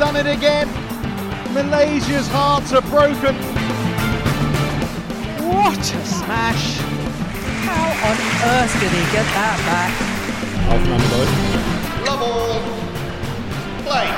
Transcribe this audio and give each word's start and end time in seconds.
done 0.00 0.16
it 0.16 0.26
again. 0.26 0.66
Malaysia's 1.52 2.26
hearts 2.28 2.72
are 2.72 2.80
broken. 2.80 3.36
What 5.46 5.78
a 5.78 6.04
smash! 6.06 6.78
How 7.68 8.08
on 8.08 8.16
earth 8.48 8.72
did 8.80 8.92
he 8.92 9.04
get 9.12 9.26
that 9.36 9.58
back? 9.68 9.92
Aufnahme 10.70 11.04
läuft. 11.12 12.06
Love 12.06 12.22
all. 12.22 12.62
Play. 13.84 14.08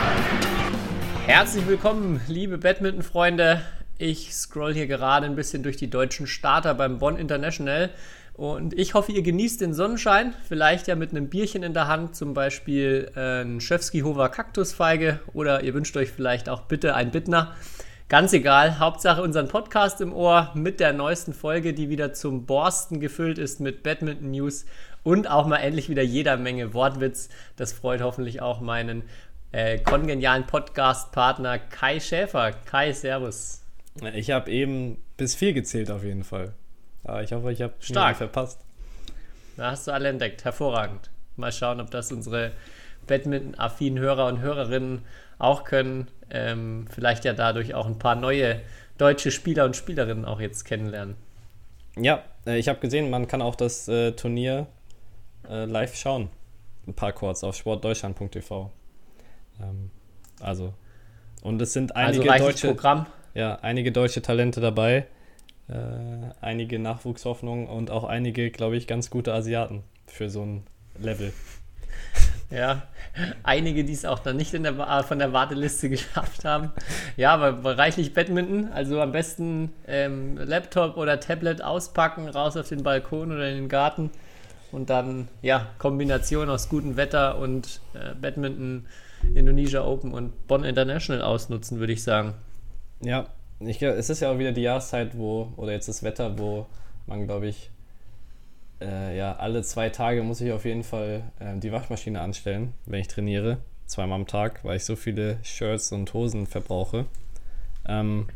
Herzlich 1.27 1.67
willkommen, 1.67 2.21
liebe 2.29 2.59
Badminton-Freunde. 2.59 3.63
Ich 3.99 4.33
scroll 4.33 4.75
hier 4.75 4.87
gerade 4.87 5.27
ein 5.27 5.35
bisschen 5.35 5.65
durch 5.65 5.79
die 5.79 5.91
deutschen 5.91 6.29
Starter 6.29 6.75
beim 6.75 7.01
Bonn 7.01 7.17
International 7.17 7.91
und 8.35 8.79
ich 8.79 8.95
hoffe, 8.95 9.13
ihr 9.13 9.23
genießt 9.23 9.61
den 9.61 9.75
Sonnenschein. 9.75 10.35
Vielleicht 10.49 10.87
ja 10.89 10.97
mit 10.97 11.11
einem 11.11 11.29
Bierchen 11.29 11.63
in 11.63 11.75
der 11.75 11.87
Hand, 11.87 12.17
zum 12.17 12.33
Beispiel 12.33 13.11
äh, 13.15 13.43
ein 13.43 13.61
Schöfski-Hofer 13.61 14.31
Kaktusfeige 14.31 15.21
oder 15.35 15.63
ihr 15.63 15.75
wünscht 15.75 15.97
euch 15.97 16.11
vielleicht 16.11 16.49
auch 16.49 16.63
bitte 16.63 16.95
ein 16.95 17.11
Bittner. 17.11 17.55
Ganz 18.09 18.33
egal, 18.33 18.79
Hauptsache 18.79 19.23
unseren 19.23 19.49
Podcast 19.49 20.01
im 20.01 20.13
Ohr 20.13 20.51
mit 20.55 20.81
der 20.81 20.93
neuesten 20.93 21.33
Folge, 21.33 21.73
die 21.73 21.89
wieder 21.89 22.13
zum 22.13 22.45
Borsten 22.47 23.01
gefüllt 23.01 23.39
ist 23.39 23.61
mit 23.61 23.83
Badminton 23.83 24.31
News 24.31 24.67
und 25.03 25.31
auch 25.31 25.47
mal 25.47 25.59
endlich 25.59 25.89
wieder 25.89 26.03
jeder 26.03 26.37
Menge 26.37 26.75
Wortwitz. 26.75 27.29
Das 27.57 27.73
freut 27.73 28.03
hoffentlich 28.03 28.43
auch 28.43 28.61
meinen 28.61 29.03
äh, 29.53 29.79
kongenialen 29.79 30.47
Podcast-Partner 30.47 31.59
Kai 31.59 32.01
Schäfer. 32.01 32.53
Kai, 32.53 32.93
Servus. 32.93 33.63
Ich 34.15 34.31
habe 34.31 34.51
eben 34.51 34.99
bis 35.17 35.35
vier 35.35 35.53
gezählt 35.53 35.91
auf 35.91 36.05
jeden 36.05 36.25
Fall. 36.25 36.55
Aber 37.05 37.23
ich 37.23 37.33
hoffe, 37.33 37.53
ich 37.53 37.63
habe 37.63 37.75
Stark. 37.81 38.17
verpasst. 38.17 38.61
Da 39.57 39.73
hast 39.73 39.87
du 39.87 39.93
alle 39.93 40.09
entdeckt. 40.09 40.45
Hervorragend. 40.45 41.11
Mal 41.37 41.53
schauen, 41.53 41.81
ob 41.81 41.91
das 41.91 42.13
unsere 42.13 42.53
Badminton-affinen 43.07 43.99
Hörer 43.99 44.27
und 44.27 44.41
Hörerinnen 44.41 45.03
auch 45.39 45.65
können. 45.65 46.09
Ähm, 46.31 46.87
vielleicht 46.91 47.25
ja 47.25 47.33
dadurch 47.33 47.75
auch 47.75 47.87
ein 47.87 47.99
paar 47.99 48.15
neue 48.15 48.61
deutsche 48.99 49.31
Spieler 49.31 49.65
und 49.65 49.77
Spielerinnen 49.77 50.25
auch 50.25 50.41
jetzt 50.41 50.65
kennenlernen. 50.65 51.17
Ja, 51.97 52.23
äh, 52.47 52.59
ich 52.59 52.69
habe 52.69 52.79
gesehen, 52.79 53.11
man 53.11 53.27
kann 53.27 53.43
auch 53.43 53.57
das 53.57 53.89
äh, 53.89 54.13
Turnier 54.13 54.67
äh, 55.49 55.65
live 55.65 55.97
schauen. 55.97 56.29
Ein 56.87 56.95
paar 56.95 57.13
kurz 57.13 57.45
auf 57.45 57.57
sportdeutschland.tv. 57.57 58.71
Ähm, 59.61 59.91
also, 60.41 60.75
und 61.43 61.61
es 61.61 61.73
sind 61.73 61.95
einige 61.97 62.31
also 62.31 62.47
deutsche, 62.47 62.69
Programm. 62.69 63.07
ja, 63.35 63.57
einige 63.57 63.93
deutsche 63.93 64.23
Talente 64.23 64.61
dabei. 64.61 65.07
Äh, 65.73 66.35
einige 66.43 66.79
Nachwuchshoffnungen 66.79 67.67
und 67.67 67.91
auch 67.91 68.05
einige, 68.05 68.51
glaube 68.51 68.77
ich, 68.77 68.87
ganz 68.87 69.09
gute 69.09 69.33
Asiaten 69.33 69.83
für 70.07 70.29
so 70.29 70.43
ein 70.43 70.67
Level. 70.99 71.33
Ja, 72.51 72.83
einige, 73.45 73.83
die 73.83 73.95
es 73.95 74.05
auch 74.05 74.19
dann 74.19 74.37
nicht 74.37 74.53
in 74.53 74.63
der, 74.63 75.05
von 75.05 75.19
der 75.19 75.33
Warteliste 75.33 75.89
geschafft 75.89 76.45
haben. 76.45 76.71
Ja, 77.17 77.33
aber 77.33 77.79
reichlich 77.79 78.13
Badminton. 78.13 78.69
Also 78.75 79.01
am 79.01 79.11
besten 79.11 79.73
ähm, 79.87 80.37
Laptop 80.37 80.99
oder 80.99 81.19
Tablet 81.19 81.63
auspacken, 81.63 82.29
raus 82.29 82.59
auf 82.59 82.69
den 82.69 82.83
Balkon 82.83 83.33
oder 83.33 83.49
in 83.49 83.57
den 83.57 83.69
Garten. 83.71 84.11
Und 84.71 84.91
dann, 84.91 85.29
ja, 85.41 85.69
Kombination 85.79 86.51
aus 86.51 86.69
gutem 86.69 86.99
Wetter 86.99 87.39
und 87.39 87.81
äh, 87.95 88.15
Badminton, 88.21 88.85
Indonesia 89.35 89.83
Open 89.83 90.13
und 90.13 90.47
Bonn 90.47 90.65
International 90.65 91.23
ausnutzen, 91.23 91.79
würde 91.81 91.95
ich 91.95 92.03
sagen. 92.03 92.35
Ja, 93.01 93.29
ich, 93.67 93.79
glaub, 93.79 93.95
es 93.95 94.11
ist 94.11 94.21
ja 94.21 94.31
auch 94.33 94.39
wieder 94.39 94.53
die 94.53 94.63
Jahreszeit, 94.63 95.17
wo, 95.17 95.53
oder 95.57 95.73
jetzt 95.73 95.89
das 95.89 96.03
Wetter, 96.03 96.39
wo 96.39 96.67
man, 97.07 97.27
glaube 97.27 97.49
ich, 97.49 97.71
äh, 98.81 99.17
ja, 99.17 99.37
alle 99.37 99.63
zwei 99.63 99.89
Tage 99.91 100.23
muss 100.23 100.41
ich 100.41 100.53
auf 100.53 100.65
jeden 100.65 100.83
Fall 100.83 101.23
äh, 101.39 101.57
die 101.59 101.73
Waschmaschine 101.73 102.21
anstellen, 102.21 102.75
wenn 102.87 103.01
ich 103.01 103.09
trainiere. 103.09 103.59
Zweimal 103.87 104.21
am 104.21 104.27
Tag, 104.27 104.65
weil 104.65 104.77
ich 104.77 104.85
so 104.85 104.97
viele 104.97 105.39
Shirts 105.43 105.93
und 105.93 106.13
Hosen 106.15 106.47
verbrauche. 106.47 107.07
Ähm, 107.87 108.27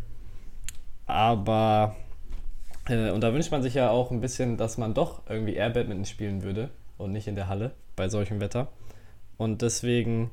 aber, 1.06 1.96
äh, 2.88 3.10
und 3.10 3.20
da 3.22 3.32
wünscht 3.32 3.50
man 3.50 3.62
sich 3.62 3.74
ja 3.74 3.90
auch 3.90 4.10
ein 4.10 4.20
bisschen, 4.20 4.56
dass 4.56 4.78
man 4.78 4.94
doch 4.94 5.22
irgendwie 5.28 5.54
Air 5.54 5.72
spielen 6.04 6.42
würde 6.42 6.70
und 6.98 7.12
nicht 7.12 7.28
in 7.28 7.34
der 7.36 7.48
Halle 7.48 7.72
bei 7.94 8.08
solchem 8.08 8.40
Wetter. 8.40 8.68
Und 9.36 9.62
deswegen 9.62 10.30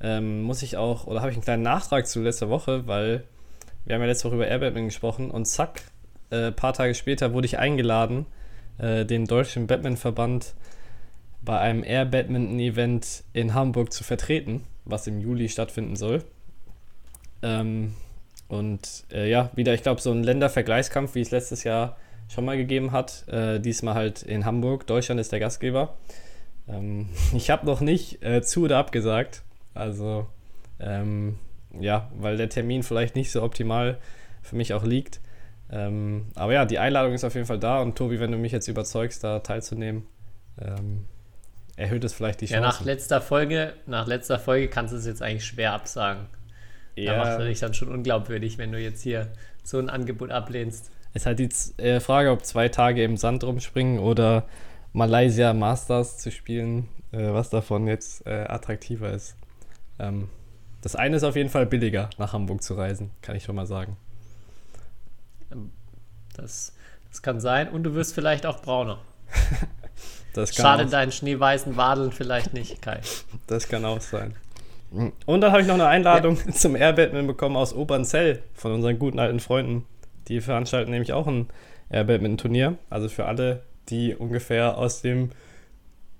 ähm, 0.00 0.42
muss 0.42 0.62
ich 0.62 0.76
auch, 0.76 1.06
oder 1.06 1.20
habe 1.20 1.30
ich 1.30 1.36
einen 1.36 1.44
kleinen 1.44 1.62
Nachtrag 1.62 2.06
zu 2.06 2.20
letzter 2.22 2.48
Woche, 2.48 2.86
weil 2.86 3.24
wir 3.88 3.94
haben 3.94 4.02
ja 4.02 4.08
letzte 4.08 4.28
Woche 4.28 4.34
über 4.34 4.46
Air 4.46 4.58
Badminton 4.58 4.88
gesprochen 4.88 5.30
und 5.30 5.46
zack, 5.46 5.80
ein 6.30 6.38
äh, 6.38 6.52
paar 6.52 6.74
Tage 6.74 6.94
später 6.94 7.32
wurde 7.32 7.46
ich 7.46 7.58
eingeladen, 7.58 8.26
äh, 8.76 9.06
den 9.06 9.24
Deutschen 9.24 9.66
Badmintonverband 9.66 10.54
bei 11.40 11.58
einem 11.58 11.82
Air 11.82 12.04
Badminton 12.04 12.58
Event 12.58 13.24
in 13.32 13.54
Hamburg 13.54 13.90
zu 13.90 14.04
vertreten, 14.04 14.62
was 14.84 15.06
im 15.06 15.20
Juli 15.20 15.48
stattfinden 15.48 15.96
soll. 15.96 16.22
Ähm, 17.42 17.94
und 18.48 19.04
äh, 19.10 19.30
ja, 19.30 19.50
wieder, 19.54 19.72
ich 19.72 19.82
glaube, 19.82 20.02
so 20.02 20.12
ein 20.12 20.22
Ländervergleichskampf, 20.22 21.14
wie 21.14 21.22
es 21.22 21.30
letztes 21.30 21.64
Jahr 21.64 21.96
schon 22.28 22.44
mal 22.44 22.58
gegeben 22.58 22.92
hat. 22.92 23.26
Äh, 23.28 23.58
diesmal 23.58 23.94
halt 23.94 24.22
in 24.22 24.44
Hamburg. 24.44 24.86
Deutschland 24.86 25.18
ist 25.18 25.32
der 25.32 25.40
Gastgeber. 25.40 25.96
Ähm, 26.68 27.08
ich 27.34 27.48
habe 27.48 27.64
noch 27.64 27.80
nicht 27.80 28.22
äh, 28.22 28.42
zu 28.42 28.64
oder 28.64 28.76
abgesagt. 28.76 29.44
Also, 29.72 30.26
ähm, 30.78 31.38
ja, 31.78 32.10
weil 32.16 32.36
der 32.36 32.48
Termin 32.48 32.82
vielleicht 32.82 33.16
nicht 33.16 33.30
so 33.30 33.42
optimal 33.42 33.98
für 34.42 34.56
mich 34.56 34.74
auch 34.74 34.84
liegt. 34.84 35.20
Ähm, 35.70 36.26
aber 36.34 36.54
ja, 36.54 36.64
die 36.64 36.78
Einladung 36.78 37.12
ist 37.12 37.24
auf 37.24 37.34
jeden 37.34 37.46
Fall 37.46 37.58
da 37.58 37.80
und 37.80 37.96
Tobi, 37.96 38.20
wenn 38.20 38.32
du 38.32 38.38
mich 38.38 38.52
jetzt 38.52 38.68
überzeugst, 38.68 39.22
da 39.22 39.40
teilzunehmen, 39.40 40.06
ähm, 40.60 41.04
erhöht 41.76 42.04
es 42.04 42.14
vielleicht 42.14 42.40
die 42.40 42.46
Chance. 42.46 42.62
Ja, 42.62 42.66
nach 42.66 42.84
letzter 42.84 43.20
Folge, 43.20 43.74
nach 43.86 44.06
letzter 44.06 44.38
Folge 44.38 44.68
kannst 44.68 44.94
du 44.94 44.98
es 44.98 45.06
jetzt 45.06 45.22
eigentlich 45.22 45.44
schwer 45.44 45.74
absagen. 45.74 46.26
Ja. 46.96 47.12
Da 47.12 47.18
macht 47.18 47.40
er 47.40 47.46
dich 47.46 47.60
dann 47.60 47.74
schon 47.74 47.88
unglaubwürdig, 47.88 48.58
wenn 48.58 48.72
du 48.72 48.80
jetzt 48.80 49.02
hier 49.02 49.28
so 49.62 49.78
ein 49.78 49.90
Angebot 49.90 50.30
ablehnst. 50.30 50.90
Ist 51.14 51.26
halt 51.26 51.38
die 51.38 51.48
äh, 51.82 52.00
Frage, 52.00 52.30
ob 52.30 52.44
zwei 52.44 52.68
Tage 52.68 53.04
im 53.04 53.16
Sand 53.16 53.44
rumspringen 53.44 53.98
oder 53.98 54.46
Malaysia 54.92 55.52
Masters 55.52 56.18
zu 56.18 56.30
spielen, 56.30 56.88
äh, 57.12 57.32
was 57.32 57.50
davon 57.50 57.86
jetzt 57.86 58.26
äh, 58.26 58.46
attraktiver 58.48 59.12
ist. 59.12 59.36
Ähm, 59.98 60.28
das 60.82 60.96
eine 60.96 61.16
ist 61.16 61.24
auf 61.24 61.36
jeden 61.36 61.50
Fall 61.50 61.66
billiger, 61.66 62.10
nach 62.18 62.32
Hamburg 62.32 62.62
zu 62.62 62.74
reisen, 62.74 63.10
kann 63.22 63.36
ich 63.36 63.44
schon 63.44 63.56
mal 63.56 63.66
sagen. 63.66 63.96
Das, 66.34 66.72
das 67.10 67.22
kann 67.22 67.40
sein. 67.40 67.68
Und 67.68 67.82
du 67.82 67.94
wirst 67.94 68.14
vielleicht 68.14 68.46
auch 68.46 68.62
brauner. 68.62 68.98
das 70.34 70.54
kann 70.54 70.64
Schade 70.64 70.86
deinen 70.86 71.12
schneeweißen 71.12 71.76
Wadeln 71.76 72.12
vielleicht 72.12 72.54
nicht, 72.54 72.80
Kai. 72.80 73.00
Das 73.46 73.68
kann 73.68 73.84
auch 73.84 74.00
sein. 74.00 74.34
Und 74.90 75.40
dann 75.42 75.52
habe 75.52 75.60
ich 75.60 75.66
noch 75.66 75.74
eine 75.74 75.86
Einladung 75.86 76.38
ja. 76.46 76.52
zum 76.52 76.74
Airbadminton 76.74 77.26
bekommen 77.26 77.56
aus 77.56 77.74
Obernzell 77.74 78.42
von 78.54 78.72
unseren 78.72 78.98
guten 78.98 79.18
alten 79.18 79.40
Freunden. 79.40 79.84
Die 80.28 80.40
veranstalten 80.40 80.90
nämlich 80.90 81.12
auch 81.12 81.26
ein 81.26 81.48
Airbadminton-Turnier. 81.90 82.78
Also 82.88 83.08
für 83.08 83.26
alle, 83.26 83.62
die 83.88 84.14
ungefähr 84.14 84.78
aus 84.78 85.02
dem 85.02 85.30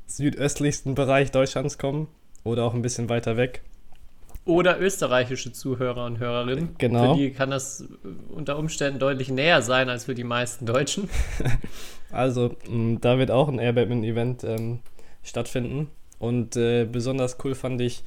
südöstlichsten 0.06 0.94
Bereich 0.94 1.30
Deutschlands 1.30 1.78
kommen 1.78 2.08
oder 2.44 2.64
auch 2.64 2.74
ein 2.74 2.82
bisschen 2.82 3.08
weiter 3.08 3.36
weg. 3.36 3.62
Oder 4.48 4.80
österreichische 4.80 5.52
Zuhörer 5.52 6.06
und 6.06 6.20
Hörerinnen. 6.20 6.74
Genau. 6.78 7.12
Für 7.14 7.20
die 7.20 7.32
kann 7.32 7.50
das 7.50 7.84
unter 8.30 8.56
Umständen 8.56 8.98
deutlich 8.98 9.28
näher 9.28 9.60
sein 9.60 9.90
als 9.90 10.06
für 10.06 10.14
die 10.14 10.24
meisten 10.24 10.64
Deutschen. 10.66 11.08
Also, 12.10 12.56
mh, 12.66 13.00
da 13.02 13.18
wird 13.18 13.30
auch 13.30 13.48
ein 13.48 13.58
Air 13.58 13.74
Badminton-Event 13.74 14.42
ähm, 14.42 14.78
stattfinden. 15.22 15.90
Und 16.18 16.56
äh, 16.56 16.86
besonders 16.86 17.36
cool 17.44 17.54
fand 17.54 17.82
ich 17.82 18.02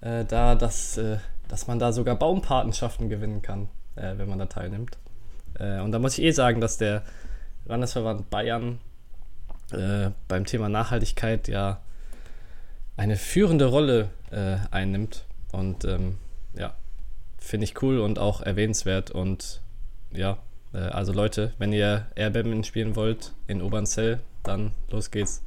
äh, 0.00 0.24
da, 0.24 0.54
dass, 0.54 0.96
äh, 0.96 1.16
dass 1.48 1.66
man 1.66 1.80
da 1.80 1.90
sogar 1.90 2.14
Baumpatenschaften 2.14 3.08
gewinnen 3.08 3.42
kann, 3.42 3.68
äh, 3.96 4.16
wenn 4.16 4.28
man 4.28 4.38
da 4.38 4.46
teilnimmt. 4.46 4.96
Äh, 5.58 5.80
und 5.80 5.90
da 5.90 5.98
muss 5.98 6.18
ich 6.18 6.24
eh 6.24 6.30
sagen, 6.30 6.60
dass 6.60 6.78
der 6.78 7.02
Landesverband 7.64 8.30
Bayern 8.30 8.78
äh, 9.72 10.10
beim 10.28 10.44
Thema 10.44 10.68
Nachhaltigkeit 10.68 11.48
ja 11.48 11.80
eine 12.96 13.16
führende 13.16 13.64
Rolle 13.66 14.10
einnimmt 14.70 15.24
und 15.52 15.84
ähm, 15.84 16.18
ja, 16.54 16.74
finde 17.38 17.64
ich 17.64 17.80
cool 17.82 18.00
und 18.00 18.18
auch 18.18 18.40
erwähnenswert. 18.40 19.10
Und 19.10 19.60
ja, 20.10 20.38
äh, 20.72 20.78
also 20.78 21.12
Leute, 21.12 21.52
wenn 21.58 21.72
ihr 21.72 22.06
Air 22.14 22.30
Badminton 22.30 22.64
spielen 22.64 22.96
wollt 22.96 23.32
in 23.46 23.62
Obernzell, 23.62 24.20
dann 24.42 24.72
los 24.90 25.10
geht's. 25.10 25.42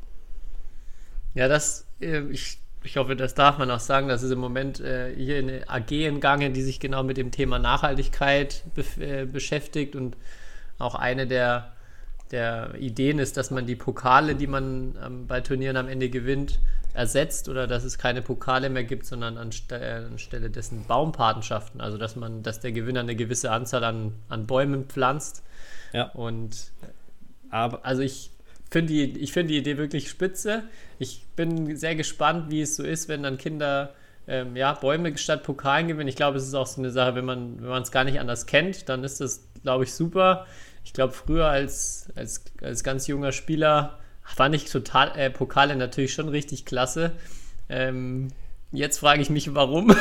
Ja, 1.33 1.47
das, 1.47 1.85
äh, 1.99 2.21
ich, 2.29 2.59
ich 2.83 2.97
hoffe, 2.97 3.15
das 3.15 3.33
darf 3.33 3.57
man 3.57 3.69
auch 3.71 3.79
sagen. 3.79 4.07
Das 4.07 4.23
ist 4.23 4.31
im 4.31 4.39
Moment 4.39 4.79
äh, 4.79 5.13
hier 5.15 5.39
eine 5.39 5.67
AG 5.67 5.91
in 5.91 6.19
Gange, 6.19 6.51
die 6.51 6.61
sich 6.61 6.79
genau 6.79 7.03
mit 7.03 7.17
dem 7.17 7.31
Thema 7.31 7.59
Nachhaltigkeit 7.59 8.63
be 8.73 8.83
äh, 9.03 9.25
beschäftigt 9.25 9.95
und 9.95 10.15
auch 10.77 10.95
eine 10.95 11.25
der, 11.25 11.73
der 12.31 12.75
Ideen 12.79 13.19
ist, 13.19 13.37
dass 13.37 13.49
man 13.49 13.65
die 13.65 13.75
Pokale, 13.75 14.35
die 14.35 14.47
man 14.47 14.95
ähm, 15.03 15.27
bei 15.27 15.41
Turnieren 15.41 15.77
am 15.77 15.87
Ende 15.87 16.09
gewinnt, 16.09 16.59
ersetzt 16.95 17.49
oder 17.49 17.67
dass 17.67 17.83
es 17.83 17.97
keine 17.97 18.21
Pokale 18.21 18.69
mehr 18.69 18.83
gibt, 18.83 19.05
sondern 19.05 19.37
anste 19.37 20.07
anstelle 20.11 20.49
dessen 20.49 20.85
Baumpatenschaften. 20.85 21.81
Also 21.81 21.97
dass 21.97 22.15
man, 22.15 22.41
dass 22.41 22.59
der 22.59 22.71
Gewinner 22.71 23.01
eine 23.01 23.15
gewisse 23.15 23.51
Anzahl 23.51 23.83
an, 23.83 24.13
an 24.29 24.47
Bäumen 24.47 24.85
pflanzt. 24.85 25.43
Ja. 25.93 26.09
Und 26.11 26.71
aber 27.49 27.85
also 27.85 28.01
ich 28.01 28.31
finde 28.71 28.93
die, 28.93 29.19
ich 29.19 29.33
finde 29.33 29.53
die 29.53 29.59
Idee 29.59 29.77
wirklich 29.77 30.09
spitze. 30.09 30.63
Ich 30.97 31.25
bin 31.35 31.75
sehr 31.75 31.95
gespannt, 31.95 32.49
wie 32.49 32.61
es 32.61 32.75
so 32.75 32.83
ist, 32.83 33.07
wenn 33.09 33.23
dann 33.23 33.37
Kinder 33.37 33.93
ähm, 34.27 34.55
ja, 34.55 34.73
Bäume 34.73 35.17
statt 35.17 35.43
Pokalen 35.43 35.87
gewinnen. 35.87 36.07
Ich 36.07 36.15
glaube, 36.15 36.37
es 36.37 36.47
ist 36.47 36.53
auch 36.53 36.67
so 36.67 36.81
eine 36.81 36.91
Sache, 36.91 37.15
wenn 37.15 37.25
man 37.25 37.61
wenn 37.61 37.81
es 37.81 37.91
gar 37.91 38.05
nicht 38.05 38.19
anders 38.19 38.45
kennt, 38.45 38.89
dann 38.89 39.03
ist 39.03 39.21
das, 39.21 39.47
glaube 39.63 39.83
ich, 39.83 39.93
super. 39.93 40.45
Ich 40.83 40.93
glaube, 40.93 41.13
früher 41.13 41.47
als, 41.47 42.09
als, 42.15 42.43
als 42.61 42.83
ganz 42.83 43.07
junger 43.07 43.31
Spieler 43.31 43.99
fand 44.25 44.55
ich 44.55 44.65
total 44.65 45.17
äh, 45.17 45.29
Pokale 45.29 45.75
natürlich 45.75 46.13
schon 46.13 46.29
richtig 46.29 46.65
klasse. 46.65 47.11
Ähm, 47.69 48.29
jetzt 48.71 48.99
frage 48.99 49.21
ich 49.21 49.29
mich, 49.29 49.53
warum. 49.53 49.91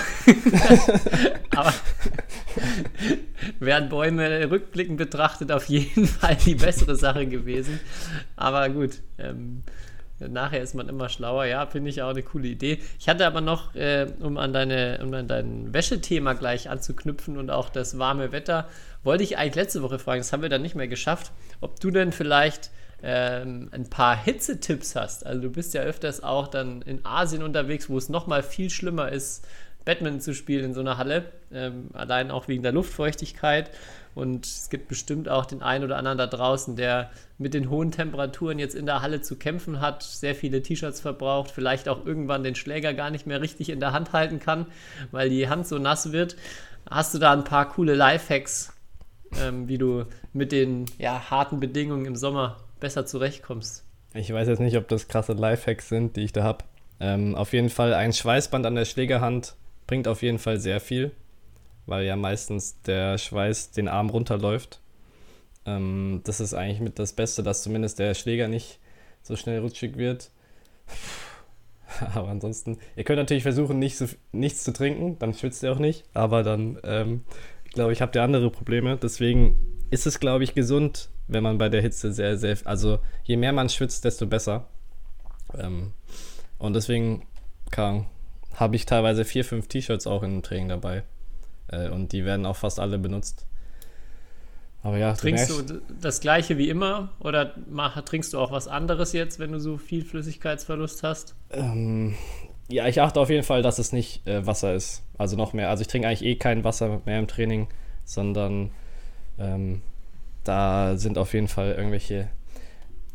Aber 1.55 1.73
wären 3.61 3.89
Bäume 3.89 4.51
rückblickend 4.51 4.97
betrachtet 4.97 5.53
auf 5.53 5.67
jeden 5.67 6.07
Fall 6.07 6.37
die 6.37 6.55
bessere 6.55 6.97
Sache 6.97 7.27
gewesen. 7.27 7.81
Aber 8.37 8.69
gut, 8.71 9.01
ähm, 9.19 9.63
nachher 10.19 10.63
ist 10.63 10.75
man 10.75 10.89
immer 10.89 11.09
schlauer. 11.09 11.45
Ja, 11.47 11.67
finde 11.67 11.91
ich 11.91 12.03
auch 12.03 12.11
eine 12.11 12.23
coole 12.23 12.49
Idee. 12.49 12.79
Ich 12.99 13.09
hatte 13.09 13.27
aber 13.27 13.41
noch, 13.41 13.75
äh, 13.75 14.07
um, 14.21 14.39
an 14.39 14.53
deine, 14.53 15.01
um 15.03 15.13
an 15.15 15.29
dein 15.29 15.73
Wäschethema 15.73 16.35
gleich 16.35 16.69
anzuknüpfen 16.71 17.37
und 17.37 17.51
auch 17.51 17.69
das 17.69 17.99
warme 17.99 18.33
Wetter, 18.33 18.69
wollte 19.03 19.23
ich 19.23 19.37
eigentlich 19.39 19.57
letzte 19.57 19.83
Woche 19.83 19.99
fragen, 19.99 20.21
das 20.21 20.33
haben 20.33 20.43
wir 20.43 20.49
dann 20.49 20.63
nicht 20.63 20.75
mehr 20.75 20.89
geschafft, 20.89 21.33
ob 21.61 21.79
du 21.81 21.91
denn 21.91 22.13
vielleicht 22.13 22.71
ähm, 23.07 23.69
ein 23.71 23.91
paar 23.91 24.17
Hitzetipps 24.17 24.97
hast. 24.97 25.27
Also 25.27 25.43
du 25.43 25.51
bist 25.51 25.75
ja 25.75 25.83
öfters 25.83 26.23
auch 26.23 26.49
dann 26.49 26.81
in 26.83 27.05
Asien 27.05 27.43
unterwegs, 27.43 27.91
wo 27.91 27.99
es 27.99 28.09
nochmal 28.09 28.43
viel 28.43 28.71
schlimmer 28.71 29.13
ist, 29.13 29.47
Badminton 29.85 30.23
zu 30.23 30.33
spielen 30.33 30.65
in 30.65 30.75
so 30.75 30.81
einer 30.81 30.97
Halle, 30.97 31.27
ähm, 31.53 31.91
allein 31.93 32.31
auch 32.31 32.49
wegen 32.49 32.63
der 32.63 32.73
Luftfeuchtigkeit. 32.73 33.71
Und 34.15 34.47
es 34.47 34.71
gibt 34.71 34.89
bestimmt 34.89 35.29
auch 35.29 35.45
den 35.45 35.61
einen 35.61 35.85
oder 35.85 35.99
anderen 35.99 36.17
da 36.17 36.27
draußen, 36.27 36.77
der 36.77 37.11
mit 37.37 37.53
den 37.53 37.69
hohen 37.69 37.91
Temperaturen 37.91 38.59
jetzt 38.59 38.75
in 38.75 38.87
der 38.87 39.03
Halle 39.03 39.21
zu 39.21 39.37
kämpfen 39.37 39.83
hat, 39.83 40.03
sehr 40.03 40.35
viele 40.35 40.63
T-Shirts 40.63 41.03
verbraucht, 41.03 41.51
vielleicht 41.51 41.91
auch 41.91 42.07
irgendwann 42.07 42.43
den 42.43 42.55
Schläger 42.55 42.95
gar 42.95 43.11
nicht 43.11 43.27
mehr 43.27 43.43
richtig 43.43 43.69
in 43.69 43.81
der 43.81 43.93
Hand 43.93 44.15
halten 44.15 44.39
kann, 44.39 44.67
weil 45.11 45.29
die 45.29 45.49
Hand 45.51 45.67
so 45.67 45.79
nass 45.79 46.13
wird. 46.13 46.37
Hast 46.89 47.13
du 47.13 47.19
da 47.19 47.35
ein 47.35 47.45
paar 47.45 47.69
coole 47.69 47.95
Lifehacks, 47.95 48.73
ähm, 49.43 49.69
wie 49.69 49.77
du 49.77 50.05
mit 50.33 50.53
den 50.53 50.87
ja, 50.97 51.29
harten 51.29 51.61
Bedingungen 51.61 52.07
im 52.07 52.17
Sommer 52.17 52.64
besser 52.85 53.07
zurechtkommst? 53.07 53.83
Ich 54.13 54.31
weiß 54.31 54.47
jetzt 54.47 54.61
nicht, 54.61 54.77
ob 54.77 54.89
das 54.89 55.09
krasse 55.09 55.33
Lifehacks 55.33 55.89
sind, 55.89 56.17
die 56.17 56.21
ich 56.21 56.33
da 56.35 56.43
habe. 56.43 56.65
Ähm, 57.01 57.35
auf 57.35 57.55
jeden 57.55 57.71
Fall 57.71 57.95
ein 57.95 58.13
Schweißband 58.13 58.67
an 58.67 58.75
der 58.75 58.85
Schlägerhand 58.85 59.55
bringt 59.87 60.07
auf 60.07 60.21
jeden 60.21 60.39
Fall 60.39 60.61
sehr 60.61 60.81
viel, 60.81 61.11
weil 61.87 62.05
ja 62.05 62.15
meistens 62.15 62.83
der 62.83 63.17
Schweiß 63.17 63.71
den 63.71 63.89
Arm 63.89 64.11
runterläuft. 64.11 64.81
Ähm, 65.65 66.21
das 66.25 66.41
ist 66.41 66.53
eigentlich 66.53 66.81
mit 66.81 66.99
das 66.99 67.15
Beste, 67.15 67.43
dass 67.43 67.63
zumindest 67.63 67.99
der 67.99 68.13
Schläger 68.13 68.49
nicht 68.49 68.81
so 69.23 69.35
schnell 69.35 69.61
rutschig 69.61 69.97
wird. 69.97 70.31
Aber 72.15 72.29
ansonsten, 72.29 72.77
ihr 72.97 73.05
könnt 73.05 73.19
natürlich 73.19 73.45
versuchen, 73.45 73.79
nicht 73.79 73.97
so, 73.97 74.05
nichts 74.31 74.63
zu 74.63 74.75
trinken, 74.75 75.19
dann 75.19 75.33
schwitzt 75.33 75.63
ihr 75.63 75.73
auch 75.73 75.79
nicht. 75.79 76.05
Aber 76.13 76.43
dann, 76.43 76.79
ähm, 76.85 77.25
glaube 77.73 77.95
ich, 77.95 78.03
habt 78.03 78.15
ihr 78.15 78.23
andere 78.23 78.51
Probleme. 78.51 78.99
Deswegen 78.99 79.74
ist 79.91 80.07
es, 80.07 80.21
glaube 80.21 80.45
ich, 80.45 80.55
gesund, 80.55 81.11
wenn 81.29 81.43
man 81.43 81.59
bei 81.59 81.69
der 81.69 81.83
Hitze 81.83 82.13
sehr, 82.13 82.37
sehr, 82.37 82.57
also 82.65 82.99
je 83.25 83.37
mehr 83.37 83.53
man 83.53 83.69
schwitzt, 83.69 84.05
desto 84.05 84.27
besser. 84.27 84.67
Ähm, 85.57 85.93
und 86.59 86.75
deswegen 86.75 87.27
habe 87.77 88.77
ich 88.77 88.87
teilweise 88.87 89.25
vier, 89.25 89.45
fünf 89.45 89.67
T-Shirts 89.67 90.07
auch 90.07 90.23
im 90.23 90.43
Training 90.43 90.69
dabei. 90.69 91.03
Äh, 91.69 91.89
und 91.89 92.13
die 92.13 92.25
werden 92.25 92.47
auch 92.47 92.57
fast 92.57 92.79
alle 92.79 92.99
benutzt. 92.99 93.47
Aber 94.83 94.99
ja, 94.99 95.15
trinkst 95.15 95.49
du, 95.49 95.63
du 95.63 95.83
das 96.01 96.21
gleiche 96.21 96.59
wie 96.59 96.69
immer 96.69 97.11
oder 97.19 97.55
mach, 97.71 98.01
trinkst 98.03 98.35
du 98.35 98.39
auch 98.39 98.53
was 98.53 98.69
anderes 98.69 99.15
jetzt, 99.15 99.39
wenn 99.39 99.51
du 99.51 99.59
so 99.59 99.79
viel 99.79 100.05
Flüssigkeitsverlust 100.05 101.03
hast? 101.03 101.35
Ähm, 101.51 102.15
ja, 102.69 102.87
ich 102.87 103.01
achte 103.01 103.19
auf 103.19 103.31
jeden 103.31 103.45
Fall, 103.45 103.63
dass 103.63 103.79
es 103.79 103.93
nicht 103.93 104.27
äh, 104.27 104.47
Wasser 104.47 104.75
ist. 104.75 105.03
Also 105.17 105.37
noch 105.37 105.55
mehr. 105.55 105.71
Also 105.71 105.81
ich 105.81 105.89
trinke 105.89 106.07
eigentlich 106.07 106.25
eh 106.25 106.37
kein 106.37 106.65
Wasser 106.65 107.01
mehr 107.07 107.19
im 107.19 107.29
Training, 107.29 107.69
sondern 108.05 108.71
ähm, 109.39 109.83
da 110.45 110.97
sind 110.97 111.19
auf 111.19 111.33
jeden 111.33 111.49
Fall 111.49 111.73
irgendwelche, 111.73 112.29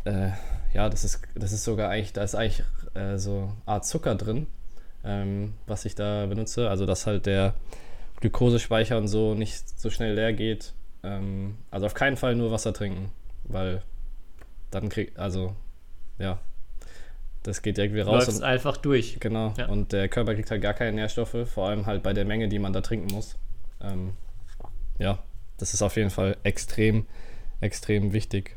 äh, 0.06 0.30
ja, 0.74 0.89
das 0.89 1.04
ist, 1.04 1.21
das 1.36 1.51
ist 1.51 1.63
sogar 1.63 1.89
eigentlich, 1.89 2.13
da 2.13 2.24
ist 2.24 2.36
eigentlich 2.36 2.63
äh, 2.95 3.18
so 3.18 3.51
Art 3.66 3.86
Zucker 3.86 4.16
drin, 4.16 4.48
ähm, 5.04 5.54
was 5.68 5.86
ich 5.86 5.95
da 5.95 6.25
benutze. 6.25 6.69
Also 6.69 6.86
dass 6.86 7.06
halt 7.06 7.25
der 7.25 7.54
Glukosespeicher 8.21 8.98
und 8.98 9.07
so 9.07 9.36
nicht 9.36 9.80
so 9.80 9.89
schnell 9.89 10.16
leer 10.16 10.33
geht. 10.33 10.74
Ähm, 11.04 11.57
also 11.71 11.86
auf 11.86 11.94
keinen 11.94 12.18
Fall 12.18 12.36
nur 12.36 12.51
Wasser 12.51 12.74
trinken, 12.74 13.12
weil 13.44 13.83
dann 14.72 14.89
kriegt, 14.89 15.18
also 15.18 15.56
ja, 16.18 16.39
das 17.44 17.62
geht 17.62 17.77
wieder 17.77 18.06
raus. 18.06 18.27
Läuft 18.27 18.44
einfach 18.44 18.77
durch. 18.77 19.19
Genau. 19.19 19.54
Ja. 19.57 19.68
Und 19.68 19.94
der 19.94 20.10
Körper 20.10 20.36
kriegt 20.36 20.51
halt 20.51 20.62
gar 20.62 20.74
keine 20.74 20.94
Nährstoffe, 20.94 21.48
vor 21.48 21.69
allem 21.69 21.86
halt 21.86 22.04
bei 22.04 22.13
der 22.13 22.25
Menge, 22.25 22.50
die 22.50 22.60
man 22.60 22.74
da 22.74 22.81
trinken 22.81 23.13
muss. 23.13 23.38
Ähm, 23.81 24.13
ja, 24.98 25.19
das 25.60 25.74
ist 25.74 25.82
auf 25.82 25.96
jeden 25.96 26.10
Fall 26.10 26.38
extrem, 26.44 27.06
extrem 27.62 28.14
wichtig. 28.14 28.56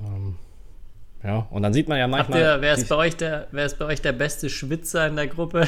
Ähm, 0.00 0.36
ja, 1.22 1.46
und 1.50 1.62
dann 1.62 1.72
sieht 1.72 1.88
man 1.88 1.98
ja 1.98 2.06
manchmal. 2.06 2.38
Ihr, 2.38 2.60
wer, 2.60 2.74
ist 2.74 2.88
bei 2.88 2.96
euch 2.96 3.16
der, 3.16 3.48
wer 3.50 3.64
ist 3.64 3.78
bei 3.78 3.86
euch 3.86 4.02
der 4.02 4.12
beste 4.12 4.50
Schwitzer 4.50 5.06
in 5.06 5.16
der 5.16 5.26
Gruppe? 5.26 5.66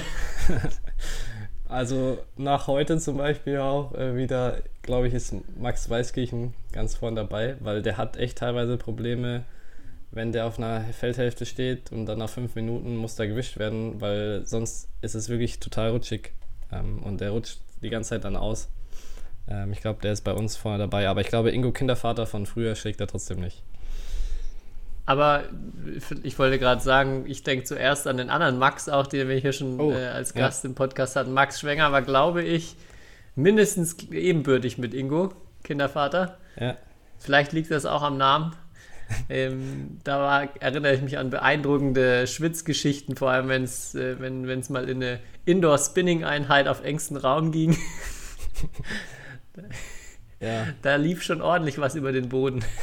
also 1.68 2.18
nach 2.36 2.66
heute 2.66 2.98
zum 2.98 3.16
Beispiel 3.16 3.58
auch 3.58 3.94
äh, 3.94 4.16
wieder, 4.16 4.58
glaube 4.82 5.08
ich, 5.08 5.14
ist 5.14 5.34
Max 5.58 5.88
Weißkirchen 5.88 6.52
ganz 6.72 6.94
vorne 6.94 7.16
dabei, 7.16 7.56
weil 7.60 7.80
der 7.80 7.96
hat 7.96 8.18
echt 8.18 8.38
teilweise 8.38 8.76
Probleme, 8.76 9.44
wenn 10.10 10.30
der 10.30 10.46
auf 10.46 10.58
einer 10.58 10.82
Feldhälfte 10.92 11.46
steht 11.46 11.90
und 11.90 12.04
dann 12.04 12.18
nach 12.18 12.28
fünf 12.28 12.54
Minuten 12.54 12.94
muss 12.94 13.16
da 13.16 13.24
gewischt 13.24 13.58
werden, 13.58 14.00
weil 14.00 14.44
sonst 14.44 14.88
ist 15.00 15.14
es 15.14 15.30
wirklich 15.30 15.58
total 15.58 15.90
rutschig 15.90 16.32
ähm, 16.70 17.02
und 17.02 17.22
der 17.22 17.30
rutscht 17.30 17.60
die 17.82 17.90
ganze 17.90 18.10
Zeit 18.10 18.24
dann 18.24 18.36
aus. 18.36 18.68
Ähm, 19.48 19.72
ich 19.72 19.80
glaube, 19.80 20.00
der 20.02 20.12
ist 20.12 20.22
bei 20.22 20.32
uns 20.32 20.56
vorne 20.56 20.78
dabei. 20.78 21.08
Aber 21.08 21.20
ich 21.20 21.28
glaube, 21.28 21.50
Ingo 21.50 21.72
Kindervater 21.72 22.26
von 22.26 22.46
früher 22.46 22.74
schlägt 22.74 23.00
er 23.00 23.06
trotzdem 23.06 23.40
nicht. 23.40 23.62
Aber 25.06 25.44
ich 26.24 26.36
wollte 26.38 26.58
gerade 26.58 26.80
sagen, 26.80 27.24
ich 27.28 27.44
denke 27.44 27.64
zuerst 27.64 28.08
an 28.08 28.16
den 28.16 28.28
anderen 28.28 28.58
Max, 28.58 28.88
auch 28.88 29.06
den 29.06 29.28
wir 29.28 29.36
hier 29.36 29.52
schon 29.52 29.80
oh, 29.80 29.92
äh, 29.92 30.06
als 30.06 30.34
Gast 30.34 30.64
ja. 30.64 30.70
im 30.70 30.74
Podcast 30.74 31.14
hatten. 31.14 31.32
Max 31.32 31.60
Schwenger 31.60 31.92
war, 31.92 32.02
glaube 32.02 32.42
ich, 32.42 32.74
mindestens 33.36 33.96
ebenbürtig 34.10 34.78
mit 34.78 34.94
Ingo, 34.94 35.32
Kindervater. 35.62 36.38
Ja. 36.58 36.76
Vielleicht 37.18 37.52
liegt 37.52 37.70
das 37.70 37.86
auch 37.86 38.02
am 38.02 38.16
Namen. 38.16 38.56
ähm, 39.28 39.98
da 40.02 40.18
war, 40.18 40.48
erinnere 40.60 40.94
ich 40.94 41.02
mich 41.02 41.18
an 41.18 41.30
beeindruckende 41.30 42.26
Schwitzgeschichten, 42.26 43.14
vor 43.14 43.30
allem 43.30 43.48
wenn's, 43.48 43.94
äh, 43.94 44.18
wenn 44.18 44.44
es 44.48 44.70
mal 44.70 44.88
in 44.88 45.00
eine 45.00 45.20
Indoor-Spinning-Einheit 45.44 46.66
auf 46.66 46.82
engstem 46.82 47.16
Raum 47.16 47.52
ging. 47.52 47.78
Ja. 50.38 50.66
Da 50.82 50.96
lief 50.96 51.22
schon 51.22 51.40
ordentlich 51.40 51.78
was 51.78 51.94
über 51.94 52.12
den 52.12 52.28
Boden. 52.28 52.62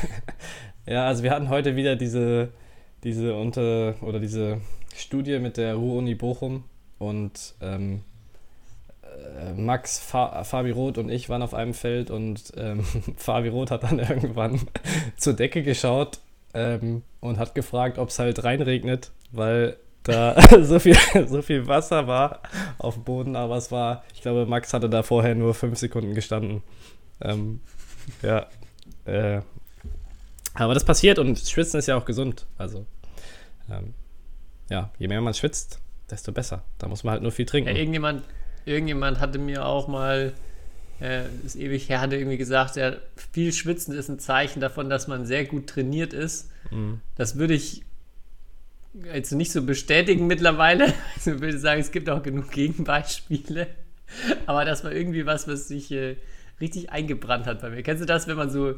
Ja, 0.85 1.07
also 1.07 1.23
wir 1.23 1.31
hatten 1.31 1.47
heute 1.47 1.77
wieder 1.77 1.95
diese, 1.95 2.49
diese 3.05 3.35
unter 3.35 3.95
oder 4.01 4.19
diese 4.19 4.59
Studie 4.93 5.39
mit 5.39 5.55
der 5.55 5.75
Ruhr-Uni 5.75 6.13
Bochum 6.15 6.65
und 6.99 7.55
ähm, 7.61 8.03
äh, 9.01 9.53
Max, 9.53 9.99
Fa 9.99 10.43
Fabi 10.43 10.71
Roth 10.71 10.97
und 10.97 11.09
ich 11.09 11.29
waren 11.29 11.41
auf 11.41 11.53
einem 11.53 11.73
Feld 11.73 12.11
und 12.11 12.51
ähm, 12.57 12.83
Fabi 13.15 13.47
Roth 13.47 13.71
hat 13.71 13.83
dann 13.83 13.99
irgendwann 13.99 14.59
zur 15.15 15.33
Decke 15.33 15.63
geschaut 15.63 16.19
ähm, 16.53 17.03
und 17.21 17.37
hat 17.37 17.55
gefragt, 17.55 17.97
ob 17.97 18.09
es 18.09 18.19
halt 18.19 18.43
reinregnet, 18.43 19.11
weil 19.31 19.77
da 20.03 20.35
so 20.63 20.79
viel, 20.79 20.97
so 21.27 21.41
viel 21.41 21.67
Wasser 21.67 22.07
war 22.07 22.41
auf 22.77 22.95
dem 22.95 23.03
Boden, 23.03 23.35
aber 23.35 23.57
es 23.57 23.71
war, 23.71 24.03
ich 24.13 24.21
glaube, 24.21 24.45
Max 24.45 24.73
hatte 24.73 24.89
da 24.89 25.03
vorher 25.03 25.35
nur 25.35 25.53
fünf 25.53 25.77
Sekunden 25.77 26.13
gestanden. 26.13 26.61
Ähm, 27.21 27.61
ja. 28.21 28.47
Äh, 29.05 29.41
aber 30.55 30.73
das 30.73 30.83
passiert 30.83 31.19
und 31.19 31.39
Schwitzen 31.39 31.79
ist 31.79 31.87
ja 31.87 31.97
auch 31.97 32.05
gesund. 32.05 32.45
Also, 32.57 32.85
ähm, 33.71 33.93
ja, 34.69 34.91
je 34.99 35.07
mehr 35.07 35.21
man 35.21 35.33
schwitzt, 35.33 35.79
desto 36.09 36.31
besser. 36.31 36.63
Da 36.77 36.87
muss 36.87 37.03
man 37.03 37.13
halt 37.13 37.23
nur 37.23 37.31
viel 37.31 37.45
trinken. 37.45 37.69
Ja, 37.69 37.75
irgendjemand, 37.75 38.23
irgendjemand 38.65 39.19
hatte 39.19 39.39
mir 39.39 39.65
auch 39.65 39.87
mal, 39.87 40.33
äh, 41.01 41.23
ist 41.45 41.55
ewig 41.55 41.89
her, 41.89 42.01
hatte 42.01 42.17
irgendwie 42.17 42.37
gesagt, 42.37 42.75
ja, 42.75 42.93
viel 43.31 43.51
Schwitzen 43.51 43.95
ist 43.95 44.09
ein 44.09 44.19
Zeichen 44.19 44.59
davon, 44.59 44.89
dass 44.89 45.07
man 45.07 45.25
sehr 45.25 45.45
gut 45.45 45.67
trainiert 45.67 46.13
ist. 46.13 46.51
Mhm. 46.71 47.01
Das 47.15 47.37
würde 47.37 47.55
ich 47.55 47.83
jetzt 49.13 49.31
nicht 49.31 49.51
so 49.51 49.63
bestätigen 49.63 50.27
mittlerweile. 50.27 50.93
Also 51.15 51.31
ich 51.35 51.41
würde 51.41 51.57
sagen, 51.57 51.81
es 51.81 51.91
gibt 51.91 52.09
auch 52.09 52.23
genug 52.23 52.51
Gegenbeispiele. 52.51 53.67
Aber 54.45 54.65
das 54.65 54.83
war 54.83 54.91
irgendwie 54.91 55.25
was, 55.25 55.47
was 55.47 55.67
sich 55.67 55.91
äh, 55.91 56.17
richtig 56.61 56.91
eingebrannt 56.91 57.47
hat 57.47 57.61
bei 57.61 57.69
mir. 57.69 57.83
Kennst 57.83 58.01
du 58.01 58.05
das, 58.05 58.27
wenn 58.27 58.37
man 58.37 58.49
so 58.49 58.75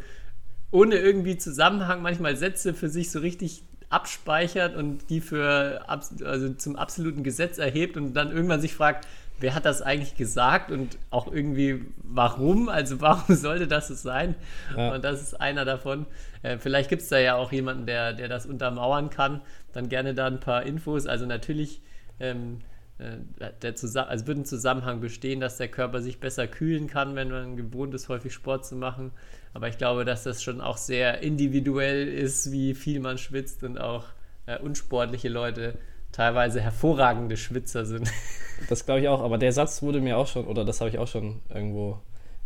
ohne 0.71 0.95
irgendwie 0.95 1.37
Zusammenhang 1.37 2.01
manchmal 2.01 2.35
Sätze 2.35 2.73
für 2.73 2.89
sich 2.89 3.11
so 3.11 3.19
richtig 3.19 3.63
abspeichert 3.89 4.75
und 4.75 5.09
die 5.09 5.21
für 5.21 5.85
also 5.87 6.53
zum 6.53 6.75
absoluten 6.75 7.23
Gesetz 7.23 7.59
erhebt 7.59 7.97
und 7.97 8.13
dann 8.13 8.31
irgendwann 8.31 8.59
sich 8.59 8.73
fragt, 8.73 9.07
wer 9.39 9.53
hat 9.53 9.65
das 9.65 9.81
eigentlich 9.81 10.15
gesagt 10.15 10.71
und 10.71 10.97
auch 11.11 11.31
irgendwie 11.31 11.85
warum? 12.03 12.69
Also 12.69 13.01
warum 13.01 13.35
sollte 13.35 13.67
das 13.67 13.87
so 13.87 13.93
sein? 13.93 14.35
Ja. 14.75 14.93
Und 14.93 15.03
das 15.03 15.21
ist 15.21 15.39
einer 15.39 15.65
davon. 15.65 16.05
Äh, 16.41 16.57
vielleicht 16.57 16.89
gibt 16.89 17.01
es 17.01 17.09
da 17.09 17.19
ja 17.19 17.35
auch 17.35 17.51
jemanden, 17.51 17.85
der, 17.85 18.13
der 18.13 18.27
das 18.27 18.45
untermauern 18.45 19.09
kann. 19.09 19.41
Dann 19.75 19.89
gerne 19.89 20.13
da 20.13 20.25
ein 20.25 20.39
paar 20.39 20.63
Infos. 20.63 21.05
Also 21.05 21.25
natürlich 21.25 21.81
ähm, 22.19 22.61
äh, 22.97 23.17
der 23.61 23.73
also 24.07 24.27
wird 24.27 24.37
ein 24.37 24.45
Zusammenhang 24.45 25.01
bestehen, 25.01 25.41
dass 25.41 25.57
der 25.57 25.67
Körper 25.67 26.01
sich 26.01 26.19
besser 26.19 26.47
kühlen 26.47 26.87
kann, 26.87 27.15
wenn 27.15 27.29
man 27.29 27.57
gewohnt 27.57 27.93
ist, 27.93 28.07
häufig 28.07 28.33
Sport 28.33 28.65
zu 28.65 28.75
machen. 28.75 29.11
Aber 29.53 29.67
ich 29.67 29.77
glaube, 29.77 30.05
dass 30.05 30.23
das 30.23 30.41
schon 30.41 30.61
auch 30.61 30.77
sehr 30.77 31.21
individuell 31.21 32.07
ist, 32.07 32.51
wie 32.51 32.73
viel 32.73 33.01
man 33.01 33.17
schwitzt 33.17 33.63
und 33.63 33.79
auch 33.79 34.05
äh, 34.45 34.57
unsportliche 34.59 35.27
Leute 35.29 35.77
teilweise 36.11 36.61
hervorragende 36.61 37.37
Schwitzer 37.37 37.85
sind. 37.85 38.09
Das 38.69 38.85
glaube 38.85 39.01
ich 39.01 39.09
auch, 39.09 39.19
aber 39.19 39.37
der 39.37 39.51
Satz 39.51 39.81
wurde 39.81 39.99
mir 39.99 40.17
auch 40.17 40.27
schon, 40.27 40.47
oder 40.47 40.63
das 40.63 40.79
habe 40.79 40.89
ich 40.89 40.97
auch 40.97 41.09
schon 41.09 41.41
irgendwo 41.53 41.99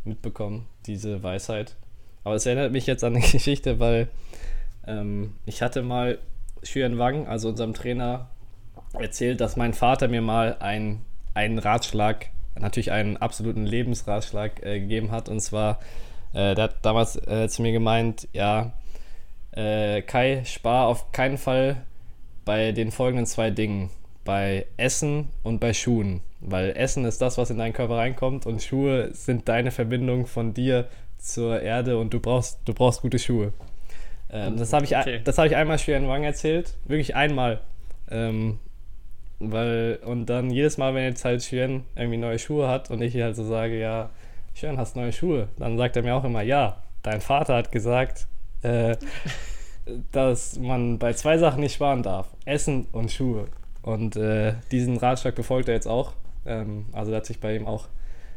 mitbekommen, 0.03 0.65
diese 0.87 1.21
Weisheit. 1.21 1.75
Aber 2.23 2.33
es 2.33 2.47
erinnert 2.47 2.71
mich 2.71 2.87
jetzt 2.87 3.03
an 3.03 3.15
eine 3.15 3.23
Geschichte, 3.31 3.79
weil 3.79 4.07
ähm, 4.87 5.35
ich 5.45 5.61
hatte 5.61 5.83
mal 5.83 6.17
Xuan 6.63 6.97
Wang, 6.97 7.27
also 7.27 7.49
unserem 7.49 7.73
Trainer, 7.73 8.29
erzählt, 8.93 9.41
dass 9.41 9.55
mein 9.55 9.73
Vater 9.73 10.07
mir 10.07 10.21
mal 10.21 10.57
ein, 10.59 11.01
einen 11.33 11.59
Ratschlag, 11.59 12.29
natürlich 12.59 12.91
einen 12.91 13.17
absoluten 13.17 13.65
Lebensratschlag 13.65 14.63
äh, 14.63 14.79
gegeben 14.79 15.11
hat. 15.11 15.29
Und 15.29 15.39
zwar, 15.41 15.79
äh, 16.33 16.55
der 16.55 16.65
hat 16.65 16.85
damals 16.85 17.15
äh, 17.27 17.47
zu 17.49 17.61
mir 17.61 17.71
gemeint, 17.71 18.27
ja, 18.33 18.73
äh, 19.51 20.01
Kai, 20.01 20.43
spar 20.45 20.87
auf 20.87 21.11
keinen 21.11 21.37
Fall 21.37 21.85
bei 22.45 22.71
den 22.71 22.91
folgenden 22.91 23.25
zwei 23.25 23.51
Dingen. 23.51 23.89
Bei 24.25 24.65
Essen 24.77 25.29
und 25.43 25.59
bei 25.59 25.73
Schuhen. 25.73 26.21
Weil 26.39 26.71
Essen 26.75 27.05
ist 27.05 27.21
das, 27.21 27.37
was 27.37 27.49
in 27.49 27.57
deinen 27.57 27.73
Körper 27.73 27.97
reinkommt 27.97 28.45
und 28.45 28.61
Schuhe 28.61 29.13
sind 29.13 29.47
deine 29.47 29.71
Verbindung 29.71 30.27
von 30.27 30.53
dir 30.53 30.87
zur 31.17 31.61
Erde 31.61 31.97
und 31.97 32.13
du 32.13 32.19
brauchst, 32.19 32.59
du 32.65 32.73
brauchst 32.73 33.01
gute 33.01 33.19
Schuhe. 33.19 33.53
Ähm, 34.31 34.57
das 34.57 34.73
habe 34.73 34.85
ich, 34.85 34.95
okay. 34.95 35.21
hab 35.25 35.45
ich 35.45 35.55
einmal 35.55 35.77
Xuan 35.77 36.07
Wang 36.07 36.23
erzählt. 36.23 36.73
Wirklich 36.85 37.15
einmal. 37.15 37.61
Ähm, 38.09 38.59
weil, 39.39 39.99
und 40.05 40.25
dann 40.25 40.49
jedes 40.49 40.77
Mal, 40.77 40.93
wenn 40.93 41.03
jetzt 41.03 41.25
halt 41.25 41.41
Xuan 41.41 41.85
irgendwie 41.95 42.17
neue 42.17 42.39
Schuhe 42.39 42.67
hat 42.67 42.91
und 42.91 43.01
ich 43.01 43.15
halt 43.15 43.35
so 43.35 43.43
sage, 43.43 43.79
ja, 43.79 44.09
Xuan, 44.55 44.77
hast 44.77 44.95
neue 44.95 45.13
Schuhe, 45.13 45.47
dann 45.57 45.77
sagt 45.77 45.95
er 45.95 46.03
mir 46.03 46.15
auch 46.15 46.23
immer, 46.23 46.41
ja, 46.41 46.83
dein 47.03 47.21
Vater 47.21 47.55
hat 47.55 47.71
gesagt, 47.71 48.27
äh, 48.61 48.97
dass 50.11 50.59
man 50.59 50.99
bei 50.99 51.13
zwei 51.13 51.37
Sachen 51.37 51.61
nicht 51.61 51.73
sparen 51.73 52.03
darf: 52.03 52.27
Essen 52.45 52.87
und 52.91 53.11
Schuhe. 53.11 53.47
Und 53.81 54.15
äh, 54.17 54.53
diesen 54.71 54.97
Ratschlag 54.97 55.35
befolgt 55.35 55.69
er 55.69 55.75
jetzt 55.75 55.87
auch. 55.87 56.13
Ähm, 56.45 56.87
also, 56.91 57.11
der 57.11 57.17
hat 57.17 57.25
sich 57.25 57.39
bei 57.39 57.55
ihm 57.55 57.65
auch 57.65 57.87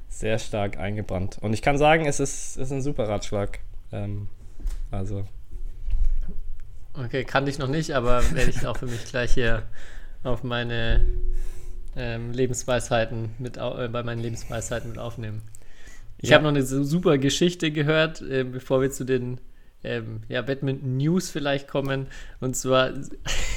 sehr 0.09 0.39
stark 0.39 0.79
eingebrannt. 0.79 1.39
Und 1.41 1.53
ich 1.53 1.63
kann 1.63 1.79
sagen, 1.79 2.07
es 2.07 2.21
ist, 2.21 2.57
ist 2.57 2.71
ein 2.71 2.83
super 2.83 3.09
Ratschlag. 3.09 3.59
Ähm, 3.91 4.29
also. 4.91 5.25
Okay, 6.95 7.25
kannte 7.25 7.51
ich 7.51 7.59
noch 7.59 7.69
nicht, 7.69 7.93
aber 7.93 8.23
werde 8.33 8.51
ich 8.51 8.67
auch 8.67 8.77
für 8.77 8.87
mich 8.87 9.05
gleich 9.07 9.33
hier 9.33 9.63
auf 10.25 10.43
meine 10.43 11.07
ähm, 11.97 12.33
Lebensweisheiten 12.33 13.31
mit 13.39 13.57
äh, 13.57 13.89
bei 13.91 14.03
meinen 14.03 14.21
Lebensweisheiten 14.21 14.91
mit 14.91 14.99
aufnehmen. 14.99 15.43
Ich 16.19 16.31
ja. 16.31 16.37
habe 16.37 16.45
noch 16.45 16.51
eine 16.51 16.63
super 16.63 17.19
Geschichte 17.19 17.71
gehört, 17.71 18.21
äh, 18.23 18.45
bevor 18.45 18.81
wir 18.81 18.91
zu 18.91 19.05
den 19.05 19.41
ähm, 19.85 20.23
ja, 20.29 20.43
Badminton 20.43 20.97
News 20.97 21.31
vielleicht 21.31 21.67
kommen. 21.67 22.07
Und 22.41 22.57
zwar 22.57 22.93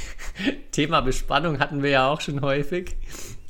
Thema 0.72 1.02
Bespannung 1.02 1.60
hatten 1.60 1.84
wir 1.84 1.90
ja 1.92 2.08
auch 2.08 2.22
schon 2.22 2.42
häufig. 2.42 2.96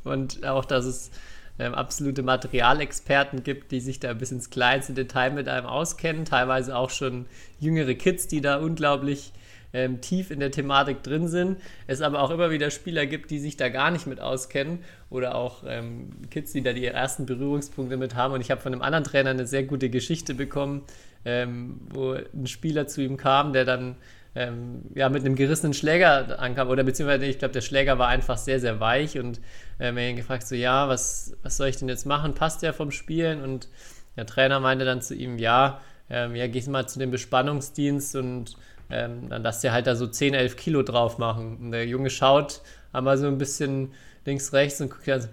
Und 0.04 0.46
auch, 0.46 0.66
dass 0.66 0.86
es 0.86 1.12
ähm, 1.58 1.74
absolute 1.74 2.22
Materialexperten 2.24 3.44
gibt, 3.44 3.72
die 3.72 3.80
sich 3.80 4.00
da 4.00 4.14
bis 4.14 4.32
ins 4.32 4.50
kleinste 4.50 4.94
Detail 4.94 5.32
mit 5.32 5.48
einem 5.48 5.66
auskennen. 5.66 6.26
Teilweise 6.26 6.76
auch 6.76 6.90
schon 6.90 7.28
jüngere 7.60 7.94
Kids, 7.94 8.28
die 8.28 8.42
da 8.42 8.58
unglaublich 8.58 9.32
ähm, 9.76 10.00
tief 10.00 10.32
in 10.32 10.40
der 10.40 10.52
Thematik 10.52 11.04
drin 11.04 11.28
sind. 11.28 11.58
Es 11.86 12.02
aber 12.02 12.22
auch 12.22 12.32
immer 12.32 12.50
wieder 12.50 12.72
Spieler 12.72 13.06
gibt, 13.06 13.30
die 13.30 13.40
sich 13.40 13.58
da 13.58 13.68
gar 13.68 13.92
nicht 13.92 14.08
mit 14.08 14.22
auskennen 14.22 14.80
oder 15.10 15.36
auch 15.36 15.64
ähm, 15.68 16.10
Kids, 16.32 16.54
die 16.54 16.64
da 16.64 16.72
die 16.72 16.86
ersten 16.86 17.26
Berührungspunkte 17.26 17.98
mit 17.98 18.16
haben. 18.16 18.34
Und 18.34 18.40
ich 18.40 18.52
habe 18.52 18.62
von 18.62 18.72
einem 18.72 18.82
anderen 18.82 19.04
Trainer 19.04 19.32
eine 19.32 19.46
sehr 19.46 19.64
gute 19.64 19.90
Geschichte 19.90 20.34
bekommen, 20.34 20.84
ähm, 21.26 21.82
wo 21.90 22.14
ein 22.14 22.48
Spieler 22.48 22.88
zu 22.88 23.02
ihm 23.02 23.18
kam, 23.18 23.52
der 23.52 23.66
dann 23.66 23.98
ähm, 24.34 24.84
ja, 24.96 25.10
mit 25.10 25.26
einem 25.26 25.36
gerissenen 25.36 25.74
Schläger 25.74 26.40
ankam, 26.40 26.70
oder 26.70 26.84
beziehungsweise 26.84 27.26
ich 27.26 27.40
glaube, 27.40 27.54
der 27.54 27.62
Schläger 27.62 28.00
war 28.00 28.08
einfach 28.08 28.38
sehr, 28.38 28.62
sehr 28.62 28.80
weich 28.80 29.20
und 29.20 29.42
er 29.78 29.92
ihn 29.98 30.16
gefragt, 30.16 30.48
so, 30.48 30.56
ja, 30.56 30.88
was, 30.88 31.36
was 31.44 31.58
soll 31.58 31.68
ich 31.68 31.76
denn 31.76 31.90
jetzt 31.90 32.06
machen? 32.06 32.34
Passt 32.34 32.62
der 32.62 32.74
vom 32.74 32.92
Spielen? 32.92 33.42
Und 33.42 33.68
der 34.16 34.26
Trainer 34.26 34.62
meinte 34.62 34.86
dann 34.86 35.02
zu 35.02 35.16
ihm, 35.16 35.38
ja, 35.38 35.82
ähm, 36.10 36.36
ja, 36.36 36.48
gehst 36.48 36.70
mal 36.70 36.88
zu 36.88 36.98
dem 37.00 37.12
Bespannungsdienst 37.12 38.16
und 38.16 38.56
ähm, 38.90 39.30
dann 39.30 39.44
lass 39.44 39.62
dir 39.62 39.72
halt 39.72 39.88
da 39.88 39.96
so 39.96 40.08
10, 40.08 40.34
11 40.34 40.56
Kilo 40.56 40.84
drauf 40.84 41.18
machen. 41.18 41.58
Und 41.58 41.72
der 41.72 41.86
Junge 41.88 42.10
schaut 42.10 42.62
einmal 42.94 43.18
so 43.18 43.28
ein 43.28 43.38
bisschen 43.38 43.94
links, 44.26 44.54
rechts 44.54 44.82
und 44.82 44.90
guckt 44.90 45.08
dann 45.08 45.22
so, 45.22 45.28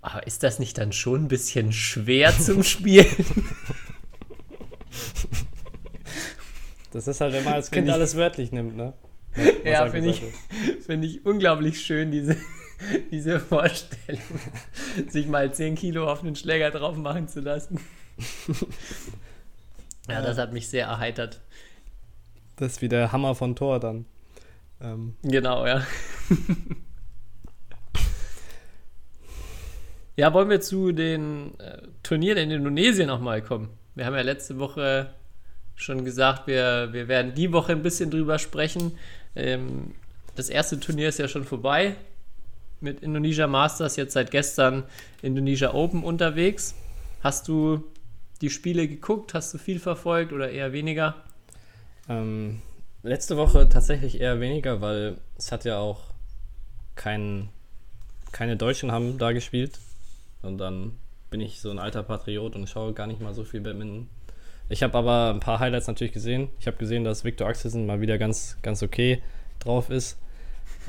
aber 0.00 0.26
ist 0.26 0.42
das 0.42 0.58
nicht 0.58 0.78
dann 0.78 0.92
schon 0.92 1.24
ein 1.24 1.28
bisschen 1.28 1.72
schwer 1.72 2.32
zum 2.36 2.62
Spielen? 2.64 3.06
Das 6.92 7.06
ist 7.06 7.20
halt, 7.20 7.32
wenn 7.34 7.44
man 7.44 7.54
als 7.54 7.70
Kind 7.70 7.90
alles 7.90 8.16
wörtlich 8.16 8.52
nimmt, 8.52 8.76
ne? 8.76 8.94
Ja, 9.64 9.86
finde 9.88 10.10
ich, 10.10 10.22
find 10.84 11.04
ich 11.04 11.24
unglaublich 11.24 11.80
schön, 11.80 12.10
diese, 12.10 12.36
diese 13.10 13.38
Vorstellung, 13.38 14.22
sich 15.08 15.26
mal 15.26 15.52
10 15.52 15.74
Kilo 15.74 16.10
auf 16.10 16.22
den 16.22 16.34
Schläger 16.34 16.70
drauf 16.70 16.96
machen 16.96 17.28
zu 17.28 17.40
lassen. 17.40 17.78
Ja, 20.08 20.22
das 20.22 20.38
hat 20.38 20.52
mich 20.52 20.68
sehr 20.68 20.86
erheitert. 20.86 21.40
Das 22.58 22.72
ist 22.72 22.82
wie 22.82 22.88
der 22.88 23.12
Hammer 23.12 23.34
von 23.36 23.54
Thor 23.54 23.78
dann. 23.78 24.04
Ähm. 24.80 25.14
Genau, 25.22 25.64
ja. 25.66 25.86
ja, 30.16 30.34
wollen 30.34 30.50
wir 30.50 30.60
zu 30.60 30.92
den 30.92 31.58
äh, 31.60 31.82
Turnieren 32.02 32.38
in 32.38 32.50
Indonesien 32.50 33.06
nochmal 33.06 33.42
kommen? 33.42 33.70
Wir 33.94 34.06
haben 34.06 34.14
ja 34.14 34.22
letzte 34.22 34.58
Woche 34.58 35.14
schon 35.76 36.04
gesagt, 36.04 36.48
wir, 36.48 36.88
wir 36.92 37.06
werden 37.06 37.34
die 37.34 37.52
Woche 37.52 37.72
ein 37.72 37.82
bisschen 37.82 38.10
drüber 38.10 38.40
sprechen. 38.40 38.98
Ähm, 39.36 39.94
das 40.34 40.48
erste 40.48 40.80
Turnier 40.80 41.08
ist 41.08 41.18
ja 41.18 41.28
schon 41.28 41.44
vorbei 41.44 41.94
mit 42.80 43.00
Indonesia 43.00 43.46
Masters, 43.46 43.96
jetzt 43.96 44.14
seit 44.14 44.32
gestern 44.32 44.84
Indonesia 45.22 45.74
Open 45.74 46.02
unterwegs. 46.02 46.74
Hast 47.22 47.46
du 47.46 47.84
die 48.40 48.50
Spiele 48.50 48.88
geguckt? 48.88 49.34
Hast 49.34 49.54
du 49.54 49.58
viel 49.58 49.78
verfolgt 49.78 50.32
oder 50.32 50.50
eher 50.50 50.72
weniger? 50.72 51.16
Ähm, 52.08 52.62
letzte 53.02 53.36
Woche 53.36 53.68
tatsächlich 53.68 54.20
eher 54.20 54.40
weniger, 54.40 54.80
weil 54.80 55.18
es 55.36 55.52
hat 55.52 55.64
ja 55.64 55.78
auch 55.78 56.00
kein, 56.94 57.48
keine 58.32 58.56
Deutschen 58.56 58.92
haben 58.92 59.18
da 59.18 59.32
gespielt. 59.32 59.78
Und 60.42 60.58
dann 60.58 60.92
bin 61.30 61.40
ich 61.40 61.60
so 61.60 61.70
ein 61.70 61.78
alter 61.78 62.02
Patriot 62.02 62.54
und 62.54 62.68
schaue 62.68 62.92
gar 62.92 63.06
nicht 63.06 63.20
mal 63.20 63.34
so 63.34 63.44
viel 63.44 63.60
Badminton. 63.60 64.08
Ich 64.70 64.82
habe 64.82 64.96
aber 64.98 65.30
ein 65.30 65.40
paar 65.40 65.60
Highlights 65.60 65.86
natürlich 65.86 66.12
gesehen. 66.12 66.48
Ich 66.60 66.66
habe 66.66 66.76
gesehen, 66.76 67.04
dass 67.04 67.24
Victor 67.24 67.48
Axelsen 67.48 67.86
mal 67.86 68.00
wieder 68.00 68.18
ganz, 68.18 68.56
ganz 68.62 68.82
okay 68.82 69.22
drauf 69.58 69.90
ist. 69.90 70.18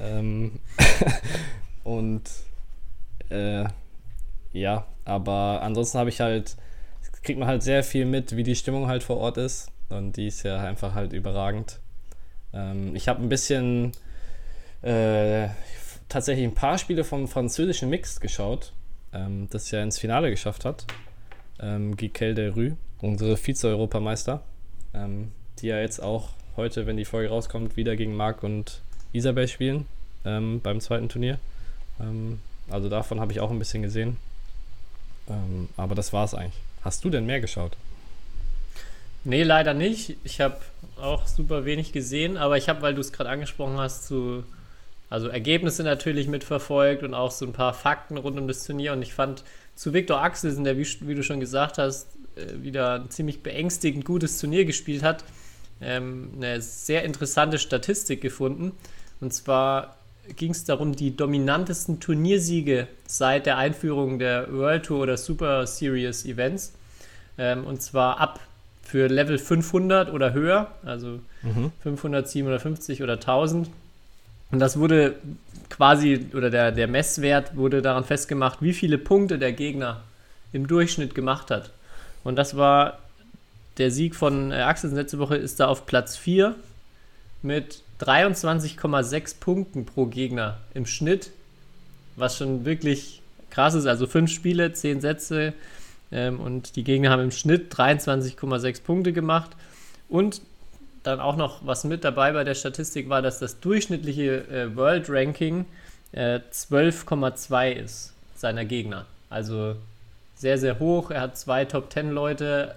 Ähm 0.01 0.59
und 1.83 2.23
äh, 3.29 3.65
ja, 4.51 4.85
aber 5.05 5.61
ansonsten 5.61 5.97
habe 5.97 6.09
ich 6.09 6.21
halt, 6.21 6.57
kriegt 7.23 7.39
man 7.39 7.47
halt 7.47 7.63
sehr 7.63 7.83
viel 7.83 8.05
mit, 8.05 8.35
wie 8.35 8.43
die 8.43 8.55
Stimmung 8.55 8.87
halt 8.87 9.03
vor 9.03 9.17
Ort 9.17 9.37
ist. 9.37 9.71
Und 9.89 10.17
die 10.17 10.27
ist 10.27 10.43
ja 10.43 10.61
einfach 10.61 10.93
halt 10.93 11.13
überragend. 11.13 11.79
Ähm, 12.53 12.95
ich 12.95 13.07
habe 13.07 13.21
ein 13.21 13.29
bisschen 13.29 13.91
äh, 14.81 15.49
tatsächlich 16.07 16.45
ein 16.45 16.55
paar 16.55 16.77
Spiele 16.77 17.03
vom 17.03 17.27
französischen 17.27 17.89
Mix 17.89 18.19
geschaut, 18.19 18.73
ähm, 19.13 19.47
das 19.49 19.71
ja 19.71 19.81
ins 19.81 19.99
Finale 19.99 20.29
geschafft 20.29 20.65
hat. 20.65 20.85
Ähm, 21.59 21.97
Giquel 21.97 22.35
de 22.35 22.49
Rue, 22.49 22.77
unsere 22.99 23.35
Vize-Europameister, 23.35 24.41
ähm, 24.93 25.31
die 25.59 25.67
ja 25.67 25.79
jetzt 25.79 26.01
auch 26.01 26.29
heute, 26.55 26.85
wenn 26.85 26.97
die 26.97 27.05
Folge 27.05 27.29
rauskommt, 27.29 27.75
wieder 27.75 27.95
gegen 27.95 28.15
Marc 28.15 28.43
und 28.43 28.81
Isabel 29.11 29.47
spielen 29.47 29.85
ähm, 30.25 30.61
beim 30.61 30.79
zweiten 30.79 31.09
Turnier. 31.09 31.39
Ähm, 31.99 32.39
also 32.69 32.89
davon 32.89 33.19
habe 33.19 33.31
ich 33.31 33.39
auch 33.39 33.51
ein 33.51 33.59
bisschen 33.59 33.81
gesehen. 33.81 34.17
Ähm, 35.27 35.69
aber 35.77 35.95
das 35.95 36.13
war 36.13 36.25
es 36.25 36.33
eigentlich. 36.33 36.61
Hast 36.81 37.03
du 37.03 37.09
denn 37.09 37.25
mehr 37.25 37.41
geschaut? 37.41 37.75
Nee, 39.23 39.43
leider 39.43 39.73
nicht. 39.73 40.17
Ich 40.23 40.39
habe 40.39 40.57
auch 40.99 41.27
super 41.27 41.65
wenig 41.65 41.91
gesehen, 41.91 42.37
aber 42.37 42.57
ich 42.57 42.69
habe, 42.69 42.81
weil 42.81 42.93
du 42.93 43.01
es 43.01 43.11
gerade 43.11 43.29
angesprochen 43.29 43.77
hast, 43.77 44.07
zu, 44.07 44.43
also 45.09 45.27
Ergebnisse 45.27 45.83
natürlich 45.83 46.27
mitverfolgt 46.27 47.03
und 47.03 47.13
auch 47.13 47.31
so 47.31 47.45
ein 47.45 47.53
paar 47.53 47.73
Fakten 47.73 48.17
rund 48.17 48.39
um 48.39 48.47
das 48.47 48.65
Turnier. 48.65 48.93
Und 48.93 49.01
ich 49.01 49.13
fand 49.13 49.43
zu 49.75 49.93
Viktor 49.93 50.21
Axelsen, 50.21 50.63
der, 50.63 50.77
wie, 50.77 50.87
wie, 51.01 51.15
du 51.15 51.23
schon 51.23 51.39
gesagt 51.39 51.77
hast, 51.77 52.07
äh, 52.35 52.63
wieder 52.63 52.95
ein 52.95 53.09
ziemlich 53.09 53.43
beängstigend 53.43 54.05
gutes 54.05 54.39
Turnier 54.39 54.65
gespielt 54.65 55.03
hat, 55.03 55.23
ähm, 55.81 56.31
eine 56.35 56.61
sehr 56.61 57.03
interessante 57.03 57.59
Statistik 57.59 58.21
gefunden. 58.21 58.71
Und 59.19 59.33
zwar 59.33 59.97
ging 60.35 60.51
es 60.51 60.63
darum, 60.63 60.95
die 60.95 61.15
dominantesten 61.15 61.99
Turniersiege 61.99 62.87
seit 63.07 63.45
der 63.45 63.57
Einführung 63.57 64.19
der 64.19 64.51
World 64.51 64.85
Tour 64.85 65.01
oder 65.01 65.17
Super 65.17 65.65
Series 65.67 66.25
Events. 66.25 66.73
Ähm, 67.37 67.65
und 67.65 67.81
zwar 67.81 68.19
ab 68.19 68.39
für 68.89 69.07
Level 69.07 69.37
500 69.37 70.11
oder 70.11 70.33
höher, 70.33 70.71
also 70.83 71.19
mhm. 71.43 71.71
500, 71.81 72.27
750 72.27 73.03
oder 73.03 73.13
1000. 73.13 73.69
Und 74.51 74.59
das 74.59 74.79
wurde 74.79 75.15
quasi, 75.69 76.25
oder 76.33 76.49
der, 76.49 76.71
der 76.71 76.87
Messwert 76.87 77.55
wurde 77.55 77.83
daran 77.83 78.03
festgemacht, 78.03 78.63
wie 78.63 78.73
viele 78.73 78.97
Punkte 78.97 79.37
der 79.37 79.53
Gegner 79.53 80.01
im 80.53 80.65
Durchschnitt 80.65 81.13
gemacht 81.13 81.51
hat. 81.51 81.71
Und 82.23 82.35
das 82.35 82.57
war 82.57 82.97
der 83.77 83.91
Sieg 83.91 84.15
von 84.15 84.51
äh, 84.51 84.55
Axelsen 84.55 84.97
letzte 84.97 85.19
Woche 85.19 85.37
ist 85.37 85.59
da 85.59 85.67
auf 85.67 85.85
Platz 85.85 86.17
4 86.17 86.55
mit 87.43 87.83
23,6 88.01 89.39
Punkten 89.39 89.85
pro 89.85 90.07
Gegner 90.07 90.57
im 90.73 90.87
Schnitt, 90.87 91.29
was 92.15 92.37
schon 92.37 92.65
wirklich 92.65 93.21
krass 93.51 93.75
ist. 93.75 93.85
Also 93.85 94.07
fünf 94.07 94.31
Spiele, 94.31 94.73
zehn 94.73 94.99
Sätze 94.99 95.53
ähm, 96.11 96.39
und 96.39 96.75
die 96.75 96.83
Gegner 96.83 97.09
haben 97.09 97.23
im 97.23 97.31
Schnitt 97.31 97.73
23,6 97.73 98.83
Punkte 98.83 99.13
gemacht. 99.13 99.51
Und 100.07 100.41
dann 101.03 101.19
auch 101.19 101.35
noch 101.35 101.65
was 101.65 101.83
mit 101.83 102.03
dabei 102.03 102.31
bei 102.33 102.43
der 102.43 102.55
Statistik 102.55 103.09
war, 103.09 103.21
dass 103.21 103.39
das 103.39 103.59
durchschnittliche 103.59 104.47
äh, 104.49 104.75
World 104.75 105.09
Ranking 105.09 105.65
äh, 106.11 106.39
12,2 106.51 107.71
ist 107.71 108.13
seiner 108.35 108.65
Gegner. 108.65 109.05
Also 109.29 109.75
sehr, 110.35 110.57
sehr 110.57 110.79
hoch. 110.79 111.11
Er 111.11 111.21
hat 111.21 111.37
zwei 111.37 111.65
Top 111.65 111.91
10 111.91 112.11
Leute 112.11 112.75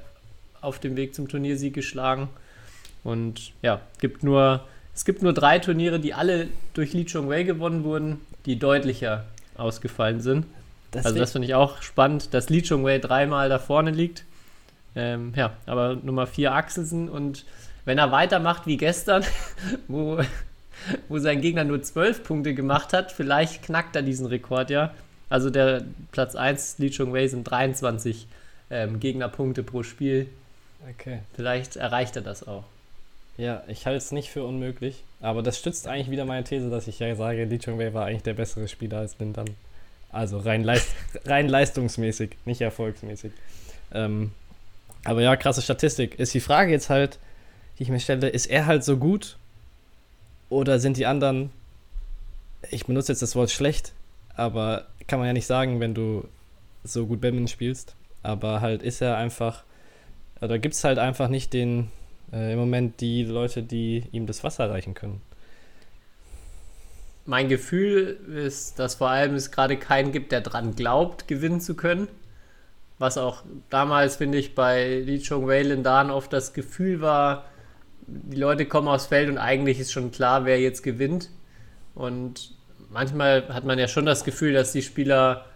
auf 0.61 0.79
dem 0.79 0.97
Weg 0.97 1.15
zum 1.15 1.29
Turniersieg 1.29 1.75
geschlagen. 1.75 2.29
Und 3.05 3.53
ja, 3.62 3.81
gibt 4.01 4.23
nur, 4.23 4.65
es 4.95 5.05
gibt 5.05 5.23
nur 5.23 5.33
drei 5.33 5.59
Turniere, 5.59 5.99
die 5.99 6.15
alle 6.15 6.49
durch 6.75 6.93
Lee 6.93 7.05
Chong 7.05 7.29
Wei 7.29 7.43
gewonnen 7.43 7.85
wurden, 7.85 8.21
die 8.47 8.59
deutlicher 8.59 9.25
ausgefallen 9.57 10.21
sind. 10.21 10.47
Deswegen. 10.92 11.06
Also 11.06 11.18
das 11.18 11.32
finde 11.32 11.49
ich 11.49 11.54
auch 11.54 11.82
spannend, 11.82 12.34
dass 12.34 12.50
Lee 12.50 12.62
Chong 12.62 12.84
Wei 12.84 12.99
dreimal 12.99 13.49
da 13.49 13.58
vorne 13.58 13.90
liegt. 13.90 14.25
Ähm, 14.94 15.32
ja, 15.37 15.54
aber 15.66 15.96
Nummer 15.96 16.26
vier 16.26 16.52
Axelsen 16.52 17.08
und 17.08 17.46
wenn 17.84 17.99
er 17.99 18.12
weitermacht 18.12 18.66
wie 18.66 18.76
gestern, 18.76 19.25
wo, 19.88 20.20
wo 21.08 21.18
sein 21.18 21.40
Gegner 21.40 21.64
nur 21.64 21.82
zwölf 21.82 22.22
Punkte 22.22 22.54
gemacht 22.54 22.92
hat, 22.92 23.11
vielleicht 23.11 23.62
knackt 23.62 23.96
er 23.96 24.02
diesen 24.02 24.26
Rekord 24.26 24.70
ja. 24.70 24.92
Also 25.30 25.49
der 25.49 25.82
Platz 26.12 26.34
1 26.34 26.78
Lee 26.78 26.90
Chong 26.90 27.14
Wei 27.14 27.26
sind 27.26 27.44
23 27.44 28.26
ähm, 28.70 29.00
Gegnerpunkte 29.00 29.62
pro 29.62 29.82
Spiel. 29.82 30.28
Okay. 30.90 31.20
Vielleicht 31.34 31.76
erreicht 31.76 32.16
er 32.16 32.22
das 32.22 32.46
auch. 32.46 32.64
Ja, 33.38 33.62
ich 33.66 33.87
halte 33.87 33.96
es 33.96 34.12
nicht 34.12 34.28
für 34.28 34.44
unmöglich, 34.44 35.04
aber 35.22 35.42
das 35.42 35.58
stützt 35.58 35.88
eigentlich 35.88 36.11
wieder 36.11 36.26
meine 36.26 36.44
These, 36.44 36.68
dass 36.68 36.87
ich 36.87 36.99
ja 36.99 37.14
sage, 37.14 37.44
Lee 37.44 37.58
Chong 37.58 37.78
Wei 37.78 37.94
war 37.94 38.06
eigentlich 38.06 38.25
der 38.25 38.34
bessere 38.34 38.68
Spieler 38.68 38.99
als 38.99 39.18
Lin 39.18 39.32
Dan. 39.32 39.46
Also 40.12 40.38
rein, 40.38 40.62
leist 40.62 40.95
rein 41.25 41.49
leistungsmäßig, 41.49 42.37
nicht 42.45 42.61
erfolgsmäßig. 42.61 43.33
Ähm, 43.92 44.33
aber 45.04 45.23
ja, 45.23 45.35
krasse 45.37 45.62
Statistik. 45.62 46.19
Ist 46.19 46.35
die 46.35 46.40
Frage 46.40 46.71
jetzt 46.71 46.90
halt, 46.90 47.19
die 47.78 47.85
ich 47.85 47.88
mir 47.88 47.99
stelle, 48.00 48.28
ist 48.28 48.47
er 48.47 48.66
halt 48.66 48.85
so 48.85 48.99
gut 48.99 49.37
oder 50.49 50.78
sind 50.78 50.99
die 50.99 51.07
anderen, 51.07 51.50
ich 52.71 52.85
benutze 52.87 53.11
jetzt 53.11 53.23
das 53.23 53.35
Wort 53.35 53.50
schlecht, 53.50 53.92
aber 54.37 54.87
kann 55.07 55.19
man 55.19 55.26
ja 55.26 55.33
nicht 55.33 55.47
sagen, 55.47 55.81
wenn 55.81 55.95
du 55.95 56.28
so 56.85 57.07
gut 57.07 57.21
Badminton 57.21 57.49
spielst, 57.49 57.97
aber 58.23 58.61
halt 58.61 58.83
ist 58.83 59.00
er 59.00 59.16
einfach, 59.16 59.64
oder 60.40 60.59
gibt 60.59 60.75
es 60.75 60.85
halt 60.85 60.99
einfach 60.99 61.28
nicht 61.28 61.52
den, 61.52 61.90
äh, 62.33 62.52
im 62.52 62.59
Moment 62.59 63.00
die 63.00 63.25
Leute, 63.25 63.62
die 63.62 64.04
ihm 64.12 64.26
das 64.26 64.45
Wasser 64.45 64.69
reichen 64.71 64.95
können. 64.95 65.23
Mein 67.25 67.49
Gefühl 67.49 68.19
ist, 68.35 68.79
dass 68.79 68.97
vor 68.97 69.09
allem 69.09 69.35
es 69.35 69.52
gerade 69.52 69.76
keinen 69.76 70.11
gibt, 70.11 70.33
der 70.33 70.41
dran 70.41 70.75
glaubt, 70.75 71.29
gewinnen 71.29 71.61
zu 71.61 71.75
können. 71.75 72.09
Was 72.99 73.19
auch 73.19 73.43
damals, 73.71 74.17
finde 74.17 74.38
ich, 74.38 74.55
bei 74.55 75.00
Lee 75.00 75.21
Chong 75.21 75.47
Wei 75.47 75.62
Dan 75.62 76.11
oft 76.11 76.33
das 76.33 76.52
Gefühl 76.52 77.00
war, 77.00 77.45
die 78.07 78.37
Leute 78.37 78.67
kommen 78.67 78.88
aufs 78.88 79.07
Feld 79.07 79.29
und 79.29 79.38
eigentlich 79.38 79.79
ist 79.79 79.93
schon 79.93 80.11
klar, 80.11 80.44
wer 80.44 80.61
jetzt 80.61 80.83
gewinnt. 80.83 81.31
Und 81.94 82.55
manchmal 82.90 83.49
hat 83.49 83.64
man 83.64 83.79
ja 83.79 83.88
schon 83.88 84.07
das 84.07 84.25
Gefühl, 84.25 84.53
dass 84.53 84.73
die 84.73 84.83
Spieler, 84.83 85.46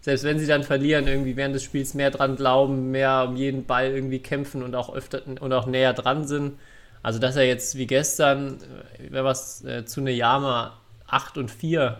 selbst 0.00 0.24
wenn 0.24 0.38
sie 0.38 0.46
dann 0.46 0.62
verlieren, 0.62 1.06
irgendwie 1.06 1.36
während 1.36 1.54
des 1.54 1.62
Spiels 1.62 1.94
mehr 1.94 2.10
dran 2.10 2.36
glauben, 2.36 2.90
mehr 2.90 3.26
um 3.28 3.36
jeden 3.36 3.64
Ball 3.66 3.90
irgendwie 3.92 4.18
kämpfen 4.18 4.62
und 4.62 4.74
auch 4.74 4.94
öfter 4.94 5.22
und 5.26 5.52
auch 5.52 5.66
näher 5.66 5.92
dran 5.92 6.26
sind. 6.26 6.58
Also, 7.02 7.18
dass 7.18 7.36
er 7.36 7.44
jetzt 7.44 7.76
wie 7.76 7.86
gestern, 7.86 8.58
äh, 8.98 9.08
wer 9.10 9.24
was 9.24 9.64
äh, 9.64 9.84
zu 9.84 10.00
Neyama 10.00 10.78
8 11.12 11.38
und 11.38 11.50
4 11.50 11.98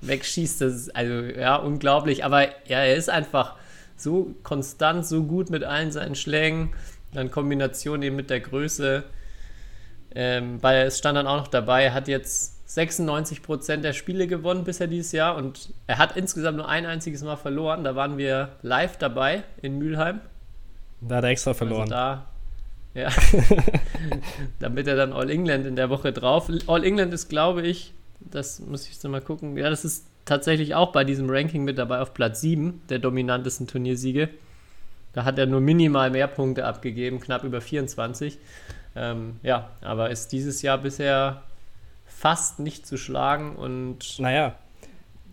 wegschießt, 0.00 0.60
das 0.60 0.74
ist 0.74 0.96
also 0.96 1.14
ja 1.14 1.56
unglaublich. 1.56 2.24
Aber 2.24 2.44
ja, 2.66 2.80
er 2.80 2.96
ist 2.96 3.10
einfach 3.10 3.56
so 3.96 4.34
konstant, 4.42 5.06
so 5.06 5.24
gut 5.24 5.50
mit 5.50 5.64
allen 5.64 5.92
seinen 5.92 6.14
Schlägen. 6.14 6.72
Dann 7.12 7.30
Kombination 7.30 8.02
eben 8.02 8.16
mit 8.16 8.30
der 8.30 8.40
Größe. 8.40 9.04
Ähm, 10.14 10.62
weil 10.62 10.86
es 10.86 10.98
stand 10.98 11.16
dann 11.16 11.26
auch 11.26 11.38
noch 11.38 11.48
dabei, 11.48 11.84
er 11.84 11.94
hat 11.94 12.06
jetzt 12.06 12.58
96% 12.68 13.78
der 13.78 13.92
Spiele 13.94 14.26
gewonnen 14.26 14.64
bisher 14.64 14.86
dieses 14.86 15.12
Jahr 15.12 15.36
und 15.36 15.72
er 15.86 15.98
hat 15.98 16.16
insgesamt 16.16 16.58
nur 16.58 16.68
ein 16.68 16.84
einziges 16.84 17.22
Mal 17.22 17.36
verloren. 17.36 17.84
Da 17.84 17.96
waren 17.96 18.18
wir 18.18 18.56
live 18.62 18.98
dabei 18.98 19.42
in 19.62 19.78
Mülheim. 19.78 20.20
Da 21.00 21.16
hat 21.16 21.24
er 21.24 21.30
extra 21.30 21.54
verloren. 21.54 21.82
Also 21.82 21.94
da, 21.94 22.26
ja. 22.94 23.10
Damit 24.58 24.86
er 24.86 24.96
dann 24.96 25.12
All 25.12 25.30
England 25.30 25.66
in 25.66 25.76
der 25.76 25.90
Woche 25.90 26.12
drauf. 26.12 26.50
All 26.66 26.84
England 26.84 27.12
ist, 27.12 27.28
glaube 27.28 27.62
ich, 27.62 27.92
das 28.20 28.60
muss 28.60 28.86
ich 28.86 28.94
jetzt 28.94 29.08
mal 29.08 29.20
gucken. 29.20 29.56
Ja, 29.56 29.70
das 29.70 29.84
ist 29.84 30.06
tatsächlich 30.24 30.74
auch 30.74 30.92
bei 30.92 31.04
diesem 31.04 31.28
Ranking 31.28 31.64
mit 31.64 31.78
dabei 31.78 32.00
auf 32.00 32.14
Platz 32.14 32.40
7 32.40 32.82
der 32.88 32.98
dominantesten 32.98 33.66
Turniersiege. 33.66 34.28
Da 35.12 35.24
hat 35.24 35.38
er 35.38 35.46
nur 35.46 35.60
minimal 35.60 36.10
mehr 36.10 36.26
Punkte 36.26 36.64
abgegeben, 36.64 37.20
knapp 37.20 37.44
über 37.44 37.60
24. 37.60 38.38
Ähm, 38.94 39.36
ja, 39.42 39.70
aber 39.80 40.10
ist 40.10 40.32
dieses 40.32 40.62
Jahr 40.62 40.78
bisher 40.78 41.42
fast 42.06 42.60
nicht 42.60 42.86
zu 42.86 42.96
schlagen 42.96 43.56
und. 43.56 44.18
Naja, 44.18 44.54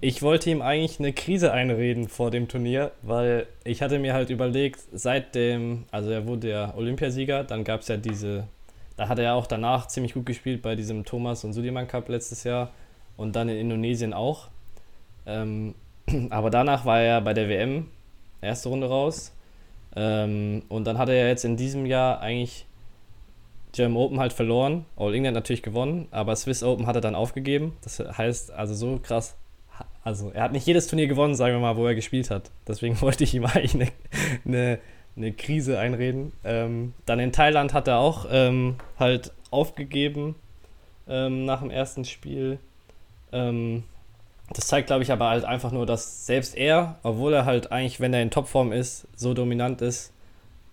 ich 0.01 0.21
wollte 0.21 0.49
ihm 0.49 0.61
eigentlich 0.61 0.99
eine 0.99 1.11
Krise 1.11 1.51
einreden 1.51 2.07
vor 2.07 2.31
dem 2.31 2.47
Turnier, 2.47 2.91
weil 3.01 3.47
ich 3.65 3.81
hatte 3.81 3.99
mir 3.99 4.13
halt 4.13 4.29
überlegt, 4.29 4.79
seit 4.93 5.35
dem, 5.35 5.85
also 5.91 6.09
er 6.09 6.25
wurde 6.25 6.49
ja 6.49 6.73
Olympiasieger, 6.75 7.43
dann 7.43 7.63
gab 7.63 7.81
es 7.81 7.89
ja 7.89 7.97
diese, 7.97 8.47
da 8.95 9.09
hat 9.09 9.17
er 9.17 9.25
ja 9.25 9.33
auch 9.33 9.47
danach 9.47 9.87
ziemlich 9.87 10.13
gut 10.13 10.25
gespielt 10.25 10.61
bei 10.61 10.75
diesem 10.75 11.03
Thomas 11.03 11.43
und 11.43 11.53
Sudirman 11.53 11.87
Cup 11.87 12.07
letztes 12.07 12.45
Jahr 12.45 12.71
und 13.17 13.35
dann 13.35 13.49
in 13.49 13.57
Indonesien 13.57 14.13
auch. 14.13 14.47
Ähm, 15.25 15.75
aber 16.29 16.49
danach 16.49 16.85
war 16.85 17.01
er 17.01 17.19
bei 17.19 17.33
der 17.33 17.49
WM 17.49 17.87
erste 18.41 18.69
Runde 18.69 18.87
raus 18.87 19.33
ähm, 19.97 20.63
und 20.69 20.85
dann 20.85 20.97
hat 20.97 21.09
er 21.09 21.15
ja 21.15 21.27
jetzt 21.27 21.43
in 21.43 21.57
diesem 21.57 21.85
Jahr 21.85 22.21
eigentlich 22.21 22.65
German 23.73 23.97
Open 23.97 24.19
halt 24.19 24.31
verloren, 24.31 24.85
All 24.95 25.13
England 25.13 25.35
natürlich 25.35 25.61
gewonnen, 25.61 26.07
aber 26.11 26.35
Swiss 26.37 26.63
Open 26.63 26.87
hat 26.87 26.95
er 26.95 27.01
dann 27.01 27.15
aufgegeben. 27.15 27.75
Das 27.81 27.99
heißt, 27.99 28.51
also 28.51 28.73
so 28.73 28.99
krass, 29.03 29.35
also 30.03 30.31
er 30.31 30.43
hat 30.43 30.51
nicht 30.51 30.65
jedes 30.65 30.87
Turnier 30.87 31.07
gewonnen, 31.07 31.35
sagen 31.35 31.53
wir 31.53 31.59
mal, 31.59 31.77
wo 31.77 31.85
er 31.85 31.95
gespielt 31.95 32.31
hat. 32.31 32.51
Deswegen 32.67 32.99
wollte 33.01 33.23
ich 33.23 33.33
ihm 33.33 33.45
eigentlich 33.45 33.75
eine, 33.75 33.87
eine, 34.45 34.79
eine 35.15 35.31
Krise 35.33 35.79
einreden. 35.79 36.33
Ähm, 36.43 36.93
dann 37.05 37.19
in 37.19 37.31
Thailand 37.31 37.73
hat 37.73 37.87
er 37.87 37.99
auch 37.99 38.25
ähm, 38.29 38.75
halt 38.97 39.31
aufgegeben 39.51 40.35
ähm, 41.07 41.45
nach 41.45 41.61
dem 41.61 41.71
ersten 41.71 42.05
Spiel. 42.05 42.59
Ähm, 43.31 43.83
das 44.51 44.67
zeigt, 44.67 44.87
glaube 44.87 45.03
ich, 45.03 45.11
aber 45.11 45.29
halt 45.29 45.45
einfach 45.45 45.71
nur, 45.71 45.85
dass 45.85 46.25
selbst 46.25 46.55
er, 46.55 46.97
obwohl 47.03 47.33
er 47.33 47.45
halt 47.45 47.71
eigentlich, 47.71 47.99
wenn 47.99 48.13
er 48.13 48.21
in 48.21 48.31
Topform 48.31 48.71
ist, 48.71 49.07
so 49.15 49.33
dominant 49.33 49.81
ist, 49.81 50.11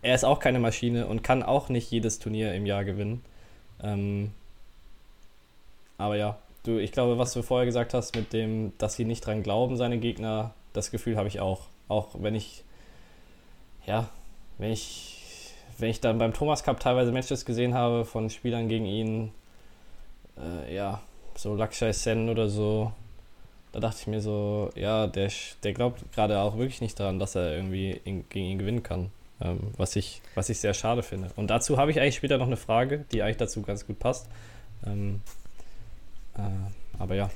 er 0.02 0.14
ist 0.14 0.24
auch 0.24 0.38
keine 0.38 0.60
Maschine 0.60 1.06
und 1.06 1.22
kann 1.22 1.42
auch 1.42 1.68
nicht 1.68 1.90
jedes 1.90 2.18
Turnier 2.18 2.54
im 2.54 2.64
Jahr 2.64 2.84
gewinnen. 2.84 3.22
Ähm, 3.82 4.32
aber 5.98 6.16
ja, 6.16 6.38
du, 6.66 6.78
ich 6.78 6.92
glaube, 6.92 7.18
was 7.18 7.32
du 7.32 7.42
vorher 7.42 7.66
gesagt 7.66 7.94
hast 7.94 8.14
mit 8.16 8.32
dem, 8.32 8.72
dass 8.78 8.94
sie 8.94 9.04
nicht 9.04 9.24
dran 9.24 9.42
glauben, 9.42 9.76
seine 9.76 9.98
Gegner, 9.98 10.54
das 10.72 10.90
Gefühl 10.90 11.16
habe 11.16 11.28
ich 11.28 11.40
auch. 11.40 11.62
Auch 11.88 12.08
wenn 12.18 12.34
ich, 12.34 12.64
ja, 13.86 14.08
wenn 14.58 14.72
ich, 14.72 15.54
wenn 15.78 15.90
ich 15.90 16.00
dann 16.00 16.18
beim 16.18 16.32
Thomas 16.32 16.64
Cup 16.64 16.80
teilweise 16.80 17.12
Matches 17.12 17.44
gesehen 17.44 17.74
habe 17.74 18.04
von 18.04 18.30
Spielern 18.30 18.68
gegen 18.68 18.86
ihn, 18.86 19.32
äh, 20.38 20.74
ja, 20.74 21.00
so 21.36 21.54
Lakshai 21.54 21.92
Sen 21.92 22.28
oder 22.28 22.48
so, 22.48 22.92
da 23.72 23.80
dachte 23.80 23.98
ich 24.00 24.06
mir 24.06 24.20
so, 24.20 24.70
ja, 24.74 25.06
der, 25.06 25.30
der 25.62 25.72
glaubt 25.72 26.00
gerade 26.12 26.38
auch 26.40 26.56
wirklich 26.56 26.80
nicht 26.80 26.98
daran, 26.98 27.18
dass 27.18 27.34
er 27.34 27.54
irgendwie 27.54 28.00
in, 28.04 28.28
gegen 28.28 28.46
ihn 28.46 28.58
gewinnen 28.58 28.82
kann. 28.82 29.10
Ähm, 29.38 29.58
was, 29.76 29.96
ich, 29.96 30.22
was 30.34 30.48
ich 30.48 30.58
sehr 30.58 30.72
schade 30.72 31.02
finde. 31.02 31.28
Und 31.36 31.48
dazu 31.48 31.76
habe 31.76 31.90
ich 31.90 32.00
eigentlich 32.00 32.16
später 32.16 32.38
noch 32.38 32.46
eine 32.46 32.56
Frage, 32.56 33.04
die 33.12 33.22
eigentlich 33.22 33.36
dazu 33.36 33.60
ganz 33.60 33.86
gut 33.86 33.98
passt. 33.98 34.28
Ähm, 34.86 35.20
äh, 35.26 35.45
aber 36.98 37.14
ja. 37.14 37.30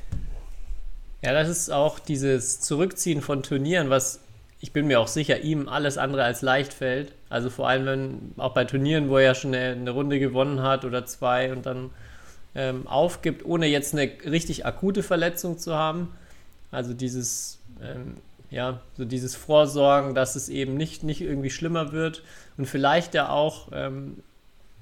Ja, 1.23 1.33
das 1.33 1.49
ist 1.49 1.71
auch 1.71 1.99
dieses 1.99 2.61
Zurückziehen 2.61 3.21
von 3.21 3.43
Turnieren, 3.43 3.91
was 3.91 4.21
ich 4.63 4.73
bin 4.73 4.87
mir 4.87 5.01
auch 5.01 5.09
sicher, 5.09 5.41
ihm 5.41 5.69
alles 5.69 5.97
andere 5.97 6.23
als 6.23 6.43
leicht 6.43 6.75
fällt. 6.75 7.15
Also 7.31 7.49
vor 7.49 7.69
allem, 7.69 7.87
wenn 7.87 8.33
auch 8.37 8.53
bei 8.53 8.67
Turnieren, 8.67 9.09
wo 9.09 9.17
er 9.17 9.25
ja 9.25 9.35
schon 9.35 9.55
eine, 9.55 9.73
eine 9.73 9.91
Runde 9.91 10.19
gewonnen 10.21 10.63
hat 10.63 10.85
oder 10.85 11.07
zwei 11.07 11.51
und 11.51 11.65
dann 11.65 11.91
ähm, 12.55 12.87
aufgibt, 12.87 13.45
ohne 13.47 13.67
jetzt 13.67 13.95
eine 13.95 14.11
richtig 14.27 14.67
akute 14.67 15.03
Verletzung 15.03 15.59
zu 15.59 15.75
haben. 15.75 16.15
Also 16.71 16.93
dieses 16.93 17.59
ähm, 17.83 18.17
ja, 18.51 18.81
so 18.97 19.05
dieses 19.05 19.37
Vorsorgen, 19.37 20.15
dass 20.15 20.35
es 20.35 20.49
eben 20.49 20.77
nicht, 20.77 21.05
nicht 21.05 21.21
irgendwie 21.21 21.51
schlimmer 21.51 21.93
wird 21.93 22.23
und 22.59 22.67
vielleicht 22.67 23.15
ja 23.15 23.31
auch, 23.31 23.69
ähm, 23.73 24.23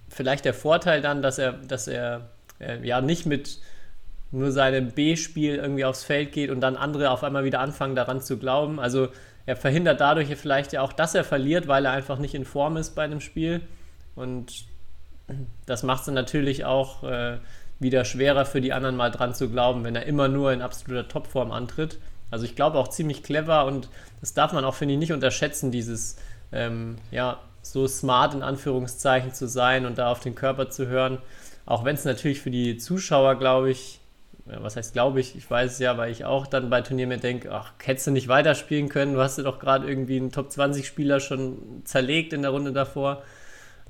vielleicht 0.08 0.44
der 0.44 0.54
Vorteil 0.54 1.02
dann, 1.02 1.22
dass 1.22 1.38
er, 1.38 1.52
dass 1.52 1.86
er 1.86 2.30
äh, 2.60 2.84
ja 2.86 3.00
nicht 3.00 3.26
mit 3.26 3.60
nur 4.30 4.52
seinem 4.52 4.90
B-Spiel 4.90 5.56
irgendwie 5.56 5.84
aufs 5.84 6.04
Feld 6.04 6.32
geht 6.32 6.50
und 6.50 6.60
dann 6.60 6.76
andere 6.76 7.10
auf 7.10 7.24
einmal 7.24 7.44
wieder 7.44 7.60
anfangen 7.60 7.96
daran 7.96 8.20
zu 8.20 8.36
glauben. 8.38 8.78
Also 8.78 9.08
er 9.46 9.56
verhindert 9.56 10.00
dadurch 10.00 10.28
vielleicht 10.36 10.72
ja 10.72 10.82
auch, 10.82 10.92
dass 10.92 11.14
er 11.14 11.24
verliert, 11.24 11.68
weil 11.68 11.86
er 11.86 11.92
einfach 11.92 12.18
nicht 12.18 12.34
in 12.34 12.44
Form 12.44 12.76
ist 12.76 12.94
bei 12.94 13.04
einem 13.04 13.20
Spiel. 13.20 13.62
Und 14.14 14.64
das 15.66 15.82
macht 15.82 16.00
es 16.00 16.06
dann 16.06 16.14
natürlich 16.14 16.64
auch 16.64 17.02
äh, 17.04 17.38
wieder 17.78 18.04
schwerer 18.04 18.44
für 18.44 18.60
die 18.60 18.72
anderen 18.72 18.96
mal 18.96 19.10
dran 19.10 19.34
zu 19.34 19.48
glauben, 19.48 19.84
wenn 19.84 19.96
er 19.96 20.06
immer 20.06 20.28
nur 20.28 20.52
in 20.52 20.60
absoluter 20.60 21.08
Topform 21.08 21.52
antritt. 21.52 21.98
Also 22.30 22.44
ich 22.44 22.56
glaube 22.56 22.78
auch 22.78 22.88
ziemlich 22.88 23.22
clever 23.22 23.64
und 23.64 23.88
das 24.20 24.34
darf 24.34 24.52
man 24.52 24.64
auch, 24.64 24.74
finde 24.74 24.94
ich, 24.94 25.00
nicht 25.00 25.12
unterschätzen, 25.12 25.70
dieses, 25.70 26.16
ähm, 26.52 26.96
ja, 27.10 27.38
so 27.62 27.86
smart 27.86 28.34
in 28.34 28.42
Anführungszeichen 28.42 29.32
zu 29.32 29.48
sein 29.48 29.86
und 29.86 29.98
da 29.98 30.10
auf 30.10 30.20
den 30.20 30.34
Körper 30.34 30.70
zu 30.70 30.86
hören. 30.86 31.18
Auch 31.66 31.84
wenn 31.84 31.94
es 31.94 32.04
natürlich 32.04 32.40
für 32.40 32.50
die 32.50 32.78
Zuschauer, 32.78 33.36
glaube 33.36 33.70
ich, 33.70 33.97
was 34.60 34.76
heißt 34.76 34.92
glaube 34.92 35.20
ich, 35.20 35.36
ich 35.36 35.50
weiß 35.50 35.72
es 35.72 35.78
ja, 35.78 35.96
weil 35.96 36.10
ich 36.10 36.24
auch 36.24 36.46
dann 36.46 36.70
bei 36.70 36.80
Turnieren 36.80 37.10
mir 37.10 37.18
denke, 37.18 37.52
ach, 37.52 37.72
hättest 37.82 38.06
du 38.06 38.10
nicht 38.10 38.28
weiterspielen 38.28 38.88
können, 38.88 39.14
du 39.14 39.20
hast 39.20 39.38
ja 39.38 39.44
doch 39.44 39.58
gerade 39.58 39.88
irgendwie 39.88 40.16
einen 40.16 40.32
Top 40.32 40.50
20 40.50 40.86
Spieler 40.86 41.20
schon 41.20 41.82
zerlegt 41.84 42.32
in 42.32 42.42
der 42.42 42.50
Runde 42.50 42.72
davor. 42.72 43.22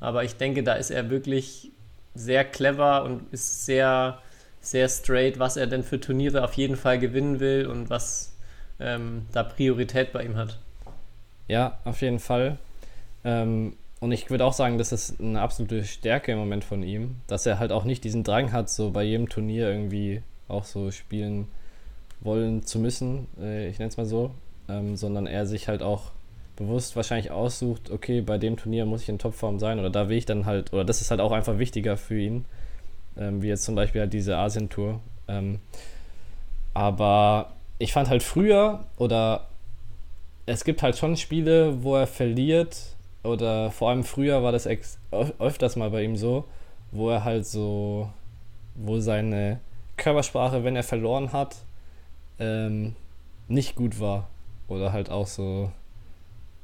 Aber 0.00 0.24
ich 0.24 0.36
denke, 0.36 0.62
da 0.62 0.74
ist 0.74 0.90
er 0.90 1.10
wirklich 1.10 1.72
sehr 2.14 2.44
clever 2.44 3.04
und 3.04 3.32
ist 3.32 3.64
sehr, 3.64 4.18
sehr 4.60 4.88
straight, 4.88 5.38
was 5.38 5.56
er 5.56 5.66
denn 5.66 5.82
für 5.82 6.00
Turniere 6.00 6.44
auf 6.44 6.54
jeden 6.54 6.76
Fall 6.76 6.98
gewinnen 6.98 7.40
will 7.40 7.66
und 7.66 7.90
was 7.90 8.36
ähm, 8.80 9.26
da 9.32 9.42
Priorität 9.42 10.12
bei 10.12 10.24
ihm 10.24 10.36
hat. 10.36 10.58
Ja, 11.48 11.78
auf 11.84 12.00
jeden 12.02 12.18
Fall. 12.18 12.58
Ähm, 13.24 13.76
und 14.00 14.12
ich 14.12 14.30
würde 14.30 14.44
auch 14.44 14.52
sagen, 14.52 14.78
das 14.78 14.92
ist 14.92 15.20
eine 15.20 15.40
absolute 15.40 15.84
Stärke 15.84 16.32
im 16.32 16.38
Moment 16.38 16.64
von 16.64 16.82
ihm, 16.82 17.16
dass 17.26 17.46
er 17.46 17.58
halt 17.58 17.72
auch 17.72 17.84
nicht 17.84 18.04
diesen 18.04 18.22
Drang 18.22 18.52
hat, 18.52 18.70
so 18.70 18.90
bei 18.90 19.02
jedem 19.02 19.28
Turnier 19.28 19.68
irgendwie 19.68 20.22
auch 20.48 20.64
so 20.64 20.90
spielen 20.90 21.48
wollen 22.20 22.64
zu 22.64 22.78
müssen, 22.78 23.28
äh, 23.40 23.68
ich 23.68 23.78
nenne 23.78 23.90
es 23.90 23.96
mal 23.96 24.06
so, 24.06 24.32
ähm, 24.68 24.96
sondern 24.96 25.26
er 25.26 25.46
sich 25.46 25.68
halt 25.68 25.82
auch 25.82 26.10
bewusst 26.56 26.96
wahrscheinlich 26.96 27.30
aussucht, 27.30 27.90
okay, 27.90 28.20
bei 28.20 28.38
dem 28.38 28.56
Turnier 28.56 28.84
muss 28.84 29.02
ich 29.02 29.08
in 29.08 29.18
Topform 29.18 29.58
sein 29.60 29.78
oder 29.78 29.90
da 29.90 30.08
will 30.08 30.16
ich 30.16 30.26
dann 30.26 30.44
halt, 30.44 30.72
oder 30.72 30.84
das 30.84 31.00
ist 31.00 31.10
halt 31.10 31.20
auch 31.20 31.30
einfach 31.30 31.58
wichtiger 31.58 31.96
für 31.96 32.18
ihn, 32.18 32.44
ähm, 33.16 33.42
wie 33.42 33.48
jetzt 33.48 33.64
zum 33.64 33.76
Beispiel 33.76 34.00
halt 34.00 34.12
diese 34.12 34.36
Asien-Tour. 34.36 35.00
Ähm, 35.28 35.60
aber 36.74 37.52
ich 37.78 37.92
fand 37.92 38.08
halt 38.08 38.22
früher 38.22 38.84
oder 38.96 39.46
es 40.46 40.64
gibt 40.64 40.82
halt 40.82 40.96
schon 40.96 41.16
Spiele, 41.16 41.82
wo 41.84 41.94
er 41.94 42.06
verliert 42.06 42.96
oder 43.22 43.70
vor 43.70 43.90
allem 43.90 44.02
früher 44.02 44.42
war 44.42 44.52
das 44.52 44.68
öfters 45.38 45.76
mal 45.76 45.90
bei 45.90 46.02
ihm 46.02 46.16
so, 46.16 46.44
wo 46.90 47.10
er 47.10 47.22
halt 47.22 47.46
so, 47.46 48.08
wo 48.74 48.98
seine 48.98 49.60
Körpersprache, 49.98 50.64
wenn 50.64 50.76
er 50.76 50.82
verloren 50.82 51.32
hat, 51.32 51.56
ähm, 52.38 52.94
nicht 53.48 53.74
gut 53.74 54.00
war. 54.00 54.28
Oder 54.68 54.92
halt 54.92 55.10
auch 55.10 55.26
so, 55.26 55.70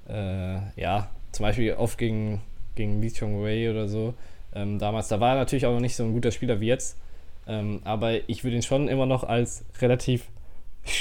äh, 0.09 0.59
ja, 0.81 1.11
zum 1.33 1.45
Beispiel 1.45 1.75
oft 1.75 1.99
gegen, 1.99 2.41
gegen 2.75 3.01
Lee 3.01 3.11
Chong 3.11 3.43
Wei 3.43 3.71
oder 3.71 3.89
so. 3.89 4.15
Ähm, 4.55 4.79
damals, 4.79 5.09
da 5.09 5.21
war 5.21 5.31
er 5.31 5.37
natürlich 5.37 5.67
auch 5.67 5.73
noch 5.73 5.81
nicht 5.81 5.97
so 5.97 6.05
ein 6.05 6.13
guter 6.13 6.31
Spieler 6.31 6.61
wie 6.61 6.67
jetzt. 6.67 6.99
Ähm, 7.47 7.81
aber 7.85 8.29
ich 8.29 8.45
würde 8.45 8.57
ihn 8.57 8.63
schon 8.63 8.89
immer 8.89 9.07
noch 9.07 9.25
als 9.25 9.65
relativ, 9.81 10.27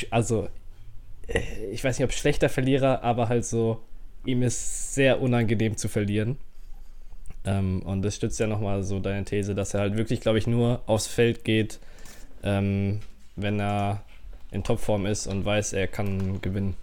also, 0.10 0.50
äh, 1.28 1.42
ich 1.72 1.84
weiß 1.84 2.00
nicht, 2.00 2.06
ob 2.06 2.14
schlechter 2.14 2.50
Verlierer, 2.50 3.04
aber 3.04 3.30
halt 3.30 3.46
so, 3.46 3.80
ihm 4.26 4.42
ist 4.44 4.94
sehr 4.94 5.22
unangenehm 5.22 5.78
zu 5.78 5.88
verlieren. 5.88 6.38
Ähm, 7.46 7.82
und 7.84 8.02
das 8.02 8.16
stützt 8.16 8.40
ja 8.40 8.48
nochmal 8.48 8.84
so 8.84 9.00
deine 9.00 9.26
These, 9.26 9.56
dass 9.56 9.74
er 9.74 9.82
halt 9.82 9.98
wirklich, 9.98 10.22
glaube 10.22 10.38
ich, 10.38 10.48
nur 10.48 10.82
aufs 10.86 11.08
Feld 11.08 11.44
geht, 11.44 11.80
ähm, 12.44 13.00
wenn 13.36 13.60
er 13.60 14.02
in 14.52 14.64
Topform 14.64 15.06
ist 15.06 15.28
und 15.28 15.46
weiß, 15.46 15.74
er 15.74 15.88
kann 15.88 16.42
gewinnen. 16.42 16.76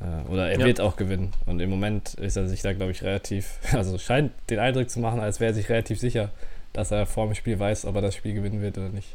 Äh, 0.00 0.28
oder 0.30 0.50
er 0.50 0.58
ja. 0.58 0.66
wird 0.66 0.80
auch 0.80 0.96
gewinnen. 0.96 1.32
Und 1.46 1.60
im 1.60 1.70
Moment 1.70 2.14
ist 2.14 2.36
er 2.36 2.48
sich 2.48 2.62
da, 2.62 2.72
glaube 2.72 2.92
ich, 2.92 3.02
relativ, 3.02 3.58
also 3.72 3.98
scheint 3.98 4.32
den 4.50 4.58
Eindruck 4.58 4.90
zu 4.90 5.00
machen, 5.00 5.20
als 5.20 5.40
wäre 5.40 5.52
er 5.52 5.54
sich 5.54 5.68
relativ 5.68 6.00
sicher, 6.00 6.30
dass 6.72 6.90
er 6.90 7.06
vor 7.06 7.26
dem 7.26 7.34
Spiel 7.34 7.58
weiß, 7.58 7.84
ob 7.84 7.94
er 7.96 8.02
das 8.02 8.16
Spiel 8.16 8.34
gewinnen 8.34 8.60
wird 8.62 8.78
oder 8.78 8.88
nicht. 8.88 9.08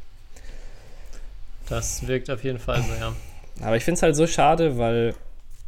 Das 1.68 2.08
wirkt 2.08 2.30
auf 2.30 2.44
jeden 2.44 2.60
Fall 2.60 2.82
so, 2.82 2.94
ja. 2.94 3.14
Aber 3.62 3.76
ich 3.76 3.84
finde 3.84 3.98
es 3.98 4.04
halt 4.04 4.16
so 4.16 4.28
schade, 4.28 4.78
weil, 4.78 5.16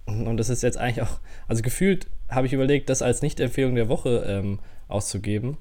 und 0.06 0.38
das 0.38 0.50
ist 0.50 0.64
jetzt 0.64 0.78
eigentlich 0.78 1.02
auch, 1.02 1.20
also 1.48 1.62
gefühlt 1.62 2.08
habe 2.30 2.48
ich 2.48 2.54
überlegt, 2.54 2.90
das 2.90 3.02
als 3.02 3.22
Nicht-Empfehlung 3.22 3.76
der 3.76 3.90
Woche 3.90 4.24
ähm, 4.28 4.60
auszugeben. 4.88 5.58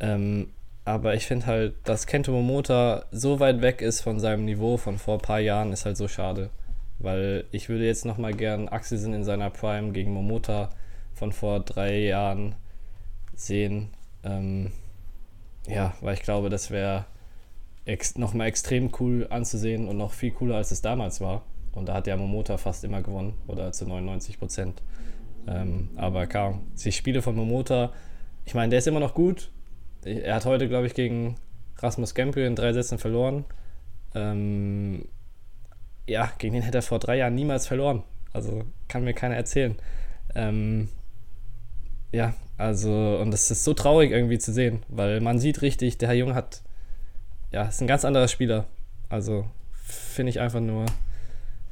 Ähm, 0.00 0.48
aber 0.88 1.14
ich 1.14 1.26
finde 1.26 1.46
halt, 1.46 1.74
dass 1.84 2.06
Kento 2.06 2.32
Momota 2.32 3.04
so 3.10 3.40
weit 3.40 3.60
weg 3.60 3.82
ist 3.82 4.00
von 4.00 4.18
seinem 4.20 4.46
Niveau 4.46 4.78
von 4.78 4.98
vor 4.98 5.16
ein 5.16 5.20
paar 5.20 5.38
Jahren, 5.38 5.70
ist 5.70 5.84
halt 5.84 5.98
so 5.98 6.08
schade. 6.08 6.48
Weil 6.98 7.44
ich 7.52 7.68
würde 7.68 7.84
jetzt 7.84 8.06
nochmal 8.06 8.32
gern 8.32 8.68
Axelsen 8.68 9.12
in 9.12 9.22
seiner 9.22 9.50
Prime 9.50 9.92
gegen 9.92 10.12
Momota 10.12 10.70
von 11.12 11.32
vor 11.32 11.60
drei 11.60 11.98
Jahren 11.98 12.54
sehen. 13.34 13.90
Ähm, 14.24 14.72
ja, 15.66 15.92
weil 16.00 16.14
ich 16.14 16.22
glaube, 16.22 16.48
das 16.48 16.70
wäre 16.70 17.04
ex 17.84 18.16
nochmal 18.16 18.48
extrem 18.48 18.90
cool 18.98 19.26
anzusehen 19.28 19.88
und 19.88 19.98
noch 19.98 20.12
viel 20.12 20.30
cooler, 20.30 20.56
als 20.56 20.70
es 20.70 20.80
damals 20.80 21.20
war. 21.20 21.42
Und 21.72 21.90
da 21.90 21.94
hat 21.94 22.06
ja 22.06 22.16
Momota 22.16 22.56
fast 22.56 22.82
immer 22.84 23.02
gewonnen 23.02 23.34
oder 23.46 23.72
zu 23.72 23.86
99 23.86 24.38
Prozent. 24.38 24.82
Ähm, 25.46 25.90
aber 25.96 26.26
kaum. 26.26 26.62
Die 26.82 26.92
Spiele 26.92 27.20
von 27.20 27.36
Momota, 27.36 27.92
ich 28.46 28.54
meine, 28.54 28.70
der 28.70 28.78
ist 28.78 28.88
immer 28.88 29.00
noch 29.00 29.12
gut, 29.12 29.50
er 30.04 30.34
hat 30.34 30.44
heute, 30.44 30.68
glaube 30.68 30.86
ich, 30.86 30.94
gegen 30.94 31.36
Rasmus 31.78 32.14
Gempel 32.14 32.44
in 32.44 32.56
drei 32.56 32.72
Sätzen 32.72 32.98
verloren. 32.98 33.44
Ähm, 34.14 35.06
ja, 36.06 36.32
gegen 36.38 36.54
den 36.54 36.62
hätte 36.62 36.78
er 36.78 36.82
vor 36.82 36.98
drei 36.98 37.16
Jahren 37.16 37.34
niemals 37.34 37.66
verloren. 37.66 38.02
Also 38.32 38.64
kann 38.88 39.04
mir 39.04 39.14
keiner 39.14 39.36
erzählen. 39.36 39.76
Ähm, 40.34 40.88
ja, 42.12 42.34
also, 42.56 43.18
und 43.20 43.30
das 43.30 43.50
ist 43.50 43.64
so 43.64 43.74
traurig 43.74 44.10
irgendwie 44.10 44.38
zu 44.38 44.52
sehen, 44.52 44.82
weil 44.88 45.20
man 45.20 45.38
sieht 45.38 45.62
richtig, 45.62 45.98
der 45.98 46.08
Herr 46.08 46.16
Jung 46.16 46.34
hat, 46.34 46.62
ja, 47.52 47.64
ist 47.64 47.80
ein 47.80 47.86
ganz 47.86 48.04
anderer 48.04 48.28
Spieler. 48.28 48.66
Also 49.08 49.46
finde 49.84 50.30
ich 50.30 50.40
einfach 50.40 50.60
nur 50.60 50.86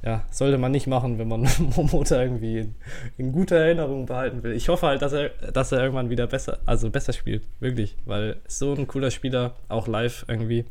ja, 0.06 0.24
sollte 0.30 0.56
man 0.56 0.70
nicht 0.70 0.86
machen, 0.86 1.18
wenn 1.18 1.26
man 1.26 1.48
Momota 1.76 2.22
irgendwie 2.22 2.58
in, 2.60 2.74
in, 3.18 3.32
guter 3.32 3.56
Erinnerung 3.56 4.06
behalten 4.06 4.44
will. 4.44 4.52
Ich 4.52 4.68
hoffe 4.68 4.86
halt, 4.86 5.02
dass 5.02 5.12
er, 5.12 5.30
dass 5.30 5.72
er 5.72 5.80
irgendwann 5.80 6.10
wieder 6.10 6.28
besser, 6.28 6.60
also 6.64 6.90
besser 6.90 7.12
spielt, 7.12 7.42
wirklich, 7.58 7.96
weil 8.04 8.36
so 8.46 8.72
ein 8.72 8.86
cooler 8.86 9.10
Spieler, 9.10 9.56
auch 9.68 9.88
live 9.88 10.24
irgendwie. 10.28 10.64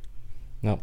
Ja. 0.61 0.79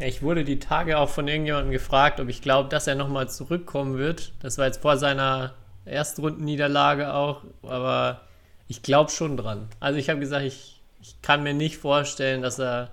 Ich 0.00 0.22
wurde 0.22 0.44
die 0.44 0.58
Tage 0.58 0.98
auch 0.98 1.08
von 1.08 1.28
irgendjemandem 1.28 1.70
gefragt, 1.70 2.18
ob 2.18 2.28
ich 2.28 2.42
glaube, 2.42 2.68
dass 2.68 2.88
er 2.88 2.96
nochmal 2.96 3.28
zurückkommen 3.28 3.96
wird. 3.96 4.32
Das 4.42 4.58
war 4.58 4.66
jetzt 4.66 4.82
vor 4.82 4.96
seiner 4.96 5.54
Erstrundenniederlage 5.84 7.14
auch, 7.14 7.44
aber 7.62 8.22
ich 8.66 8.82
glaube 8.82 9.12
schon 9.12 9.36
dran. 9.36 9.68
Also 9.78 10.00
ich 10.00 10.10
habe 10.10 10.18
gesagt, 10.18 10.44
ich, 10.44 10.82
ich 11.00 11.22
kann 11.22 11.44
mir 11.44 11.54
nicht 11.54 11.76
vorstellen, 11.76 12.42
dass 12.42 12.58
er, 12.58 12.90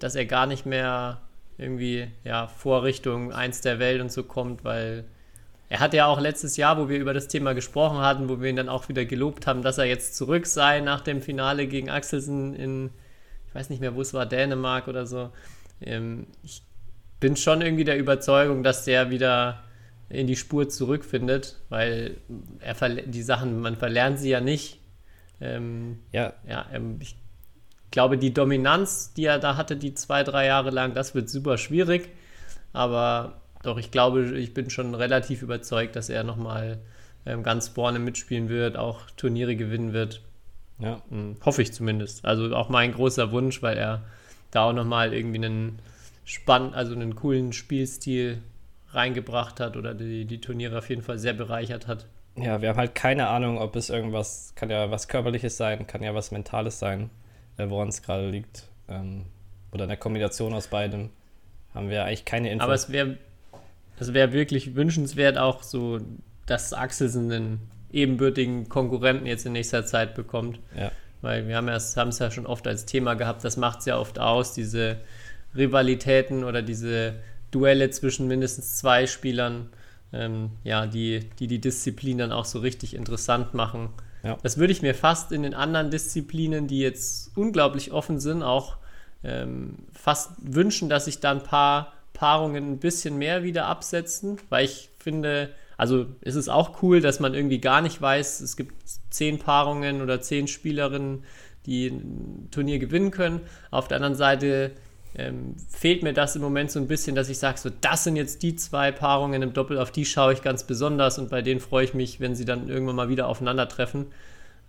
dass 0.00 0.16
er 0.16 0.26
gar 0.26 0.46
nicht 0.46 0.66
mehr 0.66 1.20
irgendwie 1.60 2.08
ja, 2.24 2.46
Vorrichtung 2.46 3.32
eins 3.32 3.60
der 3.60 3.78
Welt 3.78 4.00
und 4.00 4.10
so 4.10 4.22
kommt, 4.22 4.64
weil 4.64 5.04
er 5.68 5.78
hat 5.78 5.94
ja 5.94 6.06
auch 6.06 6.20
letztes 6.20 6.56
Jahr, 6.56 6.78
wo 6.78 6.88
wir 6.88 6.98
über 6.98 7.14
das 7.14 7.28
Thema 7.28 7.52
gesprochen 7.52 7.98
hatten, 7.98 8.28
wo 8.28 8.40
wir 8.40 8.50
ihn 8.50 8.56
dann 8.56 8.68
auch 8.68 8.88
wieder 8.88 9.04
gelobt 9.04 9.46
haben, 9.46 9.62
dass 9.62 9.78
er 9.78 9.84
jetzt 9.84 10.16
zurück 10.16 10.46
sei 10.46 10.80
nach 10.80 11.00
dem 11.00 11.22
Finale 11.22 11.66
gegen 11.68 11.90
Axelsen 11.90 12.54
in, 12.54 12.90
ich 13.46 13.54
weiß 13.54 13.70
nicht 13.70 13.80
mehr, 13.80 13.94
wo 13.94 14.00
es 14.00 14.12
war, 14.12 14.26
Dänemark 14.26 14.88
oder 14.88 15.06
so. 15.06 15.30
Ähm, 15.80 16.26
ich 16.42 16.62
bin 17.20 17.36
schon 17.36 17.60
irgendwie 17.60 17.84
der 17.84 17.98
Überzeugung, 17.98 18.62
dass 18.62 18.84
der 18.84 19.10
wieder 19.10 19.62
in 20.08 20.26
die 20.26 20.36
Spur 20.36 20.68
zurückfindet, 20.68 21.60
weil 21.68 22.16
er 22.58 22.74
die 22.88 23.22
Sachen, 23.22 23.60
man 23.60 23.76
verlernt 23.76 24.18
sie 24.18 24.30
ja 24.30 24.40
nicht. 24.40 24.80
Ähm, 25.40 26.00
ja. 26.10 26.32
Ja, 26.48 26.66
ähm, 26.72 26.96
ich 27.00 27.16
glaube, 27.90 28.18
die 28.18 28.32
Dominanz, 28.32 29.12
die 29.14 29.24
er 29.24 29.38
da 29.38 29.56
hatte, 29.56 29.76
die 29.76 29.94
zwei, 29.94 30.22
drei 30.22 30.46
Jahre 30.46 30.70
lang, 30.70 30.94
das 30.94 31.14
wird 31.14 31.28
super 31.28 31.58
schwierig. 31.58 32.08
Aber 32.72 33.40
doch, 33.62 33.78
ich 33.78 33.90
glaube, 33.90 34.38
ich 34.38 34.54
bin 34.54 34.70
schon 34.70 34.94
relativ 34.94 35.42
überzeugt, 35.42 35.96
dass 35.96 36.08
er 36.08 36.24
nochmal 36.24 36.78
ähm, 37.26 37.42
ganz 37.42 37.68
vorne 37.68 37.98
mitspielen 37.98 38.48
wird, 38.48 38.76
auch 38.76 39.02
Turniere 39.16 39.56
gewinnen 39.56 39.92
wird. 39.92 40.22
Ja. 40.78 41.02
Hm, 41.10 41.36
hoffe 41.44 41.62
ich 41.62 41.72
zumindest. 41.72 42.24
Also 42.24 42.54
auch 42.54 42.68
mein 42.68 42.92
großer 42.92 43.32
Wunsch, 43.32 43.62
weil 43.62 43.76
er 43.76 44.02
da 44.50 44.64
auch 44.64 44.72
nochmal 44.72 45.12
irgendwie 45.12 45.44
einen 45.44 45.78
spannenden, 46.24 46.74
also 46.74 46.94
einen 46.94 47.14
coolen 47.14 47.52
Spielstil 47.52 48.40
reingebracht 48.92 49.60
hat 49.60 49.76
oder 49.76 49.94
die, 49.94 50.24
die 50.24 50.40
Turniere 50.40 50.78
auf 50.78 50.88
jeden 50.88 51.02
Fall 51.02 51.18
sehr 51.18 51.34
bereichert 51.34 51.86
hat. 51.86 52.06
Ja, 52.36 52.62
wir 52.62 52.70
haben 52.70 52.78
halt 52.78 52.94
keine 52.94 53.28
Ahnung, 53.28 53.58
ob 53.58 53.76
es 53.76 53.90
irgendwas, 53.90 54.52
kann 54.54 54.70
ja 54.70 54.90
was 54.90 55.08
Körperliches 55.08 55.56
sein, 55.56 55.86
kann 55.86 56.02
ja 56.02 56.14
was 56.14 56.30
Mentales 56.30 56.78
sein 56.78 57.10
woran 57.68 57.88
es 57.88 58.00
gerade 58.00 58.30
liegt. 58.30 58.68
Ähm, 58.88 59.26
oder 59.72 59.84
eine 59.84 59.96
Kombination 59.96 60.54
aus 60.54 60.68
beidem 60.68 61.10
haben 61.74 61.90
wir 61.90 62.04
eigentlich 62.04 62.24
keine 62.24 62.50
Infos. 62.50 62.64
Aber 62.64 62.74
es 62.74 62.90
wäre 62.90 63.18
es 63.98 64.14
wär 64.14 64.32
wirklich 64.32 64.74
wünschenswert, 64.74 65.36
auch 65.36 65.62
so, 65.62 66.00
dass 66.46 66.72
Axelsen 66.72 67.30
einen 67.30 67.70
ebenbürtigen 67.92 68.68
Konkurrenten 68.68 69.26
jetzt 69.26 69.44
in 69.44 69.52
nächster 69.52 69.84
Zeit 69.84 70.14
bekommt. 70.14 70.58
Ja. 70.76 70.90
weil 71.20 71.46
wir 71.46 71.56
haben 71.56 71.68
es 71.68 71.94
ja, 71.94 72.08
ja 72.08 72.30
schon 72.30 72.46
oft 72.46 72.66
als 72.66 72.86
Thema 72.86 73.14
gehabt, 73.14 73.44
das 73.44 73.58
macht 73.58 73.80
es 73.80 73.84
ja 73.84 73.98
oft 73.98 74.18
aus, 74.18 74.54
diese 74.54 74.96
Rivalitäten 75.54 76.44
oder 76.44 76.62
diese 76.62 77.14
Duelle 77.50 77.90
zwischen 77.90 78.26
mindestens 78.26 78.76
zwei 78.76 79.06
Spielern, 79.06 79.68
ähm, 80.12 80.50
ja, 80.64 80.86
die, 80.86 81.28
die 81.38 81.46
die 81.46 81.60
Disziplin 81.60 82.18
dann 82.18 82.32
auch 82.32 82.44
so 82.44 82.60
richtig 82.60 82.94
interessant 82.94 83.52
machen. 83.54 83.90
Ja. 84.22 84.38
Das 84.42 84.58
würde 84.58 84.72
ich 84.72 84.82
mir 84.82 84.94
fast 84.94 85.32
in 85.32 85.42
den 85.42 85.54
anderen 85.54 85.90
Disziplinen, 85.90 86.66
die 86.66 86.80
jetzt 86.80 87.36
unglaublich 87.36 87.92
offen 87.92 88.20
sind, 88.20 88.42
auch 88.42 88.76
ähm, 89.24 89.76
fast 89.92 90.32
wünschen, 90.38 90.88
dass 90.88 91.06
sich 91.06 91.20
da 91.20 91.30
ein 91.30 91.42
paar 91.42 91.92
Paarungen 92.12 92.72
ein 92.72 92.78
bisschen 92.78 93.16
mehr 93.16 93.42
wieder 93.42 93.66
absetzen, 93.66 94.38
weil 94.50 94.64
ich 94.66 94.90
finde, 94.98 95.50
also 95.76 96.06
ist 96.20 96.34
es 96.34 96.48
auch 96.48 96.82
cool, 96.82 97.00
dass 97.00 97.20
man 97.20 97.34
irgendwie 97.34 97.60
gar 97.60 97.80
nicht 97.80 98.00
weiß, 98.00 98.40
es 98.40 98.56
gibt 98.56 98.74
zehn 99.10 99.38
Paarungen 99.38 100.02
oder 100.02 100.20
zehn 100.20 100.46
Spielerinnen, 100.46 101.24
die 101.66 101.88
ein 101.88 102.48
Turnier 102.50 102.78
gewinnen 102.78 103.10
können. 103.10 103.40
Auf 103.70 103.88
der 103.88 103.96
anderen 103.96 104.14
Seite 104.14 104.72
ähm, 105.14 105.56
fehlt 105.68 106.02
mir 106.02 106.12
das 106.12 106.36
im 106.36 106.42
Moment 106.42 106.70
so 106.70 106.78
ein 106.78 106.86
bisschen, 106.86 107.14
dass 107.14 107.28
ich 107.28 107.38
sage, 107.38 107.58
so 107.58 107.70
das 107.80 108.04
sind 108.04 108.16
jetzt 108.16 108.42
die 108.42 108.54
zwei 108.56 108.92
Paarungen 108.92 109.42
im 109.42 109.52
Doppel, 109.52 109.78
auf 109.78 109.90
die 109.90 110.04
schaue 110.04 110.32
ich 110.32 110.42
ganz 110.42 110.64
besonders 110.64 111.18
und 111.18 111.30
bei 111.30 111.42
denen 111.42 111.60
freue 111.60 111.84
ich 111.84 111.94
mich, 111.94 112.20
wenn 112.20 112.34
sie 112.34 112.44
dann 112.44 112.68
irgendwann 112.68 112.96
mal 112.96 113.08
wieder 113.08 113.26
aufeinandertreffen. 113.26 114.06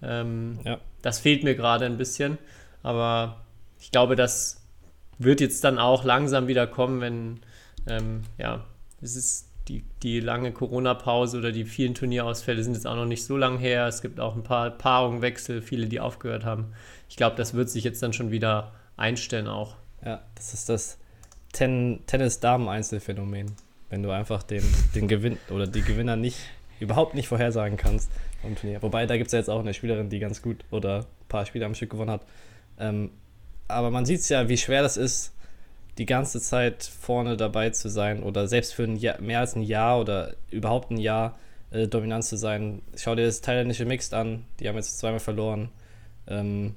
Ähm, 0.02 0.60
ja. 0.64 0.80
Das 1.02 1.20
fehlt 1.20 1.44
mir 1.44 1.56
gerade 1.56 1.86
ein 1.86 1.98
bisschen, 1.98 2.38
aber 2.82 3.42
ich 3.80 3.92
glaube, 3.92 4.16
das 4.16 4.62
wird 5.20 5.42
jetzt 5.42 5.64
dann 5.64 5.78
auch 5.78 6.04
langsam 6.04 6.48
wieder 6.48 6.66
kommen, 6.66 7.02
wenn 7.02 7.40
ähm, 7.88 8.22
ja, 8.38 8.64
es 9.02 9.16
ist 9.16 9.48
die, 9.68 9.84
die 10.02 10.20
lange 10.20 10.52
Corona-Pause 10.52 11.38
oder 11.38 11.52
die 11.52 11.66
vielen 11.66 11.94
Turnierausfälle 11.94 12.64
sind 12.64 12.74
jetzt 12.74 12.88
auch 12.88 12.96
noch 12.96 13.06
nicht 13.06 13.26
so 13.26 13.38
lang 13.38 13.58
her. 13.58 13.88
Es 13.88 14.02
gibt 14.02 14.20
auch 14.20 14.36
ein 14.36 14.44
paar 14.44 14.72
Paarungswechsel, 14.72 15.62
viele, 15.62 15.88
die 15.88 16.00
aufgehört 16.00 16.46
haben. 16.46 16.74
Ich 17.10 17.16
glaube, 17.16 17.36
das 17.36 17.54
wird 17.54 17.70
sich 17.70 17.84
jetzt 17.84 18.02
dann 18.02 18.14
schon 18.14 18.32
wieder 18.32 18.72
einstellen 18.98 19.48
auch. 19.48 19.76
Ja, 20.04 20.22
das 20.36 20.54
ist 20.54 20.70
das 20.70 20.98
Ten 21.54 22.00
Tennis-Damen-Einzelfänomen. 22.08 23.52
Wenn 23.90 24.04
du 24.04 24.12
einfach 24.12 24.42
den, 24.44 24.64
den 24.96 25.08
Gewinn 25.08 25.38
oder 25.50 25.68
die 25.68 25.82
Gewinner 25.82 26.16
nicht, 26.16 26.38
überhaupt 26.80 27.14
nicht 27.14 27.28
vorhersagen 27.28 27.78
kannst 27.78 28.10
vom 28.42 28.56
Turnier. 28.56 28.82
Wobei, 28.82 29.06
da 29.06 29.18
gibt 29.18 29.28
es 29.28 29.34
ja 29.34 29.40
jetzt 29.40 29.50
auch 29.50 29.60
eine 29.60 29.74
Spielerin, 29.74 30.10
die 30.10 30.20
ganz 30.20 30.42
gut 30.42 30.64
oder 30.72 31.00
ein 31.00 31.28
paar 31.28 31.46
Spiele 31.46 31.66
am 31.66 31.76
Stück 31.76 31.90
gewonnen 31.92 32.10
hat. 32.10 32.26
Ähm, 32.80 33.12
aber 33.68 33.92
man 33.92 34.06
sieht 34.06 34.22
es 34.22 34.30
ja, 34.30 34.50
wie 34.50 34.58
schwer 34.58 34.82
das 34.82 34.98
ist, 34.98 35.34
die 35.98 36.06
ganze 36.06 36.40
Zeit 36.40 36.84
vorne 36.84 37.38
dabei 37.38 37.70
zu 37.70 37.90
sein 37.90 38.24
oder 38.24 38.48
selbst 38.48 38.74
für 38.74 38.84
ein 38.84 38.96
Jahr, 38.96 39.20
mehr 39.22 39.40
als 39.40 39.56
ein 39.56 39.62
Jahr 39.62 40.00
oder 40.00 40.36
überhaupt 40.50 40.90
ein 40.90 40.98
Jahr 40.98 41.38
äh, 41.72 41.88
dominant 41.88 42.24
zu 42.24 42.38
sein. 42.38 42.82
Schau 42.96 43.16
dir 43.16 43.26
das 43.26 43.42
thailändische 43.42 43.86
Mixed 43.86 44.14
an, 44.14 44.46
die 44.60 44.68
haben 44.68 44.78
jetzt 44.78 45.00
zweimal 45.00 45.20
verloren. 45.20 45.70
Ähm, 46.28 46.76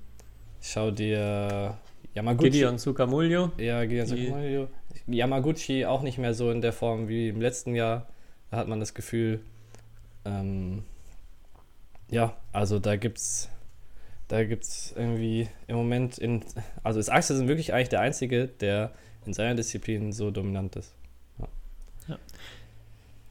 schau 0.60 0.90
dir 0.90 1.78
Yamaguchi. 2.14 2.50
Gideon 2.50 2.78
Sukamuljo. 2.78 3.52
Ja, 3.58 3.84
Gideon 3.84 4.06
Sukamuljo. 4.06 4.68
Yamaguchi 5.06 5.84
auch 5.84 6.02
nicht 6.02 6.18
mehr 6.18 6.34
so 6.34 6.50
in 6.50 6.60
der 6.60 6.72
Form 6.72 7.08
wie 7.08 7.28
im 7.28 7.40
letzten 7.40 7.74
Jahr. 7.74 8.08
Da 8.50 8.58
hat 8.58 8.68
man 8.68 8.80
das 8.80 8.94
Gefühl, 8.94 9.40
ähm, 10.24 10.84
ja, 12.08 12.36
also 12.52 12.78
da 12.78 12.96
gibt's 12.96 13.50
da 14.28 14.44
gibt's 14.44 14.94
irgendwie 14.96 15.48
im 15.66 15.76
Moment 15.76 16.18
in, 16.18 16.44
also 16.82 16.98
ist 16.98 17.10
Axel 17.10 17.36
sind 17.36 17.48
wirklich 17.48 17.74
eigentlich 17.74 17.90
der 17.90 18.00
Einzige, 18.00 18.48
der 18.48 18.92
in 19.26 19.34
seiner 19.34 19.54
Disziplin 19.54 20.12
so 20.12 20.30
dominant 20.30 20.76
ist. 20.76 20.94
Ja. 21.38 21.48
ja. 22.08 22.18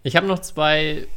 Ich 0.03 0.15
habe 0.15 0.27
noch 0.27 0.39
zwei 0.39 1.07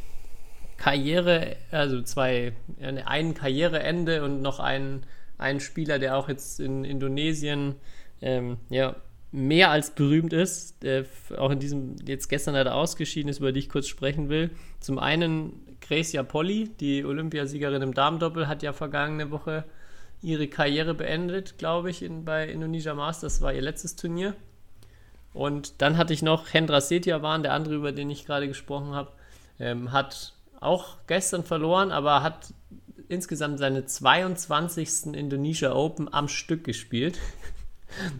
Karriere, 0.77 1.57
also 1.71 2.01
zwei, 2.01 2.53
ein 2.79 3.33
Karriereende 3.33 4.23
und 4.23 4.41
noch 4.41 4.59
einen 4.59 5.03
ein 5.37 5.59
Spieler, 5.59 5.99
der 5.99 6.17
auch 6.17 6.29
jetzt 6.29 6.59
in 6.59 6.83
Indonesien 6.83 7.75
ähm, 8.21 8.57
ja, 8.69 8.95
mehr 9.31 9.71
als 9.71 9.91
berühmt 9.91 10.33
ist, 10.33 10.81
der 10.83 11.05
auch 11.37 11.51
in 11.51 11.59
diesem, 11.59 11.95
jetzt 12.05 12.27
gestern 12.27 12.53
leider 12.53 12.75
ausgeschieden 12.75 13.29
ist, 13.29 13.39
über 13.39 13.51
die 13.51 13.59
ich 13.59 13.69
kurz 13.69 13.87
sprechen 13.87 14.29
will. 14.29 14.51
Zum 14.79 14.99
einen 14.99 15.53
Gracia 15.81 16.23
Polly, 16.23 16.71
die 16.79 17.05
Olympiasiegerin 17.05 17.81
im 17.81 17.93
Damendoppel, 17.93 18.47
hat 18.47 18.63
ja 18.63 18.73
vergangene 18.73 19.31
Woche 19.31 19.65
ihre 20.21 20.47
Karriere 20.47 20.93
beendet, 20.93 21.57
glaube 21.57 21.89
ich, 21.89 22.01
in, 22.01 22.25
bei 22.25 22.47
Indonesia 22.47 22.93
Masters. 22.93 23.35
Das 23.35 23.41
war 23.41 23.53
ihr 23.53 23.61
letztes 23.61 23.95
Turnier. 23.95 24.35
Und 25.33 25.81
dann 25.81 25.97
hatte 25.97 26.13
ich 26.13 26.23
noch 26.23 26.51
Hendra 26.51 26.81
Setiawan, 26.81 27.43
der 27.43 27.53
andere, 27.53 27.75
über 27.75 27.91
den 27.91 28.09
ich 28.09 28.25
gerade 28.25 28.47
gesprochen 28.47 28.95
habe, 28.95 29.11
ähm, 29.59 29.91
hat 29.91 30.33
auch 30.59 30.97
gestern 31.05 31.43
verloren, 31.43 31.91
aber 31.91 32.23
hat 32.23 32.53
insgesamt 33.09 33.59
seine 33.59 33.85
22. 33.85 35.13
Indonesia 35.13 35.73
Open 35.73 36.11
am 36.13 36.27
Stück 36.27 36.63
gespielt. 36.63 37.19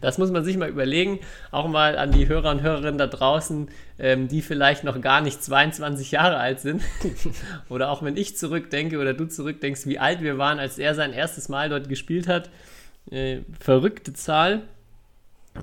Das 0.02 0.18
muss 0.18 0.32
man 0.32 0.46
sich 0.46 0.58
mal 0.58 0.70
überlegen, 0.70 1.20
auch 1.52 1.68
mal 1.68 1.98
an 1.98 2.12
die 2.12 2.28
Hörer 2.28 2.52
und 2.52 2.62
Hörerinnen 2.62 2.98
da 2.98 3.08
draußen, 3.08 3.70
ähm, 4.00 4.28
die 4.28 4.42
vielleicht 4.42 4.84
noch 4.84 5.00
gar 5.02 5.22
nicht 5.22 5.44
22 5.44 6.12
Jahre 6.12 6.38
alt 6.38 6.62
sind. 6.62 6.82
oder 7.70 7.92
auch 7.92 8.02
wenn 8.02 8.16
ich 8.16 8.38
zurückdenke 8.38 8.98
oder 8.98 9.14
du 9.14 9.28
zurückdenkst, 9.28 9.86
wie 9.86 10.00
alt 10.00 10.22
wir 10.22 10.38
waren, 10.38 10.60
als 10.60 10.78
er 10.80 10.96
sein 10.96 11.12
erstes 11.12 11.50
Mal 11.50 11.70
dort 11.70 11.90
gespielt 11.90 12.28
hat. 12.28 12.50
Äh, 13.12 13.42
verrückte 13.60 14.14
Zahl. 14.14 14.64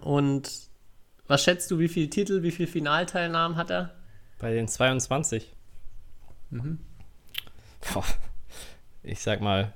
Und 0.03 0.51
was 1.27 1.43
schätzt 1.43 1.71
du, 1.71 1.79
wie 1.79 1.89
viele 1.89 2.11
Titel, 2.11 2.43
wie 2.43 2.51
viele 2.51 2.69
Finalteilnahmen 2.69 3.57
hat 3.57 3.71
er? 3.71 3.95
Bei 4.39 4.53
den 4.53 4.69
22. 4.69 5.51
Mhm. 6.51 6.79
Boah 7.93 8.05
ich 9.05 9.21
sag 9.21 9.41
mal, 9.41 9.73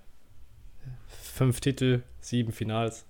fünf 1.06 1.60
Titel, 1.60 2.02
sieben 2.20 2.52
Finals. 2.52 3.04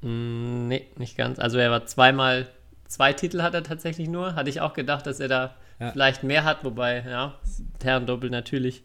Mm, 0.00 0.66
nee, 0.66 0.86
nicht 0.96 1.16
ganz. 1.16 1.38
Also 1.38 1.58
er 1.58 1.70
war 1.70 1.86
zweimal, 1.86 2.48
zwei 2.88 3.12
Titel 3.12 3.42
hat 3.42 3.54
er 3.54 3.62
tatsächlich 3.62 4.08
nur. 4.08 4.34
Hatte 4.34 4.50
ich 4.50 4.60
auch 4.60 4.72
gedacht, 4.72 5.06
dass 5.06 5.20
er 5.20 5.28
da 5.28 5.54
ja. 5.78 5.92
vielleicht 5.92 6.24
mehr 6.24 6.44
hat, 6.44 6.64
wobei, 6.64 7.04
ja, 7.06 7.38
Herrendoppel 7.82 8.30
natürlich 8.30 8.82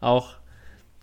auch 0.00 0.34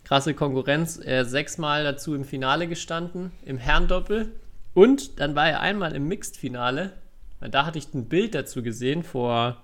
krasse 0.03 0.33
Konkurrenz. 0.33 0.97
Er 0.97 1.21
ist 1.21 1.31
sechsmal 1.31 1.83
dazu 1.83 2.13
im 2.13 2.25
Finale 2.25 2.67
gestanden, 2.67 3.31
im 3.43 3.57
Herrendoppel. 3.57 4.31
Und 4.73 5.19
dann 5.19 5.35
war 5.35 5.49
er 5.49 5.61
einmal 5.61 5.95
im 5.95 6.07
Mixed-Finale. 6.07 6.91
Da 7.39 7.65
hatte 7.65 7.79
ich 7.79 7.93
ein 7.93 8.07
Bild 8.09 8.35
dazu 8.35 8.61
gesehen 8.61 9.03
vor 9.03 9.61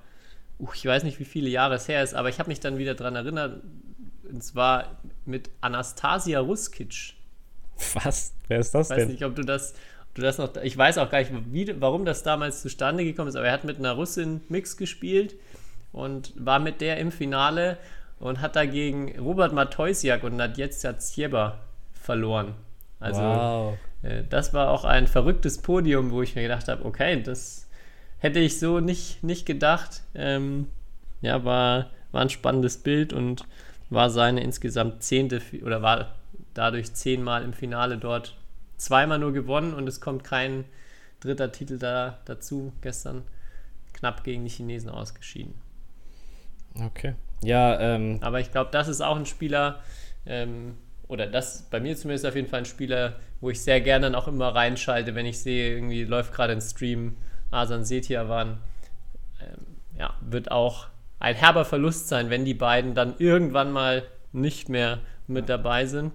ich 0.73 0.85
weiß 0.85 1.03
nicht, 1.03 1.19
wie 1.19 1.25
viele 1.25 1.49
Jahre 1.49 1.75
es 1.75 1.87
her 1.87 2.03
ist, 2.03 2.13
aber 2.13 2.29
ich 2.29 2.39
habe 2.39 2.49
mich 2.49 2.59
dann 2.59 2.77
wieder 2.77 2.93
daran 2.93 3.15
erinnert, 3.15 3.61
und 4.29 4.43
zwar 4.43 4.97
mit 5.25 5.49
Anastasia 5.61 6.39
Ruskic. 6.39 7.13
Was? 7.93 8.33
Wer 8.47 8.59
ist 8.59 8.73
das 8.73 8.89
denn? 8.89 8.97
Ich 8.97 9.03
weiß 9.03 9.11
nicht, 9.11 9.25
ob 9.25 9.35
du 9.35 9.43
das, 9.43 9.73
ob 10.09 10.15
du 10.15 10.21
das 10.21 10.37
noch. 10.37 10.55
Ich 10.57 10.77
weiß 10.77 10.97
auch 10.97 11.09
gar 11.09 11.19
nicht, 11.19 11.31
wie, 11.51 11.81
warum 11.81 12.05
das 12.05 12.23
damals 12.23 12.61
zustande 12.61 13.03
gekommen 13.03 13.29
ist, 13.29 13.35
aber 13.35 13.47
er 13.47 13.53
hat 13.53 13.63
mit 13.63 13.79
einer 13.79 13.93
Russin 13.93 14.41
Mix 14.49 14.77
gespielt 14.77 15.35
und 15.91 16.33
war 16.37 16.59
mit 16.59 16.81
der 16.81 16.97
im 16.97 17.11
Finale 17.11 17.77
und 18.19 18.39
hat 18.39 18.55
dagegen 18.55 19.19
Robert 19.19 19.53
Matoisiak 19.53 20.23
und 20.23 20.35
Nadjetja 20.37 20.97
Zjeba 20.97 21.59
verloren. 21.93 22.53
Also, 22.99 23.21
wow. 23.21 23.77
äh, 24.03 24.23
das 24.29 24.53
war 24.53 24.69
auch 24.69 24.85
ein 24.85 25.07
verrücktes 25.07 25.57
Podium, 25.57 26.11
wo 26.11 26.21
ich 26.21 26.35
mir 26.35 26.43
gedacht 26.43 26.67
habe, 26.67 26.85
okay, 26.85 27.21
das 27.21 27.67
hätte 28.21 28.39
ich 28.39 28.59
so 28.59 28.79
nicht, 28.79 29.23
nicht 29.23 29.45
gedacht. 29.45 30.03
Ähm, 30.13 30.67
ja, 31.21 31.43
war, 31.43 31.89
war 32.11 32.21
ein 32.21 32.29
spannendes 32.29 32.77
Bild 32.77 33.13
und 33.13 33.45
war 33.89 34.09
seine 34.09 34.41
insgesamt 34.41 35.03
zehnte 35.03 35.41
oder 35.63 35.81
war 35.81 36.15
dadurch 36.53 36.93
zehnmal 36.93 37.43
im 37.43 37.51
Finale 37.51 37.97
dort. 37.97 38.37
Zweimal 38.77 39.19
nur 39.19 39.33
gewonnen 39.33 39.73
und 39.73 39.87
es 39.87 39.99
kommt 40.01 40.23
kein 40.23 40.65
dritter 41.19 41.51
Titel 41.51 41.77
da 41.77 42.19
dazu. 42.25 42.73
Gestern 42.81 43.23
knapp 43.93 44.23
gegen 44.23 44.43
die 44.45 44.51
Chinesen 44.51 44.89
ausgeschieden. 44.89 45.55
Okay. 46.75 47.15
Ja, 47.43 47.79
ähm. 47.79 48.19
Aber 48.21 48.39
ich 48.39 48.51
glaube, 48.51 48.69
das 48.71 48.87
ist 48.87 49.01
auch 49.01 49.17
ein 49.17 49.25
Spieler, 49.25 49.81
ähm, 50.25 50.77
oder 51.07 51.27
das 51.27 51.63
bei 51.63 51.79
mir 51.79 51.97
zumindest 51.97 52.25
auf 52.25 52.35
jeden 52.35 52.47
Fall 52.47 52.59
ein 52.59 52.65
Spieler, 52.65 53.19
wo 53.41 53.49
ich 53.49 53.61
sehr 53.61 53.81
gerne 53.81 54.05
dann 54.05 54.15
auch 54.15 54.27
immer 54.27 54.55
reinschalte, 54.55 55.15
wenn 55.15 55.25
ich 55.25 55.39
sehe, 55.39 55.73
irgendwie 55.73 56.03
läuft 56.03 56.33
gerade 56.33 56.53
ein 56.53 56.61
Stream 56.61 57.17
Asan 57.51 57.85
Setia 57.85 58.29
waren, 58.29 58.57
ähm, 59.39 59.65
ja, 59.97 60.13
wird 60.21 60.51
auch 60.51 60.87
ein 61.19 61.35
herber 61.35 61.65
Verlust 61.65 62.07
sein, 62.07 62.29
wenn 62.29 62.45
die 62.45 62.53
beiden 62.53 62.95
dann 62.95 63.15
irgendwann 63.19 63.71
mal 63.71 64.03
nicht 64.31 64.69
mehr 64.69 64.99
mit 65.27 65.47
ja. 65.47 65.57
dabei 65.57 65.85
sind. 65.85 66.13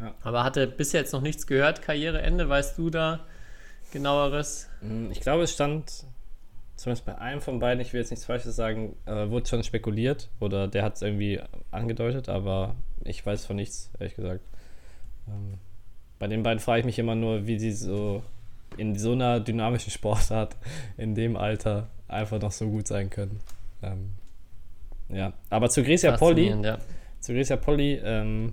Ja. 0.00 0.14
Aber 0.22 0.44
hatte 0.44 0.66
bisher 0.66 1.00
jetzt 1.00 1.12
noch 1.12 1.22
nichts 1.22 1.46
gehört, 1.46 1.82
Karriereende, 1.82 2.48
weißt 2.48 2.78
du 2.78 2.90
da 2.90 3.20
genaueres? 3.92 4.68
Hm, 4.80 5.10
ich 5.10 5.20
glaube, 5.20 5.42
es 5.44 5.52
stand 5.52 6.04
zumindest 6.76 7.06
bei 7.06 7.16
einem 7.18 7.40
von 7.40 7.58
beiden, 7.58 7.80
ich 7.80 7.92
will 7.92 8.00
jetzt 8.00 8.10
nichts 8.10 8.26
Falsches 8.26 8.54
sagen, 8.54 8.94
äh, 9.06 9.30
wurde 9.30 9.48
schon 9.48 9.64
spekuliert 9.64 10.28
oder 10.40 10.68
der 10.68 10.82
hat 10.82 10.96
es 10.96 11.02
irgendwie 11.02 11.40
angedeutet, 11.70 12.28
aber 12.28 12.76
ich 13.02 13.24
weiß 13.24 13.46
von 13.46 13.56
nichts, 13.56 13.90
ehrlich 13.98 14.14
gesagt. 14.14 14.44
Ähm, 15.26 15.54
bei 16.18 16.28
den 16.28 16.42
beiden 16.42 16.60
frage 16.60 16.80
ich 16.80 16.86
mich 16.86 16.98
immer 16.98 17.14
nur, 17.14 17.46
wie 17.46 17.58
sie 17.58 17.72
so 17.72 18.22
in 18.76 18.98
so 18.98 19.12
einer 19.12 19.40
dynamischen 19.40 19.90
Sportart 19.90 20.56
in 20.96 21.14
dem 21.14 21.36
Alter 21.36 21.88
einfach 22.08 22.40
noch 22.40 22.52
so 22.52 22.68
gut 22.68 22.86
sein 22.86 23.10
können. 23.10 23.40
Ähm, 23.82 24.10
ja, 25.08 25.32
aber 25.50 25.68
zu 25.70 25.82
Grecia 25.82 26.16
Polly, 26.16 26.54
ja. 26.62 26.78
zu 27.20 27.32
Grecia 27.32 27.56
Polly, 27.56 28.00
ähm, 28.04 28.52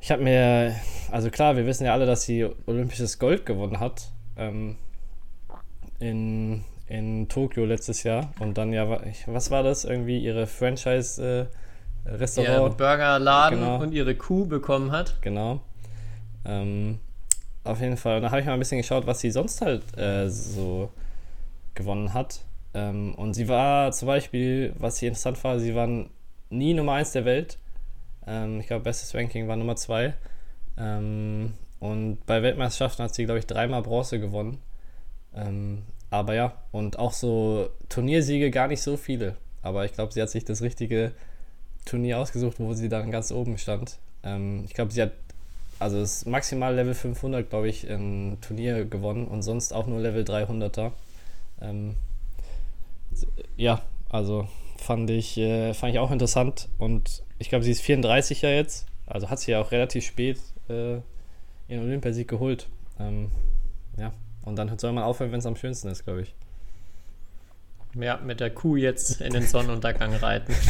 ich 0.00 0.10
habe 0.10 0.22
mir, 0.22 0.74
also 1.10 1.30
klar, 1.30 1.56
wir 1.56 1.66
wissen 1.66 1.84
ja 1.84 1.92
alle, 1.92 2.06
dass 2.06 2.22
sie 2.22 2.48
olympisches 2.66 3.18
Gold 3.18 3.44
gewonnen 3.44 3.80
hat 3.80 4.08
ähm, 4.36 4.76
in, 5.98 6.64
in 6.86 7.28
Tokio 7.28 7.64
letztes 7.64 8.04
Jahr. 8.04 8.32
Und 8.38 8.58
dann 8.58 8.72
ja, 8.72 9.00
was 9.26 9.50
war 9.50 9.62
das? 9.64 9.84
Irgendwie 9.84 10.18
ihre 10.18 10.46
Franchise 10.46 11.48
äh, 12.06 12.08
Restaurant. 12.08 12.72
Ihr 12.74 12.76
Burgerladen 12.76 13.58
Genau. 13.58 13.80
und 13.82 13.92
ihre 13.92 14.14
Kuh 14.14 14.46
bekommen 14.46 14.92
hat. 14.92 15.20
Genau. 15.20 15.60
Ähm, 16.44 17.00
auf 17.68 17.80
jeden 17.80 17.96
Fall. 17.96 18.16
Und 18.16 18.22
da 18.22 18.30
habe 18.30 18.40
ich 18.40 18.46
mal 18.46 18.54
ein 18.54 18.58
bisschen 18.58 18.78
geschaut, 18.78 19.06
was 19.06 19.20
sie 19.20 19.30
sonst 19.30 19.60
halt 19.60 19.82
äh, 19.98 20.28
so 20.28 20.90
gewonnen 21.74 22.14
hat. 22.14 22.40
Ähm, 22.74 23.14
und 23.14 23.34
sie 23.34 23.48
war 23.48 23.92
zum 23.92 24.06
Beispiel, 24.06 24.74
was 24.78 24.98
hier 24.98 25.08
interessant 25.08 25.42
war, 25.44 25.58
sie 25.58 25.74
waren 25.74 26.10
nie 26.50 26.74
Nummer 26.74 26.94
1 26.94 27.12
der 27.12 27.24
Welt. 27.24 27.58
Ähm, 28.26 28.60
ich 28.60 28.66
glaube, 28.66 28.84
bestes 28.84 29.14
Ranking 29.14 29.48
war 29.48 29.56
Nummer 29.56 29.76
2. 29.76 30.14
Ähm, 30.78 31.54
und 31.80 32.24
bei 32.26 32.42
Weltmeisterschaften 32.42 33.04
hat 33.04 33.14
sie, 33.14 33.24
glaube 33.24 33.38
ich, 33.38 33.46
dreimal 33.46 33.82
Bronze 33.82 34.18
gewonnen. 34.18 34.58
Ähm, 35.34 35.82
aber 36.10 36.34
ja, 36.34 36.54
und 36.72 36.98
auch 36.98 37.12
so 37.12 37.68
Turniersiege 37.88 38.50
gar 38.50 38.68
nicht 38.68 38.82
so 38.82 38.96
viele. 38.96 39.36
Aber 39.62 39.84
ich 39.84 39.92
glaube, 39.92 40.12
sie 40.12 40.22
hat 40.22 40.30
sich 40.30 40.44
das 40.44 40.62
richtige 40.62 41.12
Turnier 41.84 42.18
ausgesucht, 42.18 42.56
wo 42.58 42.72
sie 42.72 42.88
dann 42.88 43.10
ganz 43.10 43.30
oben 43.30 43.58
stand. 43.58 43.98
Ähm, 44.22 44.64
ich 44.64 44.74
glaube, 44.74 44.92
sie 44.92 45.02
hat 45.02 45.12
also 45.78 46.00
das 46.00 46.26
maximal 46.26 46.74
Level 46.74 46.94
500, 46.94 47.48
glaube 47.48 47.68
ich, 47.68 47.86
im 47.86 48.38
Turnier 48.40 48.84
gewonnen 48.84 49.26
und 49.26 49.42
sonst 49.42 49.72
auch 49.72 49.86
nur 49.86 50.00
Level 50.00 50.24
300er. 50.24 50.92
Ähm, 51.60 51.94
ja, 53.56 53.82
also 54.08 54.48
fand 54.76 55.10
ich, 55.10 55.36
äh, 55.38 55.74
fand 55.74 55.92
ich 55.92 55.98
auch 55.98 56.10
interessant 56.10 56.68
und 56.78 57.22
ich 57.38 57.48
glaube, 57.48 57.64
sie 57.64 57.72
ist 57.72 57.80
34 57.82 58.42
ja 58.42 58.50
jetzt, 58.50 58.86
also 59.06 59.30
hat 59.30 59.40
sie 59.40 59.52
ja 59.52 59.60
auch 59.60 59.70
relativ 59.72 60.04
spät 60.04 60.38
äh, 60.68 60.98
ihren 61.68 61.84
Olympiasieg 61.84 62.28
geholt. 62.28 62.68
Ähm, 62.98 63.30
ja, 63.96 64.12
und 64.42 64.56
dann 64.56 64.76
soll 64.78 64.92
man 64.92 65.04
aufhören, 65.04 65.32
wenn 65.32 65.40
es 65.40 65.46
am 65.46 65.56
schönsten 65.56 65.88
ist, 65.88 66.04
glaube 66.04 66.22
ich. 66.22 66.34
Ja, 67.94 68.18
mit 68.18 68.40
der 68.40 68.50
Kuh 68.50 68.76
jetzt 68.76 69.20
in 69.20 69.32
den 69.32 69.46
Sonnenuntergang 69.46 70.14
reiten. 70.14 70.54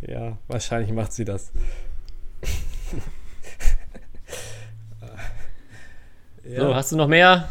Ja, 0.00 0.38
wahrscheinlich 0.46 0.92
macht 0.92 1.12
sie 1.12 1.24
das. 1.24 1.52
So, 6.54 6.74
hast 6.74 6.92
du 6.92 6.96
noch 6.96 7.08
mehr 7.08 7.48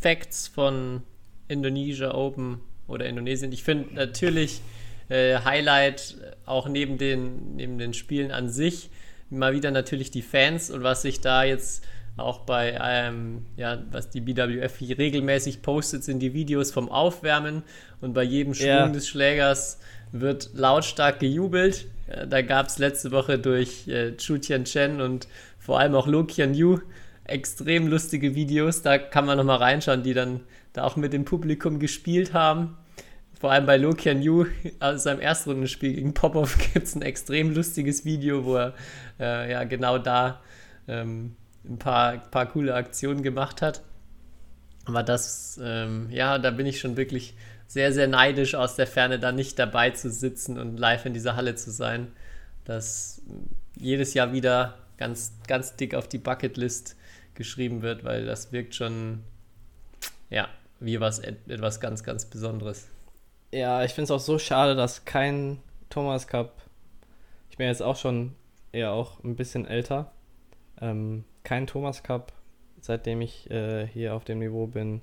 Facts 0.00 0.48
von 0.48 1.02
Indonesia 1.48 2.12
Open 2.14 2.60
oder 2.88 3.06
Indonesien? 3.06 3.52
Ich 3.52 3.62
finde 3.62 3.94
natürlich 3.94 4.60
äh, 5.08 5.36
Highlight 5.44 6.16
äh, 6.22 6.32
auch 6.46 6.68
neben 6.68 6.98
den, 6.98 7.56
neben 7.56 7.78
den 7.78 7.94
Spielen 7.94 8.30
an 8.32 8.48
sich 8.48 8.90
mal 9.30 9.54
wieder 9.54 9.70
natürlich 9.70 10.10
die 10.10 10.22
Fans 10.22 10.70
und 10.70 10.82
was 10.82 11.02
sich 11.02 11.20
da 11.20 11.44
jetzt 11.44 11.84
auch 12.18 12.40
bei, 12.40 12.78
ähm, 12.82 13.46
ja, 13.56 13.82
was 13.90 14.10
die 14.10 14.20
BWF 14.20 14.76
hier 14.78 14.98
regelmäßig 14.98 15.62
postet, 15.62 16.04
sind 16.04 16.18
die 16.18 16.34
Videos 16.34 16.70
vom 16.70 16.90
Aufwärmen 16.90 17.62
und 18.02 18.12
bei 18.12 18.22
jedem 18.22 18.52
Schwung 18.52 18.66
Ja. 18.66 18.88
des 18.88 19.08
Schlägers 19.08 19.78
wird 20.10 20.50
lautstark 20.52 21.20
gejubelt. 21.20 21.86
Äh, 22.08 22.26
Da 22.26 22.42
gab 22.42 22.66
es 22.66 22.78
letzte 22.78 23.12
Woche 23.12 23.38
durch 23.38 23.88
äh, 23.88 24.16
Chu 24.18 24.36
Tian 24.38 24.64
Chen 24.64 25.00
und 25.00 25.28
vor 25.58 25.78
allem 25.78 25.94
auch 25.94 26.06
Lo 26.06 26.24
Kian 26.24 26.52
Yu 26.54 26.80
extrem 27.24 27.86
lustige 27.86 28.34
Videos. 28.34 28.82
Da 28.82 28.98
kann 28.98 29.26
man 29.26 29.38
nochmal 29.38 29.58
reinschauen, 29.58 30.02
die 30.02 30.14
dann 30.14 30.40
da 30.72 30.84
auch 30.84 30.96
mit 30.96 31.12
dem 31.12 31.24
Publikum 31.24 31.78
gespielt 31.78 32.32
haben. 32.32 32.76
Vor 33.38 33.50
allem 33.50 33.66
bei 33.66 33.76
Lo 33.76 33.92
Kian 33.92 34.22
Yu, 34.22 34.46
also 34.78 35.02
seinem 35.02 35.20
Erstrundenspiel 35.20 35.94
gegen 35.94 36.14
Popov, 36.14 36.58
gibt 36.72 36.86
es 36.86 36.94
ein 36.94 37.02
extrem 37.02 37.52
lustiges 37.52 38.04
Video, 38.04 38.44
wo 38.44 38.56
er 38.56 38.74
äh, 39.18 39.50
ja 39.50 39.64
genau 39.64 39.98
da 39.98 40.40
ähm, 40.86 41.36
ein 41.64 41.78
paar, 41.78 42.18
paar 42.18 42.46
coole 42.46 42.74
Aktionen 42.74 43.22
gemacht 43.22 43.62
hat. 43.62 43.82
Aber 44.84 45.02
das, 45.02 45.60
ähm, 45.62 46.08
ja, 46.10 46.38
da 46.38 46.50
bin 46.50 46.66
ich 46.66 46.80
schon 46.80 46.96
wirklich 46.96 47.34
sehr, 47.66 47.92
sehr 47.92 48.08
neidisch 48.08 48.54
aus 48.54 48.76
der 48.76 48.86
Ferne, 48.86 49.18
da 49.18 49.32
nicht 49.32 49.58
dabei 49.58 49.90
zu 49.90 50.10
sitzen 50.10 50.58
und 50.58 50.76
live 50.76 51.06
in 51.06 51.14
dieser 51.14 51.36
Halle 51.36 51.54
zu 51.54 51.70
sein. 51.70 52.08
Das 52.64 53.22
jedes 53.76 54.14
Jahr 54.14 54.32
wieder 54.32 54.81
ganz, 55.02 55.32
ganz 55.48 55.74
dick 55.74 55.96
auf 55.96 56.06
die 56.06 56.18
Bucketlist 56.18 56.94
geschrieben 57.34 57.82
wird, 57.82 58.04
weil 58.04 58.24
das 58.24 58.52
wirkt 58.52 58.76
schon, 58.76 59.24
ja, 60.30 60.48
wie 60.78 61.00
was, 61.00 61.18
etwas 61.18 61.80
ganz, 61.80 62.04
ganz 62.04 62.26
Besonderes. 62.26 62.86
Ja, 63.52 63.82
ich 63.82 63.90
finde 63.94 64.04
es 64.04 64.10
auch 64.12 64.20
so 64.20 64.38
schade, 64.38 64.76
dass 64.76 65.04
kein 65.04 65.58
Thomas 65.90 66.28
Cup, 66.28 66.62
ich 67.50 67.56
bin 67.56 67.66
jetzt 67.66 67.82
auch 67.82 67.96
schon 67.96 68.36
eher 68.70 68.92
auch 68.92 69.24
ein 69.24 69.34
bisschen 69.34 69.66
älter, 69.66 70.12
ähm, 70.80 71.24
kein 71.42 71.66
Thomas 71.66 72.04
Cup, 72.04 72.32
seitdem 72.80 73.22
ich 73.22 73.50
äh, 73.50 73.88
hier 73.88 74.14
auf 74.14 74.22
dem 74.22 74.38
Niveau 74.38 74.68
bin, 74.68 75.02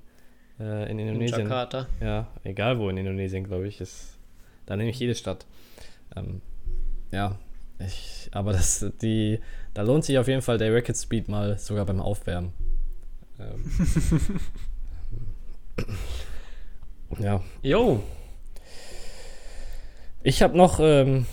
äh, 0.58 0.90
in 0.90 0.98
In 0.98 1.08
Indonesien. 1.08 1.42
Jakarta. 1.42 1.88
Ja, 2.00 2.26
egal 2.42 2.78
wo 2.78 2.88
in 2.88 2.96
Indonesien, 2.96 3.44
glaube 3.44 3.68
ich, 3.68 3.82
ist, 3.82 4.16
da 4.64 4.76
nehme 4.76 4.88
ich 4.88 4.98
jede 4.98 5.14
Stadt. 5.14 5.44
Ähm, 6.16 6.40
ja, 7.12 7.38
ich, 7.86 8.28
aber 8.32 8.52
das, 8.52 8.84
die, 9.00 9.40
da 9.74 9.82
lohnt 9.82 10.04
sich 10.04 10.18
auf 10.18 10.28
jeden 10.28 10.42
Fall 10.42 10.58
der 10.58 10.74
Racket 10.74 10.96
Speed 10.96 11.28
mal 11.28 11.58
sogar 11.58 11.86
beim 11.86 12.00
Aufwärmen. 12.00 12.52
Ähm, 13.38 13.64
ja, 17.18 17.42
Jo, 17.62 18.02
Ich 20.22 20.42
habe 20.42 20.56
noch, 20.56 20.80
ähm, 20.80 21.26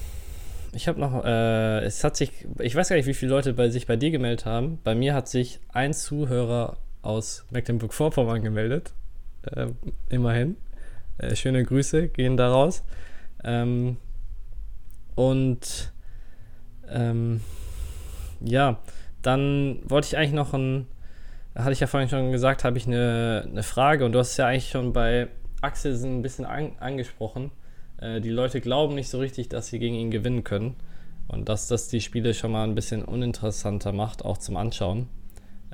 ich 0.71 0.87
habe 0.87 0.99
noch, 0.99 1.25
äh, 1.25 1.79
es 1.83 2.03
hat 2.03 2.15
sich, 2.15 2.31
ich 2.59 2.75
weiß 2.75 2.89
gar 2.89 2.95
nicht, 2.95 3.07
wie 3.07 3.13
viele 3.13 3.31
Leute 3.31 3.53
bei 3.53 3.69
sich 3.69 3.87
bei 3.87 3.95
dir 3.95 4.11
gemeldet 4.11 4.45
haben. 4.45 4.79
Bei 4.83 4.95
mir 4.95 5.13
hat 5.13 5.27
sich 5.27 5.59
ein 5.73 5.93
Zuhörer 5.93 6.77
aus 7.01 7.45
Mecklenburg-Vorpommern 7.51 8.41
gemeldet. 8.41 8.93
Ähm, 9.55 9.75
immerhin. 10.09 10.57
Äh, 11.17 11.35
schöne 11.35 11.63
Grüße 11.63 12.09
gehen 12.09 12.37
da 12.37 12.49
raus. 12.49 12.83
Ähm, 13.43 13.97
und 15.15 15.91
ähm, 16.91 17.41
ja, 18.39 18.79
dann 19.21 19.79
wollte 19.85 20.07
ich 20.07 20.17
eigentlich 20.17 20.33
noch 20.33 20.53
ein, 20.53 20.87
hatte 21.55 21.71
ich 21.71 21.79
ja 21.79 21.87
vorhin 21.87 22.09
schon 22.09 22.31
gesagt, 22.31 22.63
habe 22.63 22.77
ich 22.77 22.87
eine, 22.87 23.47
eine 23.49 23.63
Frage 23.63 24.05
und 24.05 24.11
du 24.11 24.19
hast 24.19 24.31
es 24.31 24.37
ja 24.37 24.47
eigentlich 24.47 24.69
schon 24.69 24.93
bei 24.93 25.27
Axelsen 25.61 26.19
ein 26.19 26.21
bisschen 26.21 26.45
an, 26.45 26.71
angesprochen. 26.79 27.51
Äh, 27.99 28.21
die 28.21 28.29
Leute 28.29 28.61
glauben 28.61 28.95
nicht 28.95 29.09
so 29.09 29.19
richtig, 29.19 29.49
dass 29.49 29.67
sie 29.67 29.79
gegen 29.79 29.95
ihn 29.95 30.11
gewinnen 30.11 30.43
können 30.43 30.75
und 31.27 31.49
dass 31.49 31.67
das 31.67 31.87
die 31.87 32.01
Spiele 32.01 32.33
schon 32.33 32.51
mal 32.51 32.63
ein 32.63 32.75
bisschen 32.75 33.03
uninteressanter 33.03 33.91
macht, 33.91 34.23
auch 34.23 34.37
zum 34.37 34.55
Anschauen. 34.55 35.07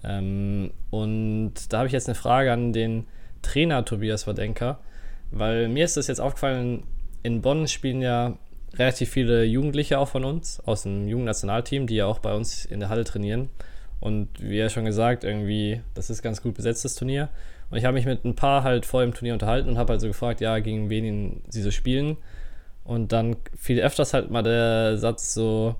Ähm, 0.03 0.71
und 0.89 1.53
da 1.71 1.79
habe 1.79 1.87
ich 1.87 1.93
jetzt 1.93 2.07
eine 2.07 2.15
Frage 2.15 2.51
an 2.51 2.73
den 2.73 3.05
Trainer 3.41 3.85
Tobias 3.85 4.25
Wadenker, 4.25 4.79
weil 5.31 5.67
mir 5.67 5.85
ist 5.85 5.97
das 5.97 6.07
jetzt 6.07 6.21
aufgefallen, 6.21 6.83
in 7.23 7.41
Bonn 7.41 7.67
spielen 7.67 8.01
ja 8.01 8.37
relativ 8.75 9.09
viele 9.09 9.43
Jugendliche 9.43 9.99
auch 9.99 10.07
von 10.07 10.25
uns 10.25 10.59
aus 10.65 10.83
dem 10.83 11.07
Jugendnationalteam, 11.07 11.87
die 11.87 11.95
ja 11.95 12.05
auch 12.05 12.19
bei 12.19 12.33
uns 12.33 12.65
in 12.65 12.79
der 12.79 12.89
Halle 12.89 13.03
trainieren. 13.03 13.49
Und 13.99 14.29
wie 14.39 14.57
ja 14.57 14.69
schon 14.69 14.85
gesagt, 14.85 15.23
irgendwie, 15.23 15.81
das 15.93 16.09
ist 16.09 16.21
ganz 16.21 16.41
gut 16.41 16.55
besetztes 16.55 16.95
Turnier. 16.95 17.29
Und 17.69 17.77
ich 17.77 17.85
habe 17.85 17.93
mich 17.93 18.05
mit 18.05 18.25
ein 18.25 18.35
paar 18.35 18.63
halt 18.63 18.85
vor 18.85 19.01
dem 19.01 19.13
Turnier 19.13 19.33
unterhalten 19.33 19.69
und 19.69 19.77
habe 19.77 19.93
halt 19.93 20.01
so 20.01 20.07
gefragt, 20.07 20.41
ja, 20.41 20.59
gegen 20.59 20.89
wen 20.89 21.41
sie 21.47 21.61
so 21.61 21.71
spielen. 21.71 22.17
Und 22.83 23.13
dann 23.13 23.37
fiel 23.55 23.79
öfters 23.79 24.13
halt 24.13 24.29
mal 24.29 24.43
der 24.43 24.97
Satz 24.97 25.33
so, 25.33 25.75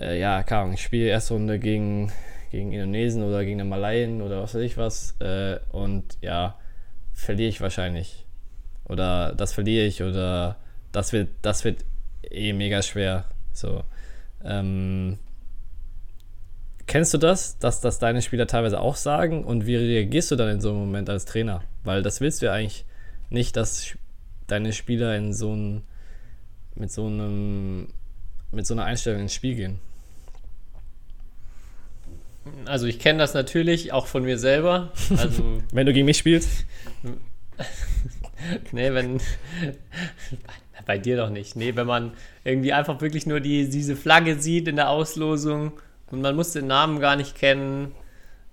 äh, 0.00 0.20
ja, 0.20 0.42
keine 0.42 0.60
Ahnung, 0.62 0.74
ich 0.74 0.82
spiele 0.82 1.08
erste 1.08 1.34
Runde 1.34 1.58
gegen, 1.58 2.12
gegen 2.50 2.72
Indonesien 2.72 3.24
oder 3.24 3.44
gegen 3.44 3.58
den 3.58 3.68
Malayen 3.68 4.22
oder 4.22 4.42
was 4.42 4.54
weiß 4.54 4.62
ich 4.62 4.76
was. 4.76 5.16
Äh, 5.20 5.58
und 5.72 6.04
ja, 6.20 6.56
verliere 7.12 7.48
ich 7.48 7.60
wahrscheinlich. 7.60 8.26
Oder 8.84 9.34
das 9.34 9.52
verliere 9.52 9.86
ich 9.86 10.02
oder 10.02 10.56
das 10.92 11.12
wird, 11.12 11.30
das 11.42 11.64
wird 11.64 11.84
eh 12.30 12.52
mega 12.52 12.82
schwer. 12.82 13.24
So. 13.52 13.84
Ähm, 14.44 15.18
kennst 16.86 17.14
du 17.14 17.18
das, 17.18 17.58
dass 17.58 17.80
das 17.80 17.98
deine 17.98 18.22
Spieler 18.22 18.46
teilweise 18.46 18.80
auch 18.80 18.96
sagen? 18.96 19.44
Und 19.44 19.66
wie 19.66 19.76
reagierst 19.76 20.30
du 20.30 20.36
dann 20.36 20.48
in 20.50 20.60
so 20.60 20.70
einem 20.70 20.80
Moment 20.80 21.08
als 21.10 21.24
Trainer? 21.24 21.62
Weil 21.82 22.02
das 22.02 22.20
willst 22.20 22.42
du 22.42 22.46
ja 22.46 22.52
eigentlich 22.52 22.84
nicht, 23.30 23.56
dass 23.56 23.96
deine 24.46 24.72
Spieler 24.72 25.16
in 25.16 25.32
so 25.32 25.54
ein, 25.54 25.82
mit 26.74 26.92
so 26.92 27.06
einem 27.06 27.88
mit 28.50 28.66
so 28.66 28.74
einer 28.74 28.84
Einstellung 28.84 29.22
ins 29.22 29.34
Spiel 29.34 29.56
gehen. 29.56 29.80
also 32.66 32.86
ich 32.86 33.00
kenne 33.00 33.18
das 33.18 33.34
natürlich 33.34 33.92
auch 33.92 34.06
von 34.06 34.22
mir 34.22 34.38
selber. 34.38 34.92
Also 35.16 35.60
Wenn 35.72 35.86
du 35.86 35.92
gegen 35.92 36.06
mich 36.06 36.18
spielst, 36.18 36.66
Nee, 38.72 38.92
wenn. 38.92 39.20
Bei 40.86 40.98
dir 40.98 41.16
doch 41.16 41.30
nicht. 41.30 41.56
Nee, 41.56 41.76
wenn 41.76 41.86
man 41.86 42.12
irgendwie 42.44 42.72
einfach 42.72 43.00
wirklich 43.00 43.26
nur 43.26 43.40
die, 43.40 43.68
diese 43.68 43.96
Flagge 43.96 44.38
sieht 44.38 44.68
in 44.68 44.76
der 44.76 44.90
Auslosung 44.90 45.72
und 46.10 46.20
man 46.20 46.36
muss 46.36 46.52
den 46.52 46.66
Namen 46.66 47.00
gar 47.00 47.16
nicht 47.16 47.36
kennen. 47.36 47.92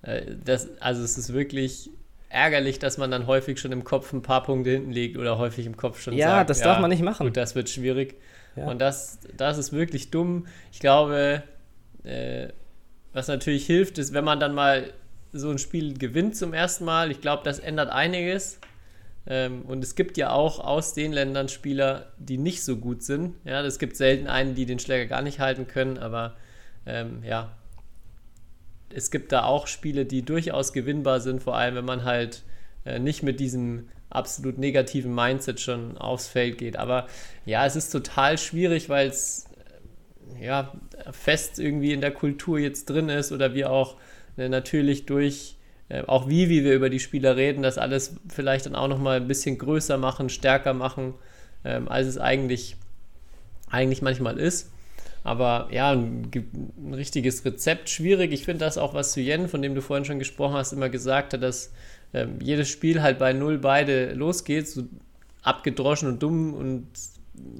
äh, 0.02 0.22
Das, 0.44 0.68
also 0.80 1.02
es 1.02 1.18
ist 1.18 1.32
wirklich 1.32 1.90
ärgerlich, 2.28 2.78
dass 2.78 2.96
man 2.96 3.10
dann 3.10 3.26
häufig 3.26 3.60
schon 3.60 3.72
im 3.72 3.84
Kopf 3.84 4.12
ein 4.12 4.22
paar 4.22 4.42
Punkte 4.42 4.70
hinten 4.70 4.92
liegt 4.92 5.18
oder 5.18 5.36
häufig 5.38 5.66
im 5.66 5.76
Kopf 5.76 6.00
schon 6.00 6.14
Ja, 6.14 6.28
sagt, 6.36 6.50
das 6.50 6.60
darf 6.60 6.78
man 6.78 6.90
nicht 6.90 7.02
machen. 7.02 7.26
Gut, 7.26 7.36
das 7.36 7.54
wird 7.54 7.68
schwierig. 7.68 8.14
Ja. 8.56 8.66
Und 8.66 8.80
das, 8.80 9.18
das 9.36 9.58
ist 9.58 9.72
wirklich 9.72 10.10
dumm. 10.10 10.46
Ich 10.72 10.80
glaube, 10.80 11.42
äh, 12.04 12.48
was 13.12 13.28
natürlich 13.28 13.66
hilft, 13.66 13.98
ist, 13.98 14.14
wenn 14.14 14.24
man 14.24 14.40
dann 14.40 14.54
mal 14.54 14.92
so 15.32 15.50
ein 15.50 15.58
Spiel 15.58 15.94
gewinnt 15.96 16.36
zum 16.36 16.52
ersten 16.54 16.84
Mal. 16.84 17.10
Ich 17.10 17.20
glaube, 17.20 17.42
das 17.44 17.58
ändert 17.58 17.90
einiges. 17.90 18.58
Ähm, 19.26 19.62
und 19.62 19.84
es 19.84 19.94
gibt 19.94 20.16
ja 20.16 20.32
auch 20.32 20.58
aus 20.58 20.94
den 20.94 21.12
Ländern 21.12 21.48
Spieler, 21.48 22.12
die 22.18 22.38
nicht 22.38 22.64
so 22.64 22.76
gut 22.76 23.02
sind. 23.02 23.36
Ja, 23.44 23.62
es 23.62 23.78
gibt 23.78 23.96
selten 23.96 24.26
einen, 24.26 24.54
die 24.54 24.66
den 24.66 24.78
Schläger 24.78 25.06
gar 25.06 25.22
nicht 25.22 25.38
halten 25.38 25.66
können, 25.66 25.98
aber 25.98 26.34
ähm, 26.86 27.22
ja, 27.24 27.56
es 28.94 29.10
gibt 29.10 29.32
da 29.32 29.44
auch 29.44 29.66
Spiele, 29.66 30.04
die 30.04 30.22
durchaus 30.22 30.72
gewinnbar 30.72 31.20
sind, 31.20 31.42
vor 31.42 31.56
allem 31.56 31.76
wenn 31.76 31.84
man 31.84 32.04
halt 32.04 32.42
äh, 32.84 32.98
nicht 32.98 33.22
mit 33.22 33.40
diesem 33.40 33.88
absolut 34.10 34.58
negativen 34.58 35.14
Mindset 35.14 35.60
schon 35.60 35.96
aufs 35.96 36.28
Feld 36.28 36.58
geht. 36.58 36.76
Aber 36.76 37.06
ja, 37.46 37.64
es 37.64 37.76
ist 37.76 37.90
total 37.90 38.38
schwierig, 38.38 38.88
weil 38.88 39.08
es 39.08 39.46
äh, 40.36 40.46
ja 40.46 40.72
fest 41.12 41.58
irgendwie 41.58 41.92
in 41.92 42.00
der 42.00 42.12
Kultur 42.12 42.58
jetzt 42.58 42.90
drin 42.90 43.08
ist 43.08 43.32
oder 43.32 43.54
wir 43.54 43.70
auch 43.70 43.96
äh, 44.36 44.48
natürlich 44.48 45.06
durch 45.06 45.56
auch 46.06 46.28
wie, 46.28 46.48
wie 46.48 46.64
wir 46.64 46.74
über 46.74 46.90
die 46.90 47.00
Spieler 47.00 47.36
reden, 47.36 47.62
das 47.62 47.78
alles 47.78 48.14
vielleicht 48.28 48.66
dann 48.66 48.74
auch 48.74 48.88
nochmal 48.88 49.18
ein 49.18 49.28
bisschen 49.28 49.58
größer 49.58 49.98
machen, 49.98 50.28
stärker 50.28 50.74
machen, 50.74 51.14
ähm, 51.64 51.88
als 51.88 52.06
es 52.06 52.18
eigentlich, 52.18 52.76
eigentlich 53.70 54.02
manchmal 54.02 54.38
ist. 54.38 54.70
Aber 55.24 55.68
ja, 55.70 55.92
ein, 55.92 56.30
ein 56.78 56.94
richtiges 56.94 57.44
Rezept 57.44 57.88
schwierig. 57.88 58.32
Ich 58.32 58.44
finde 58.44 58.64
das 58.64 58.78
auch, 58.78 58.94
was 58.94 59.16
Yen, 59.16 59.48
von 59.48 59.62
dem 59.62 59.74
du 59.74 59.82
vorhin 59.82 60.04
schon 60.04 60.18
gesprochen 60.18 60.54
hast, 60.54 60.72
immer 60.72 60.88
gesagt 60.88 61.32
hat, 61.32 61.42
dass 61.42 61.72
ähm, 62.12 62.38
jedes 62.42 62.68
Spiel 62.68 63.02
halt 63.02 63.18
bei 63.18 63.32
null 63.32 63.58
beide 63.58 64.14
losgeht, 64.14 64.68
so 64.68 64.82
abgedroschen 65.42 66.08
und 66.08 66.22
dumm 66.22 66.54
und 66.54 66.86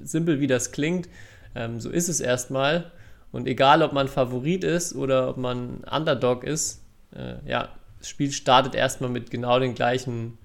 simpel 0.02 0.40
wie 0.40 0.46
das 0.46 0.72
klingt. 0.72 1.08
Ähm, 1.54 1.80
so 1.80 1.90
ist 1.90 2.08
es 2.08 2.20
erstmal. 2.20 2.90
Und 3.30 3.46
egal, 3.46 3.82
ob 3.82 3.92
man 3.92 4.08
Favorit 4.08 4.64
ist 4.64 4.94
oder 4.94 5.28
ob 5.28 5.36
man 5.36 5.84
Underdog 5.90 6.44
ist, 6.44 6.82
äh, 7.14 7.36
ja, 7.48 7.68
das 8.02 8.08
Spiel 8.08 8.32
startet 8.32 8.74
erstmal 8.74 9.10
mit 9.10 9.30
genau 9.30 9.60
den 9.60 9.76
gleichen, 9.76 10.36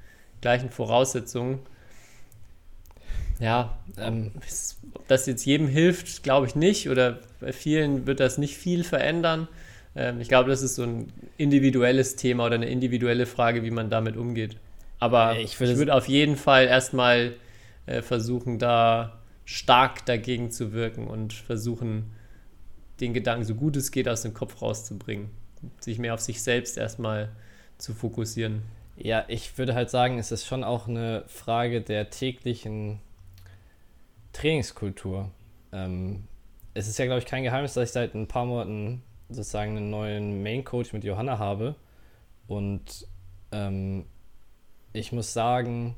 gleichen 0.41 0.69
Voraussetzungen. 0.69 1.57
Ja, 3.39 3.79
ähm, 3.97 4.31
ob 4.93 5.07
das 5.07 5.25
jetzt 5.25 5.43
jedem 5.43 5.67
hilft, 5.67 6.21
glaube 6.21 6.45
ich 6.45 6.55
nicht. 6.55 6.87
Oder 6.87 7.19
bei 7.39 7.51
vielen 7.51 8.05
wird 8.05 8.19
das 8.19 8.37
nicht 8.37 8.57
viel 8.57 8.83
verändern. 8.83 9.47
Ähm, 9.95 10.21
ich 10.21 10.27
glaube, 10.27 10.51
das 10.51 10.61
ist 10.61 10.75
so 10.75 10.83
ein 10.83 11.11
individuelles 11.37 12.15
Thema 12.15 12.45
oder 12.45 12.55
eine 12.55 12.69
individuelle 12.69 13.25
Frage, 13.25 13.63
wie 13.63 13.71
man 13.71 13.89
damit 13.89 14.17
umgeht. 14.17 14.57
Aber 14.99 15.39
ich, 15.39 15.59
würde 15.59 15.95
auf 15.95 16.07
jeden 16.07 16.35
Fall 16.35 16.67
erstmal 16.67 17.33
äh, 17.87 18.03
versuchen, 18.03 18.59
da 18.59 19.19
stark 19.45 20.05
dagegen 20.05 20.51
zu 20.51 20.73
wirken 20.73 21.07
und 21.07 21.33
versuchen, 21.33 22.11
den 22.99 23.15
Gedanken 23.15 23.45
so 23.45 23.55
gut 23.55 23.75
es 23.77 23.91
geht 23.91 24.07
aus 24.07 24.21
dem 24.21 24.35
Kopf 24.35 24.61
rauszubringen. 24.61 25.31
Sich 25.79 25.97
mehr 25.97 26.13
auf 26.13 26.19
sich 26.19 26.43
selbst 26.43 26.77
erstmal 26.77 27.29
zu 27.77 27.93
fokussieren. 27.93 28.63
Ja, 28.95 29.25
ich 29.27 29.57
würde 29.57 29.75
halt 29.75 29.89
sagen, 29.89 30.17
es 30.17 30.31
ist 30.31 30.45
schon 30.45 30.63
auch 30.63 30.87
eine 30.87 31.23
Frage 31.27 31.81
der 31.81 32.09
täglichen 32.09 32.99
Trainingskultur. 34.33 35.29
Ähm, 35.71 36.23
es 36.73 36.87
ist 36.87 36.97
ja, 36.97 37.05
glaube 37.05 37.19
ich, 37.19 37.25
kein 37.25 37.43
Geheimnis, 37.43 37.73
dass 37.73 37.89
ich 37.89 37.93
seit 37.93 38.15
ein 38.15 38.27
paar 38.27 38.45
Monaten 38.45 39.03
sozusagen 39.29 39.77
einen 39.77 39.89
neuen 39.89 40.41
Main 40.41 40.63
Coach 40.63 40.93
mit 40.93 41.03
Johanna 41.03 41.37
habe. 41.37 41.75
Und 42.47 43.07
ähm, 43.51 44.05
ich 44.93 45.11
muss 45.11 45.33
sagen, 45.33 45.95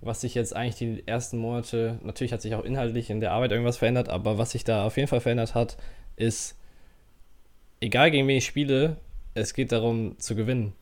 was 0.00 0.20
sich 0.20 0.34
jetzt 0.34 0.54
eigentlich 0.54 0.76
die 0.76 1.06
ersten 1.06 1.38
Monate, 1.38 1.98
natürlich 2.02 2.32
hat 2.32 2.42
sich 2.42 2.54
auch 2.54 2.64
inhaltlich 2.64 3.08
in 3.08 3.20
der 3.20 3.32
Arbeit 3.32 3.52
irgendwas 3.52 3.76
verändert, 3.76 4.08
aber 4.08 4.36
was 4.36 4.50
sich 4.50 4.64
da 4.64 4.84
auf 4.84 4.96
jeden 4.96 5.08
Fall 5.08 5.20
verändert 5.20 5.54
hat, 5.54 5.76
ist, 6.16 6.58
egal 7.80 8.10
gegen 8.10 8.26
wen 8.26 8.38
ich 8.38 8.46
spiele, 8.46 8.96
es 9.34 9.54
geht 9.54 9.70
darum 9.72 10.18
zu 10.18 10.34
gewinnen. 10.34 10.72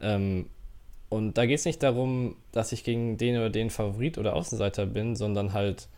Ähm, 0.00 0.48
und 1.08 1.38
da 1.38 1.46
geht 1.46 1.58
es 1.58 1.64
nicht 1.64 1.82
darum, 1.82 2.36
dass 2.52 2.72
ich 2.72 2.84
gegen 2.84 3.16
den 3.16 3.36
oder 3.36 3.50
den 3.50 3.70
Favorit 3.70 4.18
oder 4.18 4.36
Außenseiter 4.36 4.86
bin, 4.86 5.16
sondern 5.16 5.52
halt, 5.52 5.88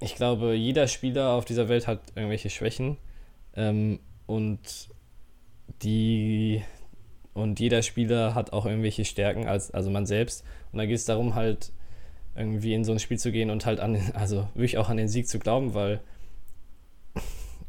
ich 0.00 0.14
glaube, 0.14 0.54
jeder 0.54 0.88
Spieler 0.88 1.30
auf 1.30 1.44
dieser 1.44 1.68
Welt 1.68 1.86
hat 1.86 2.00
irgendwelche 2.14 2.50
Schwächen. 2.50 2.98
Ähm, 3.56 4.00
und 4.26 4.88
die 5.82 6.62
und 7.34 7.58
jeder 7.58 7.82
Spieler 7.82 8.34
hat 8.34 8.52
auch 8.52 8.64
irgendwelche 8.64 9.04
Stärken, 9.04 9.48
als, 9.48 9.72
also 9.72 9.90
man 9.90 10.06
selbst. 10.06 10.44
Und 10.70 10.78
da 10.78 10.86
geht 10.86 10.96
es 10.96 11.04
darum, 11.04 11.34
halt 11.34 11.72
irgendwie 12.36 12.74
in 12.74 12.84
so 12.84 12.92
ein 12.92 13.00
Spiel 13.00 13.18
zu 13.18 13.32
gehen 13.32 13.50
und 13.50 13.66
halt 13.66 13.80
an 13.80 13.98
also 14.14 14.48
wirklich 14.54 14.78
auch 14.78 14.88
an 14.88 14.96
den 14.96 15.08
Sieg 15.08 15.28
zu 15.28 15.38
glauben, 15.38 15.74
weil 15.74 16.00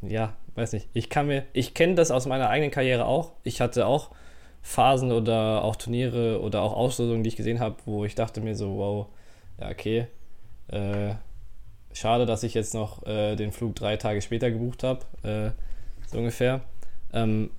ja, 0.01 0.35
weiß 0.53 0.73
nicht, 0.73 0.87
ich 0.93 1.09
kann 1.09 1.27
mir, 1.27 1.45
ich 1.53 1.73
kenne 1.73 1.95
das 1.95 2.11
aus 2.11 2.27
meiner 2.27 2.49
eigenen 2.49 2.71
Karriere 2.71 3.05
auch. 3.05 3.33
Ich 3.43 3.59
hatte 3.59 3.87
auch 3.87 4.11
Phasen 4.65 5.11
oder 5.11 5.63
auch 5.63 5.75
Turniere 5.75 6.41
oder 6.41 6.63
auch 6.63 6.73
Auslosungen, 6.73 7.23
die 7.23 7.27
ich 7.27 7.35
gesehen 7.35 7.59
habe, 7.59 7.75
wo 7.85 8.03
ich 8.03 8.15
dachte 8.15 8.41
mir 8.41 8.55
so, 8.55 8.77
wow, 8.77 9.07
ja, 9.61 9.69
okay, 9.69 10.07
äh, 10.69 11.13
schade, 11.93 12.25
dass 12.25 12.41
ich 12.41 12.55
jetzt 12.55 12.73
noch 12.73 13.05
äh, 13.05 13.35
den 13.35 13.51
Flug 13.51 13.75
drei 13.75 13.95
Tage 13.95 14.23
später 14.23 14.49
gebucht 14.49 14.81
habe, 14.81 15.05
äh, 15.21 15.51
so 16.09 16.17
ungefähr. 16.17 16.61
Ähm, 17.13 17.51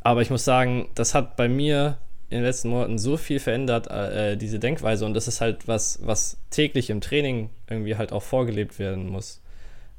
aber 0.00 0.22
ich 0.22 0.30
muss 0.30 0.42
sagen, 0.42 0.88
das 0.94 1.14
hat 1.14 1.36
bei 1.36 1.50
mir 1.50 1.98
in 2.30 2.38
den 2.38 2.44
letzten 2.44 2.70
Monaten 2.70 2.96
so 2.98 3.18
viel 3.18 3.38
verändert, 3.38 3.88
äh, 3.88 4.38
diese 4.38 4.58
Denkweise. 4.58 5.04
Und 5.04 5.12
das 5.12 5.28
ist 5.28 5.42
halt 5.42 5.68
was, 5.68 5.98
was 6.02 6.38
täglich 6.48 6.88
im 6.88 7.02
Training 7.02 7.50
irgendwie 7.68 7.96
halt 7.96 8.10
auch 8.10 8.22
vorgelebt 8.22 8.78
werden 8.78 9.10
muss. 9.10 9.42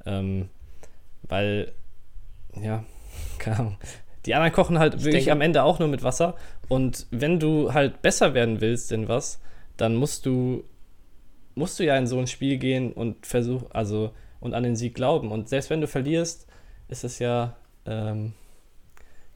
Ähm, 0.08 0.50
weil, 1.22 1.72
ja, 2.60 2.84
keine 3.38 3.60
Ahnung. 3.60 3.78
Die 4.26 4.36
anderen 4.36 4.54
kochen 4.54 4.80
halt 4.80 4.96
ich 4.96 5.04
wirklich 5.04 5.26
denke, 5.26 5.32
am 5.34 5.42
Ende 5.42 5.64
auch 5.64 5.80
nur 5.80 5.88
mit 5.88 6.04
Wasser. 6.04 6.36
Und 6.70 7.08
wenn 7.12 7.40
du 7.40 7.74
halt 7.74 8.02
besser 8.02 8.34
werden 8.34 8.62
willst 8.62 8.92
in 8.92 9.08
was, 9.08 9.42
dann 9.78 9.96
musst 9.96 10.26
du, 10.26 10.64
musst 11.56 11.80
du 11.80 11.84
ja 11.84 11.98
in 11.98 12.08
so 12.08 12.20
ein 12.20 12.28
Spiel 12.28 12.58
gehen 12.58 12.94
und 12.94 13.26
versuchen, 13.26 13.68
also 13.72 14.12
und 14.40 14.54
an 14.54 14.64
den 14.64 14.76
Sieg 14.76 14.94
glauben. 14.96 15.32
Und 15.32 15.50
selbst 15.50 15.70
wenn 15.70 15.82
du 15.82 15.88
verlierst, 15.88 16.48
ist 16.90 17.04
es 17.04 17.20
ja, 17.20 17.56
ähm, 17.86 18.34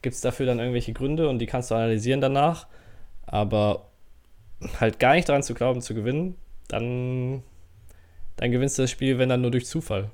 gibt 0.01 0.15
es 0.15 0.21
dafür 0.21 0.45
dann 0.45 0.59
irgendwelche 0.59 0.93
Gründe 0.93 1.29
und 1.29 1.39
die 1.39 1.45
kannst 1.47 1.71
du 1.71 1.75
analysieren 1.75 2.21
danach. 2.21 2.67
Aber 3.25 3.89
halt 4.79 4.99
gar 4.99 5.15
nicht 5.15 5.27
daran 5.29 5.43
zu 5.43 5.53
glauben, 5.53 5.81
zu 5.81 5.93
gewinnen, 5.93 6.35
dann, 6.67 7.43
dann 8.35 8.51
gewinnst 8.51 8.77
du 8.77 8.83
das 8.83 8.91
Spiel, 8.91 9.17
wenn 9.17 9.29
dann 9.29 9.41
nur 9.41 9.51
durch 9.51 9.65
Zufall. 9.65 10.09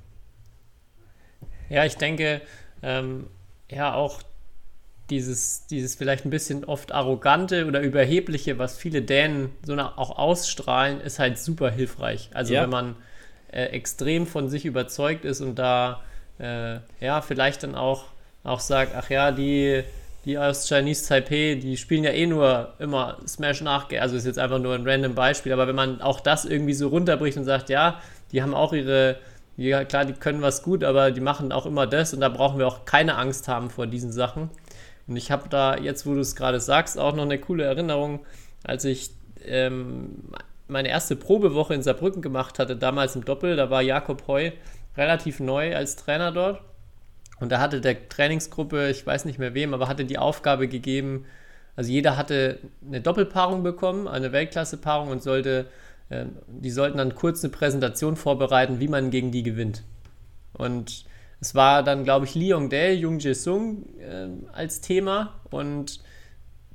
Ja, 1.68 1.84
ich 1.84 1.96
denke, 1.96 2.40
ähm, 2.82 3.28
ja, 3.70 3.94
auch 3.94 4.22
dieses, 5.10 5.66
dieses 5.66 5.94
vielleicht 5.94 6.24
ein 6.24 6.30
bisschen 6.30 6.64
oft 6.64 6.92
arrogante 6.92 7.66
oder 7.66 7.80
überhebliche, 7.80 8.58
was 8.58 8.78
viele 8.78 9.02
Dänen 9.02 9.50
so 9.62 9.76
auch 9.76 10.18
ausstrahlen, 10.18 11.00
ist 11.00 11.18
halt 11.18 11.38
super 11.38 11.70
hilfreich. 11.70 12.30
Also 12.32 12.54
ja. 12.54 12.62
wenn 12.62 12.70
man 12.70 12.96
äh, 13.52 13.64
extrem 13.66 14.26
von 14.26 14.48
sich 14.48 14.64
überzeugt 14.64 15.24
ist 15.24 15.40
und 15.40 15.58
da 15.58 16.00
äh, 16.38 16.78
ja 17.00 17.20
vielleicht 17.20 17.62
dann 17.62 17.74
auch, 17.74 18.06
auch 18.44 18.60
sagt, 18.60 18.94
ach 18.96 19.10
ja, 19.10 19.30
die, 19.30 19.84
die 20.24 20.38
aus 20.38 20.66
Chinese 20.66 21.06
Taipei, 21.06 21.58
die 21.60 21.76
spielen 21.76 22.04
ja 22.04 22.10
eh 22.10 22.26
nur 22.26 22.72
immer 22.78 23.18
Smash 23.26 23.60
nach, 23.60 23.90
also 24.00 24.16
ist 24.16 24.26
jetzt 24.26 24.38
einfach 24.38 24.58
nur 24.58 24.74
ein 24.74 24.88
random 24.88 25.14
Beispiel, 25.14 25.52
aber 25.52 25.66
wenn 25.66 25.76
man 25.76 26.00
auch 26.00 26.20
das 26.20 26.46
irgendwie 26.46 26.74
so 26.74 26.88
runterbricht 26.88 27.36
und 27.36 27.44
sagt, 27.44 27.68
ja, 27.68 28.00
die 28.32 28.42
haben 28.42 28.54
auch 28.54 28.72
ihre 28.72 29.16
ja, 29.56 29.84
klar, 29.84 30.04
die 30.04 30.14
können 30.14 30.42
was 30.42 30.62
gut, 30.62 30.82
aber 30.82 31.12
die 31.12 31.20
machen 31.20 31.52
auch 31.52 31.66
immer 31.66 31.86
das 31.86 32.12
und 32.12 32.20
da 32.20 32.28
brauchen 32.28 32.58
wir 32.58 32.66
auch 32.66 32.84
keine 32.84 33.16
Angst 33.16 33.46
haben 33.46 33.70
vor 33.70 33.86
diesen 33.86 34.10
Sachen. 34.10 34.50
Und 35.06 35.16
ich 35.16 35.30
habe 35.30 35.48
da, 35.48 35.76
jetzt 35.76 36.06
wo 36.06 36.14
du 36.14 36.20
es 36.20 36.36
gerade 36.36 36.60
sagst, 36.60 36.98
auch 36.98 37.14
noch 37.14 37.24
eine 37.24 37.38
coole 37.38 37.64
Erinnerung, 37.64 38.20
als 38.62 38.84
ich 38.84 39.10
ähm, 39.44 40.30
meine 40.68 40.88
erste 40.88 41.16
Probewoche 41.16 41.74
in 41.74 41.82
Saarbrücken 41.82 42.22
gemacht 42.22 42.58
hatte, 42.58 42.76
damals 42.76 43.16
im 43.16 43.24
Doppel, 43.24 43.56
da 43.56 43.70
war 43.70 43.82
Jakob 43.82 44.26
Heu 44.26 44.52
relativ 44.96 45.40
neu 45.40 45.76
als 45.76 45.96
Trainer 45.96 46.32
dort. 46.32 46.62
Und 47.40 47.50
da 47.52 47.60
hatte 47.60 47.80
der 47.80 48.08
Trainingsgruppe, 48.08 48.88
ich 48.88 49.06
weiß 49.06 49.24
nicht 49.24 49.38
mehr 49.38 49.54
wem, 49.54 49.74
aber 49.74 49.88
hatte 49.88 50.04
die 50.04 50.18
Aufgabe 50.18 50.68
gegeben, 50.68 51.26
also 51.76 51.90
jeder 51.90 52.16
hatte 52.16 52.60
eine 52.86 53.00
Doppelpaarung 53.00 53.62
bekommen, 53.62 54.06
eine 54.06 54.32
Weltklasse-Paarung 54.32 55.08
und 55.08 55.22
sollte, 55.22 55.66
äh, 56.08 56.26
die 56.46 56.70
sollten 56.70 56.98
dann 56.98 57.14
kurz 57.14 57.42
eine 57.42 57.52
Präsentation 57.52 58.16
vorbereiten, 58.16 58.78
wie 58.80 58.88
man 58.88 59.10
gegen 59.10 59.32
die 59.32 59.42
gewinnt. 59.42 59.82
Und 60.52 61.04
es 61.44 61.54
war 61.54 61.82
dann, 61.82 62.04
glaube 62.04 62.24
ich, 62.24 62.34
Lee 62.34 62.48
Yong-dae, 62.48 62.94
Jung 62.94 63.18
Jae-sung 63.18 63.84
äh, 63.98 64.28
als 64.54 64.80
Thema 64.80 65.34
und 65.50 66.00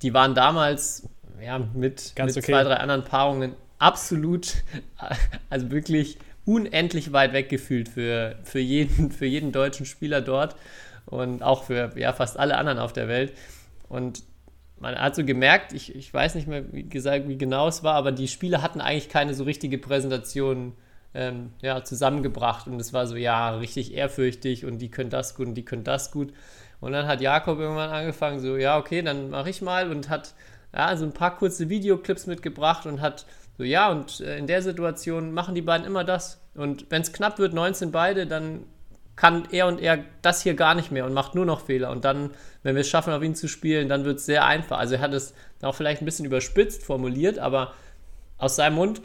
die 0.04 0.14
waren 0.14 0.36
damals 0.36 1.10
ja, 1.44 1.58
mit, 1.58 1.74
mit 1.74 2.14
okay. 2.18 2.42
zwei, 2.42 2.64
drei 2.64 2.76
anderen 2.76 3.04
Paarungen 3.04 3.56
absolut, 3.80 4.54
also 5.50 5.72
wirklich 5.72 6.20
unendlich 6.46 7.12
weit 7.14 7.34
weggefühlt 7.34 7.90
für, 7.90 8.36
für, 8.44 8.60
jeden, 8.60 9.12
für 9.12 9.26
jeden 9.26 9.52
deutschen 9.52 9.88
Spieler 9.88 10.22
dort 10.22 10.56
und 11.08 11.42
auch 11.42 11.64
für 11.64 11.92
ja, 11.98 12.14
fast 12.14 12.38
alle 12.38 12.56
anderen 12.56 12.78
auf 12.78 12.94
der 12.94 13.08
Welt. 13.08 13.34
Und 13.88 14.22
man 14.78 14.96
hat 14.96 15.16
so 15.16 15.26
gemerkt, 15.26 15.74
ich, 15.74 15.96
ich 15.96 16.14
weiß 16.14 16.36
nicht 16.36 16.48
mehr, 16.48 16.72
wie 16.72 16.88
gesagt, 16.88 17.28
wie 17.28 17.40
genau 17.40 17.68
es 17.68 17.82
war, 17.82 17.96
aber 17.96 18.12
die 18.12 18.28
Spieler 18.28 18.62
hatten 18.62 18.82
eigentlich 18.82 19.10
keine 19.10 19.34
so 19.34 19.46
richtige 19.46 19.80
Präsentation 19.80 20.74
ähm, 21.14 21.54
ja, 21.62 21.84
zusammengebracht 21.84 22.68
und 22.68 22.80
es 22.80 22.94
war 22.94 23.08
so, 23.08 23.16
ja, 23.16 23.56
richtig 23.56 23.94
ehrfürchtig 23.94 24.66
und 24.66 24.80
die 24.80 24.92
können 24.92 25.10
das 25.10 25.36
gut 25.36 25.48
und 25.48 25.56
die 25.56 25.66
können 25.66 25.84
das 25.84 26.12
gut. 26.12 26.34
Und 26.80 26.94
dann 26.94 27.08
hat 27.08 27.22
Jakob 27.22 27.60
irgendwann 27.60 27.90
angefangen, 27.90 28.40
so, 28.40 28.56
ja, 28.58 28.78
okay, 28.78 29.02
dann 29.02 29.30
mache 29.30 29.50
ich 29.50 29.62
mal 29.62 29.92
und 29.92 30.10
hat 30.10 30.34
ja, 30.74 30.96
so 30.96 31.06
ein 31.06 31.14
paar 31.14 31.36
kurze 31.36 31.70
Videoclips 31.70 32.28
mitgebracht 32.28 32.86
und 32.86 33.02
hat 33.02 33.26
so, 33.58 33.64
ja, 33.64 33.92
und 33.92 34.22
äh, 34.22 34.38
in 34.38 34.48
der 34.48 34.62
Situation 34.62 35.34
machen 35.34 35.56
die 35.56 35.62
beiden 35.62 35.86
immer 35.86 36.04
das. 36.04 36.42
Und 36.56 36.86
wenn 36.90 37.02
es 37.02 37.12
knapp 37.12 37.40
wird, 37.40 37.54
19 37.54 37.92
beide, 37.92 38.26
dann 38.28 38.66
kann 39.16 39.50
er 39.52 39.68
und 39.68 39.82
er 39.82 40.06
das 40.22 40.44
hier 40.44 40.54
gar 40.54 40.76
nicht 40.76 40.92
mehr 40.92 41.06
und 41.06 41.14
macht 41.14 41.36
nur 41.36 41.46
noch 41.46 41.66
Fehler. 41.66 41.90
Und 41.90 42.06
dann, 42.06 42.32
wenn 42.64 42.76
wir 42.76 42.82
es 42.82 42.90
schaffen, 42.90 43.12
auf 43.12 43.22
ihn 43.22 43.36
zu 43.36 43.50
spielen, 43.50 43.90
dann 43.90 44.06
wird 44.06 44.20
es 44.20 44.26
sehr 44.26 44.46
einfach. 44.46 44.80
Also 44.80 44.96
er 44.96 45.02
hat 45.02 45.14
es 45.14 45.34
auch 45.62 45.76
vielleicht 45.76 46.02
ein 46.02 46.06
bisschen 46.06 46.26
überspitzt 46.26 46.86
formuliert, 46.86 47.38
aber 47.38 47.74
aus 48.38 48.56
seinem 48.56 48.76
Mund 48.76 49.02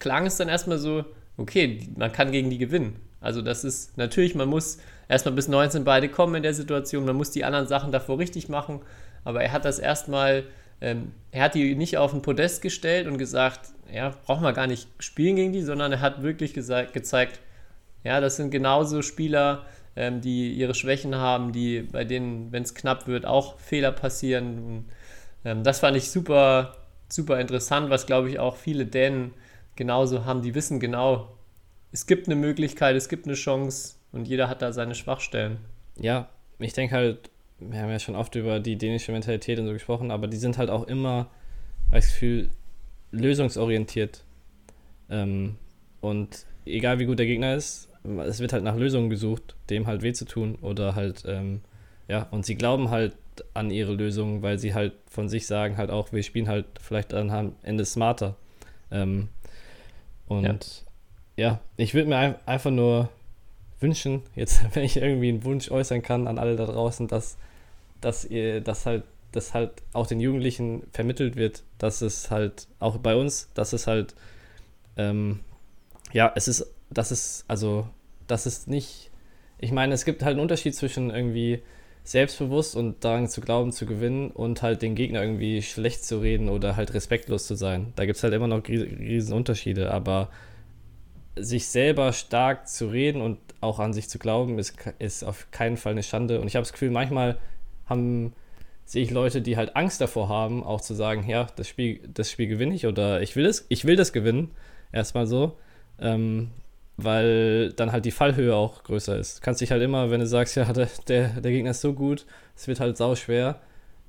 klang 0.00 0.26
es 0.26 0.36
dann 0.36 0.50
erstmal 0.50 0.76
so, 0.76 1.06
okay, 1.36 1.88
man 1.96 2.12
kann 2.12 2.32
gegen 2.32 2.50
die 2.50 2.58
gewinnen. 2.58 2.96
Also 3.20 3.42
das 3.42 3.64
ist 3.64 3.96
natürlich, 3.96 4.34
man 4.34 4.48
muss 4.48 4.78
erstmal 5.08 5.34
bis 5.34 5.48
19 5.48 5.84
beide 5.84 6.08
kommen 6.08 6.34
in 6.34 6.42
der 6.42 6.54
Situation, 6.54 7.04
man 7.04 7.16
muss 7.16 7.30
die 7.30 7.44
anderen 7.44 7.66
Sachen 7.66 7.90
davor 7.90 8.18
richtig 8.18 8.48
machen, 8.48 8.80
aber 9.24 9.42
er 9.42 9.52
hat 9.52 9.64
das 9.64 9.78
erstmal, 9.78 10.44
ähm, 10.80 11.12
er 11.30 11.44
hat 11.44 11.54
die 11.54 11.74
nicht 11.74 11.96
auf 11.96 12.10
den 12.10 12.22
Podest 12.22 12.60
gestellt 12.62 13.06
und 13.06 13.16
gesagt, 13.16 13.70
ja, 13.92 14.14
braucht 14.26 14.42
man 14.42 14.54
gar 14.54 14.66
nicht 14.66 14.88
spielen 14.98 15.36
gegen 15.36 15.52
die, 15.52 15.62
sondern 15.62 15.92
er 15.92 16.00
hat 16.00 16.22
wirklich 16.22 16.52
gesagt, 16.52 16.92
gezeigt, 16.92 17.40
ja, 18.02 18.20
das 18.20 18.36
sind 18.36 18.50
genauso 18.50 19.00
Spieler, 19.00 19.64
ähm, 19.96 20.20
die 20.20 20.52
ihre 20.52 20.74
Schwächen 20.74 21.14
haben, 21.14 21.52
die 21.52 21.80
bei 21.80 22.04
denen, 22.04 22.52
wenn 22.52 22.62
es 22.62 22.74
knapp 22.74 23.06
wird, 23.06 23.24
auch 23.24 23.58
Fehler 23.58 23.92
passieren. 23.92 24.58
Und, 24.58 24.84
ähm, 25.44 25.64
das 25.64 25.80
fand 25.80 25.96
ich 25.96 26.10
super, 26.10 26.76
super 27.08 27.40
interessant, 27.40 27.90
was 27.90 28.06
glaube 28.06 28.28
ich 28.28 28.38
auch 28.38 28.56
viele 28.56 28.86
Dänen 28.86 29.32
genauso 29.76 30.24
haben. 30.24 30.42
Die 30.42 30.54
wissen 30.54 30.80
genau, 30.80 31.36
es 31.92 32.06
gibt 32.06 32.26
eine 32.26 32.36
Möglichkeit, 32.36 32.96
es 32.96 33.08
gibt 33.08 33.26
eine 33.26 33.34
Chance 33.34 33.96
und 34.12 34.26
jeder 34.26 34.48
hat 34.48 34.62
da 34.62 34.72
seine 34.72 34.94
Schwachstellen. 34.94 35.58
Ja, 35.96 36.28
ich 36.58 36.72
denke 36.72 36.94
halt, 36.94 37.30
wir 37.58 37.80
haben 37.80 37.90
ja 37.90 37.98
schon 37.98 38.16
oft 38.16 38.34
über 38.34 38.60
die 38.60 38.76
dänische 38.76 39.12
Mentalität 39.12 39.58
und 39.58 39.66
so 39.66 39.72
gesprochen, 39.72 40.10
aber 40.10 40.26
die 40.26 40.36
sind 40.36 40.58
halt 40.58 40.70
auch 40.70 40.86
immer, 40.86 41.28
das 41.90 42.08
Gefühl, 42.08 42.50
lösungsorientiert. 43.12 44.24
Ähm, 45.08 45.56
und 46.00 46.46
egal 46.66 46.98
wie 46.98 47.06
gut 47.06 47.18
der 47.18 47.26
Gegner 47.26 47.54
ist, 47.54 47.88
es 48.26 48.40
wird 48.40 48.52
halt 48.52 48.64
nach 48.64 48.76
Lösungen 48.76 49.08
gesucht, 49.08 49.54
dem 49.70 49.86
halt 49.86 50.02
weh 50.02 50.12
zu 50.12 50.24
tun 50.24 50.56
oder 50.60 50.94
halt, 50.94 51.24
ähm, 51.26 51.60
ja, 52.08 52.26
und 52.30 52.44
sie 52.44 52.54
glauben 52.54 52.90
halt 52.90 53.16
an 53.54 53.70
ihre 53.70 53.94
Lösungen, 53.94 54.42
weil 54.42 54.58
sie 54.58 54.74
halt 54.74 54.92
von 55.08 55.28
sich 55.28 55.46
sagen 55.46 55.76
halt 55.76 55.90
auch, 55.90 56.12
wir 56.12 56.22
spielen 56.22 56.48
halt 56.48 56.66
vielleicht 56.80 57.14
am 57.14 57.54
Ende 57.62 57.84
smarter. 57.84 58.36
Ähm, 58.90 59.28
und 60.26 60.84
ja, 61.36 61.44
ja 61.44 61.60
ich 61.76 61.94
würde 61.94 62.08
mir 62.08 62.16
ein, 62.16 62.34
einfach 62.46 62.70
nur 62.70 63.08
wünschen, 63.80 64.22
jetzt, 64.34 64.62
wenn 64.74 64.84
ich 64.84 64.96
irgendwie 64.96 65.28
einen 65.28 65.44
Wunsch 65.44 65.70
äußern 65.70 66.02
kann 66.02 66.26
an 66.26 66.38
alle 66.38 66.56
da 66.56 66.66
draußen, 66.66 67.08
dass, 67.08 67.36
dass 68.00 68.24
ihr 68.24 68.60
das 68.60 68.86
halt, 68.86 69.04
dass 69.32 69.54
halt 69.54 69.70
auch 69.92 70.06
den 70.06 70.20
Jugendlichen 70.20 70.84
vermittelt 70.92 71.36
wird, 71.36 71.64
dass 71.78 72.02
es 72.02 72.30
halt 72.30 72.68
auch 72.78 72.98
bei 72.98 73.16
uns, 73.16 73.50
dass 73.54 73.72
es 73.72 73.86
halt, 73.86 74.14
ähm, 74.96 75.40
ja, 76.12 76.32
es 76.36 76.48
ist, 76.48 76.72
das 76.90 77.10
ist, 77.10 77.44
also, 77.48 77.88
das 78.26 78.46
ist 78.46 78.68
nicht, 78.68 79.10
ich 79.58 79.72
meine, 79.72 79.94
es 79.94 80.04
gibt 80.04 80.22
halt 80.22 80.32
einen 80.32 80.40
Unterschied 80.40 80.74
zwischen 80.74 81.10
irgendwie 81.10 81.62
selbstbewusst 82.04 82.76
und 82.76 83.02
daran 83.02 83.28
zu 83.28 83.40
glauben, 83.40 83.72
zu 83.72 83.86
gewinnen 83.86 84.30
und 84.30 84.62
halt 84.62 84.82
den 84.82 84.94
Gegner 84.94 85.22
irgendwie 85.22 85.62
schlecht 85.62 86.04
zu 86.04 86.18
reden 86.20 86.50
oder 86.50 86.76
halt 86.76 86.92
respektlos 86.92 87.46
zu 87.46 87.54
sein. 87.54 87.94
Da 87.96 88.04
gibt 88.04 88.18
es 88.18 88.22
halt 88.22 88.34
immer 88.34 88.46
noch 88.46 88.68
riesen 88.68 89.32
Unterschiede, 89.32 89.90
aber 89.90 90.28
sich 91.36 91.66
selber 91.66 92.12
stark 92.12 92.68
zu 92.68 92.88
reden 92.88 93.22
und 93.22 93.38
auch 93.60 93.78
an 93.78 93.94
sich 93.94 94.08
zu 94.10 94.18
glauben, 94.18 94.58
ist, 94.58 94.76
ist 94.98 95.24
auf 95.24 95.50
keinen 95.50 95.78
Fall 95.78 95.92
eine 95.92 96.02
Schande. 96.02 96.40
Und 96.40 96.46
ich 96.46 96.56
habe 96.56 96.62
das 96.62 96.72
Gefühl, 96.72 96.90
manchmal 96.90 97.38
haben, 97.86 98.34
sehe 98.84 99.02
ich 99.02 99.10
Leute, 99.10 99.40
die 99.40 99.56
halt 99.56 99.74
Angst 99.74 100.00
davor 100.02 100.28
haben, 100.28 100.62
auch 100.62 100.82
zu 100.82 100.92
sagen, 100.92 101.28
ja, 101.28 101.46
das 101.56 101.68
Spiel, 101.68 102.00
das 102.06 102.30
Spiel 102.30 102.48
gewinne 102.48 102.74
ich 102.74 102.86
oder 102.86 103.22
ich 103.22 103.34
will 103.34 103.46
es, 103.46 103.64
ich 103.70 103.86
will 103.86 103.96
das 103.96 104.12
gewinnen. 104.12 104.50
Erstmal 104.92 105.26
so. 105.26 105.56
Ähm, 105.98 106.50
weil 106.96 107.72
dann 107.72 107.92
halt 107.92 108.04
die 108.04 108.10
Fallhöhe 108.10 108.54
auch 108.54 108.84
größer 108.84 109.18
ist. 109.18 109.42
Kannst 109.42 109.60
dich 109.60 109.70
halt 109.70 109.82
immer, 109.82 110.10
wenn 110.10 110.20
du 110.20 110.26
sagst, 110.26 110.56
ja, 110.56 110.72
der, 110.72 110.88
der, 111.08 111.28
der 111.40 111.52
Gegner 111.52 111.70
ist 111.70 111.80
so 111.80 111.92
gut, 111.92 112.26
es 112.56 112.68
wird 112.68 112.80
halt 112.80 112.96
sau 112.96 113.14
schwer, 113.14 113.60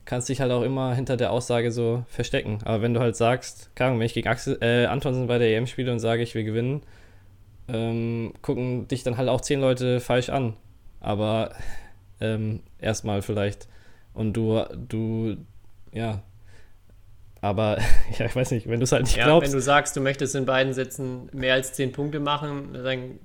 kannst 0.05 0.29
dich 0.29 0.41
halt 0.41 0.51
auch 0.51 0.61
immer 0.61 0.93
hinter 0.93 1.17
der 1.17 1.31
Aussage 1.31 1.71
so 1.71 2.03
verstecken. 2.07 2.59
Aber 2.63 2.81
wenn 2.81 2.93
du 2.93 2.99
halt 2.99 3.15
sagst, 3.15 3.71
keine 3.75 3.89
Ahnung, 3.89 3.99
wenn 3.99 4.05
ich 4.05 4.13
gegen 4.13 4.27
Axel, 4.27 4.57
äh, 4.61 4.85
Antonsen 4.85 5.27
bei 5.27 5.37
der 5.39 5.55
EM 5.55 5.67
spiele 5.67 5.91
und 5.91 5.99
sage, 5.99 6.21
ich 6.21 6.35
will 6.35 6.43
gewinnen, 6.43 6.83
ähm, 7.67 8.33
gucken 8.41 8.87
dich 8.87 9.03
dann 9.03 9.17
halt 9.17 9.29
auch 9.29 9.41
zehn 9.41 9.59
Leute 9.59 9.99
falsch 9.99 10.29
an. 10.29 10.55
Aber 10.99 11.55
ähm, 12.21 12.61
erstmal 12.79 13.21
vielleicht. 13.21 13.67
Und 14.13 14.33
du, 14.33 14.63
du, 14.87 15.37
ja. 15.91 16.21
Aber 17.45 17.77
ja, 18.17 18.25
ich 18.25 18.35
weiß 18.35 18.51
nicht, 18.51 18.67
wenn 18.67 18.79
du 18.79 18.85
es 18.85 18.91
halt 18.91 19.03
nicht 19.03 19.17
ja, 19.17 19.25
glaubst. 19.25 19.51
Wenn 19.51 19.59
du 19.59 19.63
sagst, 19.63 19.95
du 19.95 20.01
möchtest 20.01 20.33
in 20.33 20.45
beiden 20.45 20.73
Sätzen 20.73 21.29
mehr 21.31 21.53
als 21.53 21.73
zehn 21.73 21.91
Punkte 21.91 22.19
machen, 22.19 22.73
dann 22.73 23.19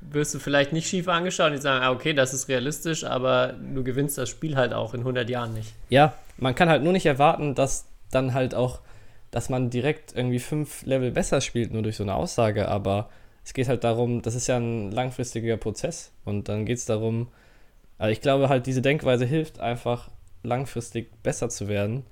wirst 0.00 0.32
du 0.32 0.38
vielleicht 0.38 0.72
nicht 0.72 0.88
schief 0.88 1.08
angeschaut 1.08 1.48
und 1.48 1.54
die 1.54 1.60
sagen, 1.60 1.82
ah, 1.82 1.90
okay, 1.90 2.12
das 2.12 2.32
ist 2.32 2.48
realistisch, 2.48 3.02
aber 3.02 3.54
du 3.74 3.82
gewinnst 3.82 4.16
das 4.16 4.28
Spiel 4.28 4.54
halt 4.54 4.72
auch 4.72 4.94
in 4.94 5.00
100 5.00 5.28
Jahren 5.28 5.54
nicht. 5.54 5.72
Ja, 5.88 6.14
man 6.36 6.54
kann 6.54 6.68
halt 6.68 6.84
nur 6.84 6.92
nicht 6.92 7.06
erwarten, 7.06 7.56
dass 7.56 7.86
dann 8.12 8.32
halt 8.32 8.54
auch, 8.54 8.80
dass 9.32 9.48
man 9.48 9.70
direkt 9.70 10.14
irgendwie 10.14 10.38
fünf 10.38 10.84
Level 10.86 11.10
besser 11.10 11.40
spielt, 11.40 11.72
nur 11.72 11.82
durch 11.82 11.96
so 11.96 12.04
eine 12.04 12.14
Aussage, 12.14 12.68
aber 12.68 13.08
es 13.44 13.54
geht 13.54 13.66
halt 13.66 13.82
darum, 13.82 14.22
das 14.22 14.36
ist 14.36 14.46
ja 14.46 14.56
ein 14.56 14.92
langfristiger 14.92 15.56
Prozess 15.56 16.12
und 16.24 16.48
dann 16.48 16.64
geht 16.64 16.78
es 16.78 16.84
darum, 16.84 17.26
also 17.98 18.12
ich 18.12 18.20
glaube 18.20 18.48
halt, 18.48 18.66
diese 18.66 18.82
Denkweise 18.82 19.24
hilft 19.24 19.58
einfach 19.58 20.10
langfristig 20.44 21.10
besser 21.22 21.48
zu 21.48 21.66
werden 21.66 22.04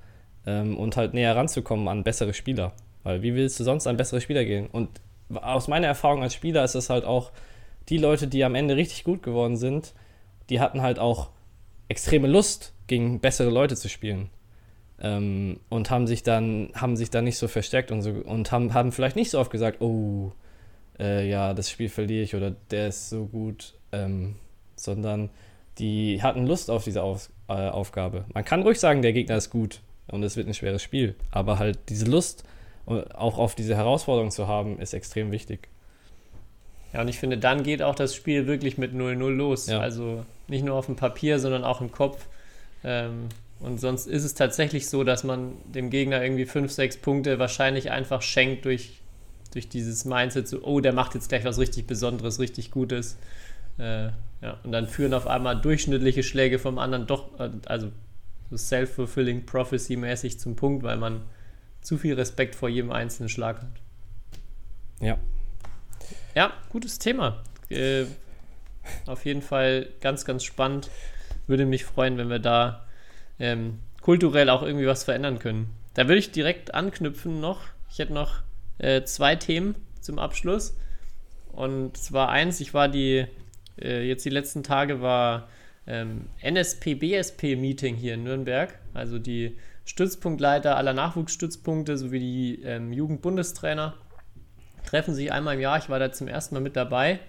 ähm, 0.47 0.77
und 0.77 0.97
halt 0.97 1.15
näher 1.15 1.37
ranzukommen 1.37 1.89
an 1.89 2.05
bessere 2.05 2.35
Spieler. 2.35 2.73
Weil 3.03 3.23
wie 3.23 3.35
willst 3.35 3.59
du 3.59 3.65
sonst 3.65 3.87
an 3.87 3.97
bessere 3.97 4.21
Spieler 4.21 4.45
gehen? 4.45 4.69
Und 4.71 4.89
aus 5.35 5.69
meiner 5.69 5.87
Erfahrung 5.87 6.23
als 6.23 6.35
Spieler 6.35 6.65
ist 6.65 6.75
es 6.75 6.91
halt 6.91 7.05
auch, 7.05 7.33
die 7.89 7.99
Leute, 7.99 8.29
die 8.29 8.45
am 8.45 8.55
Ende 8.55 8.77
richtig 8.77 9.05
gut 9.05 9.23
geworden 9.23 9.57
sind, 9.57 9.95
die 10.51 10.61
hatten 10.61 10.83
halt 10.83 10.99
auch 10.99 11.31
extreme 11.89 12.29
Lust, 12.29 12.73
gegen 12.87 13.21
bessere 13.21 13.51
Leute 13.51 13.75
zu 13.75 13.89
spielen. 13.89 14.29
Ähm, 15.01 15.61
und 15.69 15.91
haben 15.91 16.07
sich 16.07 16.23
dann, 16.23 16.71
haben 16.75 16.97
sich 16.97 17.11
dann 17.11 17.25
nicht 17.25 17.39
so 17.39 17.49
versteckt 17.49 17.91
und 17.91 18.03
so 18.03 18.11
und 18.11 18.53
haben, 18.53 18.73
haben 18.73 18.93
vielleicht 18.93 19.17
nicht 19.17 19.31
so 19.31 19.41
oft 19.41 19.51
gesagt, 19.51 19.81
oh, 19.81 20.33
äh, 20.99 21.29
ja, 21.29 21.55
das 21.55 21.71
Spiel 21.71 21.89
verliere 21.89 22.23
ich 22.23 22.37
oder 22.37 22.53
der 22.71 22.89
ist 22.89 23.09
so 23.09 23.27
gut, 23.27 23.75
ähm, 23.91 24.37
sondern 24.77 25.31
die 25.79 26.23
hatten 26.23 26.47
Lust 26.47 26.71
auf 26.71 26.85
diese 26.85 27.03
auf, 27.03 27.31
äh, 27.49 27.53
Aufgabe. 27.53 28.27
Man 28.33 28.45
kann 28.45 28.63
ruhig 28.63 28.79
sagen, 28.79 29.03
der 29.03 29.13
Gegner 29.13 29.37
ist 29.37 29.51
gut 29.51 29.81
und 30.09 30.23
es 30.23 30.37
wird 30.37 30.49
ein 30.49 30.55
schweres 30.55 30.83
Spiel, 30.83 31.15
aber 31.31 31.59
halt 31.59 31.79
diese 31.89 32.07
Lust 32.07 32.45
äh, 32.87 33.03
auch 33.15 33.39
auf 33.39 33.55
diese 33.55 33.77
Herausforderung 33.77 34.31
zu 34.31 34.49
haben, 34.49 34.79
ist 34.79 34.95
extrem 34.95 35.31
wichtig. 35.31 35.69
Ja, 36.93 37.01
und 37.01 37.09
ich 37.09 37.19
finde, 37.19 37.39
dann 37.39 37.63
geht 37.63 37.83
auch 37.83 37.95
das 37.95 38.15
Spiel 38.15 38.47
wirklich 38.47 38.77
mit 38.77 38.93
0-0 38.93 39.31
los. 39.31 39.67
Ja. 39.67 39.81
Also 39.81 40.27
nicht 40.49 40.65
nur 40.65 40.77
auf 40.77 40.87
dem 40.87 40.97
Papier, 40.97 41.39
sondern 41.39 41.65
auch 41.65 41.81
im 41.81 41.91
Kopf. 41.91 42.27
Ähm, 42.85 43.29
und 43.61 43.81
sonst 43.81 44.07
ist 44.07 44.25
es 44.25 44.35
tatsächlich 44.35 44.91
so, 44.91 45.03
dass 45.05 45.25
man 45.25 45.53
dem 45.65 45.89
Gegner 45.89 46.23
irgendwie 46.23 46.45
5, 46.45 46.71
6 46.71 46.99
Punkte 46.99 47.39
wahrscheinlich 47.39 47.91
einfach 47.91 48.21
schenkt 48.21 48.67
durch 48.67 49.03
durch 49.53 49.69
dieses 49.69 50.05
Mindset 50.05 50.49
so, 50.49 50.63
oh, 50.63 50.81
der 50.81 50.93
macht 50.93 51.15
jetzt 51.15 51.29
gleich 51.29 51.45
was 51.45 51.59
richtig 51.59 51.87
Besonderes, 51.87 52.41
richtig 52.41 52.71
Gutes. 52.71 53.19
Äh, 53.79 54.07
ja, 54.41 54.59
und 54.65 54.73
dann 54.73 54.89
führen 54.89 55.15
auf 55.15 55.27
einmal 55.27 55.61
durchschnittliche 55.61 56.23
Schläge 56.23 56.59
vom 56.59 56.79
anderen 56.79 57.07
doch, 57.07 57.39
äh, 57.39 57.51
also 57.67 57.93
self-fulfilling 58.57 59.47
prophecy-mäßig 59.47 60.39
zum 60.39 60.57
Punkt, 60.57 60.83
weil 60.83 60.97
man 60.97 61.23
zu 61.81 61.99
viel 61.99 62.15
Respekt 62.15 62.55
vor 62.55 62.69
jedem 62.69 62.93
einzelnen 62.93 63.29
Schlag 63.29 63.61
hat. 63.61 63.81
Ja. 65.01 65.19
Ja, 66.35 66.53
gutes 66.71 66.99
Thema. 66.99 67.43
Äh, 67.69 68.05
auf 69.07 69.25
jeden 69.25 69.43
Fall 69.43 69.89
ganz, 70.01 70.25
ganz 70.25 70.45
spannend. 70.45 70.91
Würde 71.47 71.67
mich 71.67 71.85
freuen, 71.85 72.17
wenn 72.19 72.31
wir 72.31 72.39
da 72.39 72.87
ähm, 73.39 73.81
kulturell 74.01 74.49
auch 74.49 74.63
irgendwie 74.63 74.87
was 74.87 75.05
verändern 75.05 75.39
können. 75.39 75.71
Da 75.95 76.09
würde 76.09 76.19
ich 76.19 76.31
direkt 76.31 76.75
anknüpfen 76.75 77.41
noch. 77.41 77.61
Ich 77.91 77.99
hätte 77.99 78.13
noch 78.13 78.43
äh, 78.79 79.03
zwei 79.05 79.37
Themen 79.37 79.75
zum 80.01 80.19
Abschluss. 80.19 80.77
Und 81.53 81.97
zwar 81.97 82.31
eins, 82.31 82.61
ich 82.61 82.73
war 82.73 82.89
die, 82.89 83.27
äh, 83.81 84.07
jetzt 84.07 84.25
die 84.25 84.31
letzten 84.31 84.63
Tage 84.63 85.03
war 85.03 85.49
ähm, 85.87 86.27
NSP-BSP-Meeting 86.43 87.97
hier 87.97 88.15
in 88.15 88.25
Nürnberg, 88.25 88.79
also 88.95 89.19
die 89.19 89.57
Stützpunktleiter 89.85 90.77
aller 90.77 90.93
Nachwuchsstützpunkte 90.93 91.97
sowie 91.97 92.21
die 92.21 92.63
ähm, 92.63 92.93
Jugendbundestrainer 92.93 93.95
treffen 94.85 95.15
sich 95.15 95.33
einmal 95.33 95.55
im 95.55 95.61
Jahr. 95.61 95.79
Ich 95.79 95.89
war 95.89 95.99
da 95.99 96.13
zum 96.13 96.29
ersten 96.29 96.55
Mal 96.55 96.61
mit 96.61 96.77
dabei. 96.77 97.21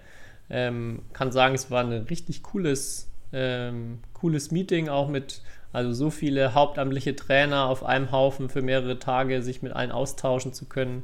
Ähm, 0.50 1.02
kann 1.14 1.32
sagen, 1.32 1.56
es 1.56 1.72
war 1.72 1.84
ein 1.84 1.92
richtig 1.92 2.44
cooles, 2.44 3.10
ähm, 3.32 4.00
cooles 4.14 4.52
Meeting, 4.52 4.90
auch 4.90 5.08
mit 5.08 5.42
also 5.72 5.92
so 5.92 6.12
viele 6.12 6.54
hauptamtliche 6.54 7.16
Trainer 7.16 7.66
auf 7.66 7.84
einem 7.84 8.12
Haufen 8.12 8.50
für 8.50 8.62
mehrere 8.62 9.00
Tage 9.00 9.42
sich 9.42 9.64
mit 9.64 9.74
allen 9.74 9.92
austauschen 9.92 10.54
zu 10.54 10.66
können. 10.66 11.04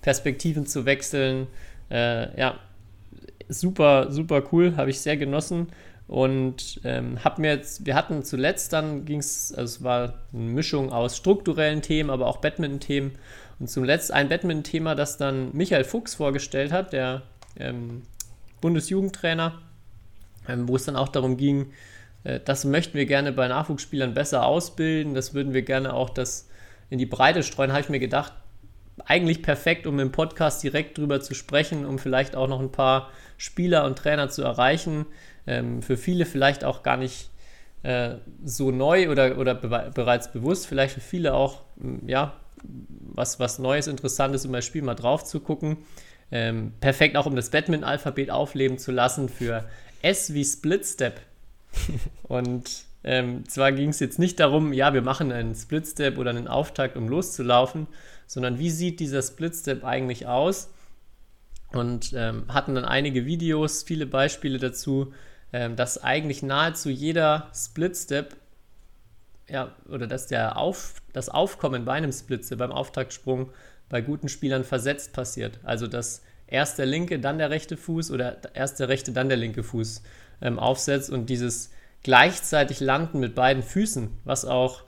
Perspektiven 0.00 0.66
zu 0.66 0.86
wechseln. 0.86 1.48
Äh, 1.90 2.38
ja, 2.38 2.58
super, 3.48 4.10
super 4.10 4.42
cool, 4.52 4.76
habe 4.76 4.90
ich 4.90 5.00
sehr 5.00 5.16
genossen. 5.16 5.68
Und 6.08 6.80
ähm, 6.84 7.24
hab 7.24 7.38
mir 7.38 7.50
jetzt, 7.50 7.84
wir 7.84 7.96
hatten 7.96 8.22
zuletzt 8.22 8.72
dann 8.72 9.04
ging 9.04 9.18
es, 9.18 9.52
also 9.52 9.78
es 9.78 9.84
war 9.84 10.14
eine 10.32 10.42
Mischung 10.42 10.92
aus 10.92 11.16
strukturellen 11.16 11.82
Themen, 11.82 12.10
aber 12.10 12.26
auch 12.26 12.36
Badminton-Themen. 12.38 13.12
Und 13.58 13.68
zuletzt 13.68 14.12
ein 14.12 14.28
Badminton-Thema, 14.28 14.94
das 14.94 15.16
dann 15.16 15.50
Michael 15.52 15.84
Fuchs 15.84 16.14
vorgestellt 16.14 16.70
hat, 16.70 16.92
der 16.92 17.22
ähm, 17.58 18.02
Bundesjugendtrainer, 18.60 19.60
ähm, 20.48 20.68
wo 20.68 20.76
es 20.76 20.84
dann 20.84 20.96
auch 20.96 21.08
darum 21.08 21.36
ging, 21.36 21.72
äh, 22.22 22.38
das 22.44 22.64
möchten 22.64 22.94
wir 22.94 23.06
gerne 23.06 23.32
bei 23.32 23.48
Nachwuchsspielern 23.48 24.14
besser 24.14 24.46
ausbilden, 24.46 25.14
das 25.14 25.34
würden 25.34 25.54
wir 25.54 25.62
gerne 25.62 25.92
auch 25.94 26.10
das 26.10 26.48
in 26.88 26.98
die 26.98 27.06
Breite 27.06 27.42
streuen, 27.42 27.72
habe 27.72 27.80
ich 27.80 27.88
mir 27.88 27.98
gedacht, 27.98 28.32
eigentlich 29.04 29.42
perfekt, 29.42 29.86
um 29.86 29.98
im 29.98 30.12
Podcast 30.12 30.62
direkt 30.62 30.98
drüber 30.98 31.20
zu 31.20 31.34
sprechen, 31.34 31.84
um 31.84 31.98
vielleicht 31.98 32.36
auch 32.36 32.48
noch 32.48 32.60
ein 32.60 32.72
paar 32.72 33.10
Spieler 33.36 33.84
und 33.84 33.98
Trainer 33.98 34.28
zu 34.28 34.42
erreichen, 34.42 35.06
ähm, 35.46 35.82
für 35.82 35.96
viele 35.96 36.26
vielleicht 36.26 36.64
auch 36.64 36.82
gar 36.82 36.96
nicht 36.96 37.30
äh, 37.82 38.16
so 38.44 38.70
neu 38.70 39.10
oder, 39.10 39.38
oder 39.38 39.54
be 39.54 39.90
bereits 39.94 40.32
bewusst, 40.32 40.66
vielleicht 40.66 40.94
für 40.94 41.00
viele 41.00 41.34
auch, 41.34 41.62
ja, 42.06 42.34
was, 43.00 43.38
was 43.38 43.58
Neues, 43.58 43.86
Interessantes, 43.86 44.44
um 44.44 44.52
das 44.52 44.64
Spiel 44.64 44.82
mal 44.82 44.94
drauf 44.94 45.24
zu 45.24 45.40
gucken. 45.40 45.78
Ähm, 46.32 46.72
perfekt 46.80 47.16
auch, 47.16 47.26
um 47.26 47.36
das 47.36 47.50
Badminton-Alphabet 47.50 48.30
aufleben 48.30 48.78
zu 48.78 48.90
lassen 48.90 49.28
für 49.28 49.68
S 50.02 50.34
wie 50.34 50.44
Split 50.44 50.84
Step. 50.84 51.20
Und 52.24 52.84
ähm, 53.04 53.48
zwar 53.48 53.70
ging 53.70 53.90
es 53.90 54.00
jetzt 54.00 54.18
nicht 54.18 54.40
darum, 54.40 54.72
ja, 54.72 54.92
wir 54.92 55.02
machen 55.02 55.30
einen 55.30 55.54
Split 55.54 55.86
Step 55.86 56.18
oder 56.18 56.30
einen 56.30 56.48
Auftakt, 56.48 56.96
um 56.96 57.08
loszulaufen, 57.08 57.86
sondern 58.26 58.58
wie 58.58 58.70
sieht 58.70 58.98
dieser 58.98 59.22
Split 59.22 59.54
Step 59.54 59.84
eigentlich 59.84 60.26
aus? 60.26 60.70
Und 61.72 62.12
ähm, 62.16 62.44
hatten 62.48 62.74
dann 62.74 62.84
einige 62.84 63.26
Videos, 63.26 63.84
viele 63.84 64.06
Beispiele 64.06 64.58
dazu, 64.58 65.12
ähm, 65.52 65.76
dass 65.76 66.02
eigentlich 66.02 66.42
nahezu 66.42 66.90
jeder 66.90 67.50
Split-Step, 67.54 68.36
ja, 69.48 69.74
oder 69.88 70.06
dass 70.06 70.26
der 70.26 70.56
Auf, 70.56 70.94
das 71.12 71.28
Aufkommen 71.28 71.84
bei 71.84 71.92
einem 71.92 72.12
Split-Step, 72.12 72.58
beim 72.58 72.72
Auftaktsprung 72.72 73.50
bei 73.88 74.00
guten 74.00 74.28
Spielern 74.28 74.64
versetzt 74.64 75.12
passiert. 75.12 75.60
Also 75.62 75.86
dass 75.86 76.22
erst 76.46 76.78
der 76.78 76.86
linke, 76.86 77.18
dann 77.18 77.38
der 77.38 77.50
rechte 77.50 77.76
Fuß 77.76 78.10
oder 78.10 78.38
erst 78.54 78.80
der 78.80 78.88
rechte, 78.88 79.12
dann 79.12 79.28
der 79.28 79.38
linke 79.38 79.62
Fuß 79.62 80.02
ähm, 80.42 80.58
aufsetzt 80.58 81.10
und 81.10 81.30
dieses 81.30 81.70
gleichzeitig 82.02 82.80
Landen 82.80 83.20
mit 83.20 83.34
beiden 83.34 83.62
Füßen, 83.62 84.10
was 84.24 84.44
auch 84.44 84.82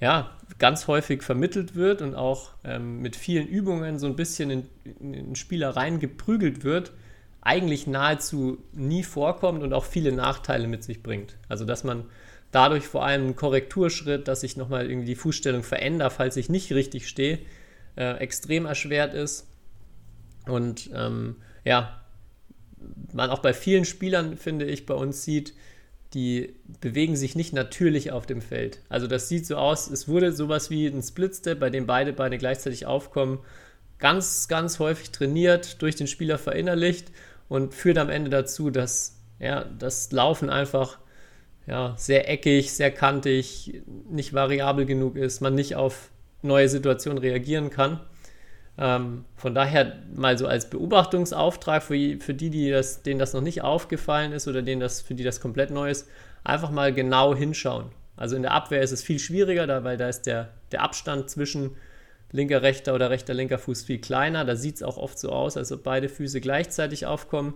ja, 0.00 0.30
ganz 0.58 0.88
häufig 0.88 1.22
vermittelt 1.22 1.74
wird 1.76 2.02
und 2.02 2.14
auch 2.14 2.50
ähm, 2.64 3.00
mit 3.00 3.14
vielen 3.14 3.46
Übungen 3.46 3.98
so 3.98 4.06
ein 4.06 4.16
bisschen 4.16 4.50
in, 4.50 4.68
in 5.12 5.36
Spielereien 5.36 6.00
geprügelt 6.00 6.64
wird, 6.64 6.92
eigentlich 7.42 7.86
nahezu 7.86 8.58
nie 8.72 9.02
vorkommt 9.02 9.62
und 9.62 9.72
auch 9.74 9.84
viele 9.84 10.12
Nachteile 10.12 10.68
mit 10.68 10.84
sich 10.84 11.02
bringt. 11.02 11.36
Also 11.48 11.64
dass 11.64 11.84
man 11.84 12.04
dadurch 12.52 12.86
vor 12.86 13.04
allem 13.04 13.22
einen 13.22 13.36
Korrekturschritt, 13.36 14.28
dass 14.28 14.44
ich 14.44 14.56
nochmal 14.56 14.88
irgendwie 14.88 15.08
die 15.08 15.16
Fußstellung 15.16 15.64
verändere, 15.64 16.10
falls 16.10 16.36
ich 16.36 16.48
nicht 16.48 16.72
richtig 16.72 17.08
stehe, 17.08 17.40
äh, 17.96 18.16
extrem 18.18 18.66
erschwert 18.66 19.12
ist. 19.12 19.48
Und 20.46 20.90
ähm, 20.94 21.36
ja, 21.64 22.00
man 23.12 23.30
auch 23.30 23.40
bei 23.40 23.52
vielen 23.52 23.84
Spielern, 23.84 24.36
finde 24.36 24.66
ich, 24.66 24.86
bei 24.86 24.94
uns 24.94 25.24
sieht, 25.24 25.54
die 26.14 26.54
bewegen 26.80 27.16
sich 27.16 27.34
nicht 27.34 27.52
natürlich 27.52 28.12
auf 28.12 28.26
dem 28.26 28.42
Feld. 28.42 28.80
Also 28.88 29.06
das 29.06 29.28
sieht 29.28 29.46
so 29.46 29.56
aus, 29.56 29.90
es 29.90 30.08
wurde 30.08 30.32
sowas 30.32 30.68
wie 30.70 30.86
ein 30.86 31.02
Splitstep, 31.02 31.58
bei 31.58 31.70
dem 31.70 31.86
beide 31.86 32.12
Beine 32.12 32.38
gleichzeitig 32.38 32.86
aufkommen, 32.86 33.38
ganz, 33.98 34.46
ganz 34.48 34.78
häufig 34.78 35.10
trainiert, 35.10 35.80
durch 35.80 35.96
den 35.96 36.06
Spieler 36.06 36.38
verinnerlicht 36.38 37.10
und 37.48 37.74
führt 37.74 37.98
am 37.98 38.10
Ende 38.10 38.30
dazu, 38.30 38.70
dass 38.70 39.20
ja, 39.38 39.64
das 39.78 40.12
Laufen 40.12 40.50
einfach 40.50 40.98
ja, 41.66 41.94
sehr 41.96 42.28
eckig, 42.28 42.72
sehr 42.72 42.90
kantig, 42.90 43.82
nicht 44.10 44.34
variabel 44.34 44.86
genug 44.86 45.16
ist, 45.16 45.40
man 45.40 45.54
nicht 45.54 45.76
auf 45.76 46.10
neue 46.42 46.68
Situationen 46.68 47.18
reagieren 47.18 47.70
kann. 47.70 48.00
Ähm, 48.78 49.24
von 49.36 49.54
daher 49.54 49.98
mal 50.14 50.38
so 50.38 50.46
als 50.46 50.70
Beobachtungsauftrag 50.70 51.82
für, 51.82 52.18
für 52.20 52.34
die, 52.34 52.50
die 52.50 52.70
das, 52.70 53.02
denen 53.02 53.18
das 53.18 53.34
noch 53.34 53.42
nicht 53.42 53.62
aufgefallen 53.62 54.32
ist 54.32 54.48
oder 54.48 54.62
denen 54.62 54.80
das, 54.80 55.02
für 55.02 55.14
die 55.14 55.24
das 55.24 55.40
komplett 55.40 55.70
neu 55.70 55.90
ist, 55.90 56.08
einfach 56.42 56.70
mal 56.70 56.92
genau 56.92 57.34
hinschauen. 57.34 57.90
Also 58.16 58.36
in 58.36 58.42
der 58.42 58.52
Abwehr 58.52 58.82
ist 58.82 58.92
es 58.92 59.02
viel 59.02 59.18
schwieriger, 59.18 59.66
da, 59.66 59.84
weil 59.84 59.96
da 59.96 60.08
ist 60.08 60.22
der, 60.22 60.50
der 60.70 60.82
Abstand 60.82 61.30
zwischen 61.30 61.76
linker, 62.32 62.62
rechter 62.62 62.94
oder 62.94 63.10
rechter, 63.10 63.34
linker 63.34 63.58
Fuß 63.58 63.82
viel 63.84 63.98
kleiner. 63.98 64.44
Da 64.44 64.56
sieht 64.56 64.76
es 64.76 64.82
auch 64.82 64.96
oft 64.96 65.18
so 65.18 65.30
aus, 65.30 65.56
als 65.56 65.70
ob 65.70 65.82
beide 65.82 66.08
Füße 66.08 66.40
gleichzeitig 66.40 67.06
aufkommen. 67.06 67.54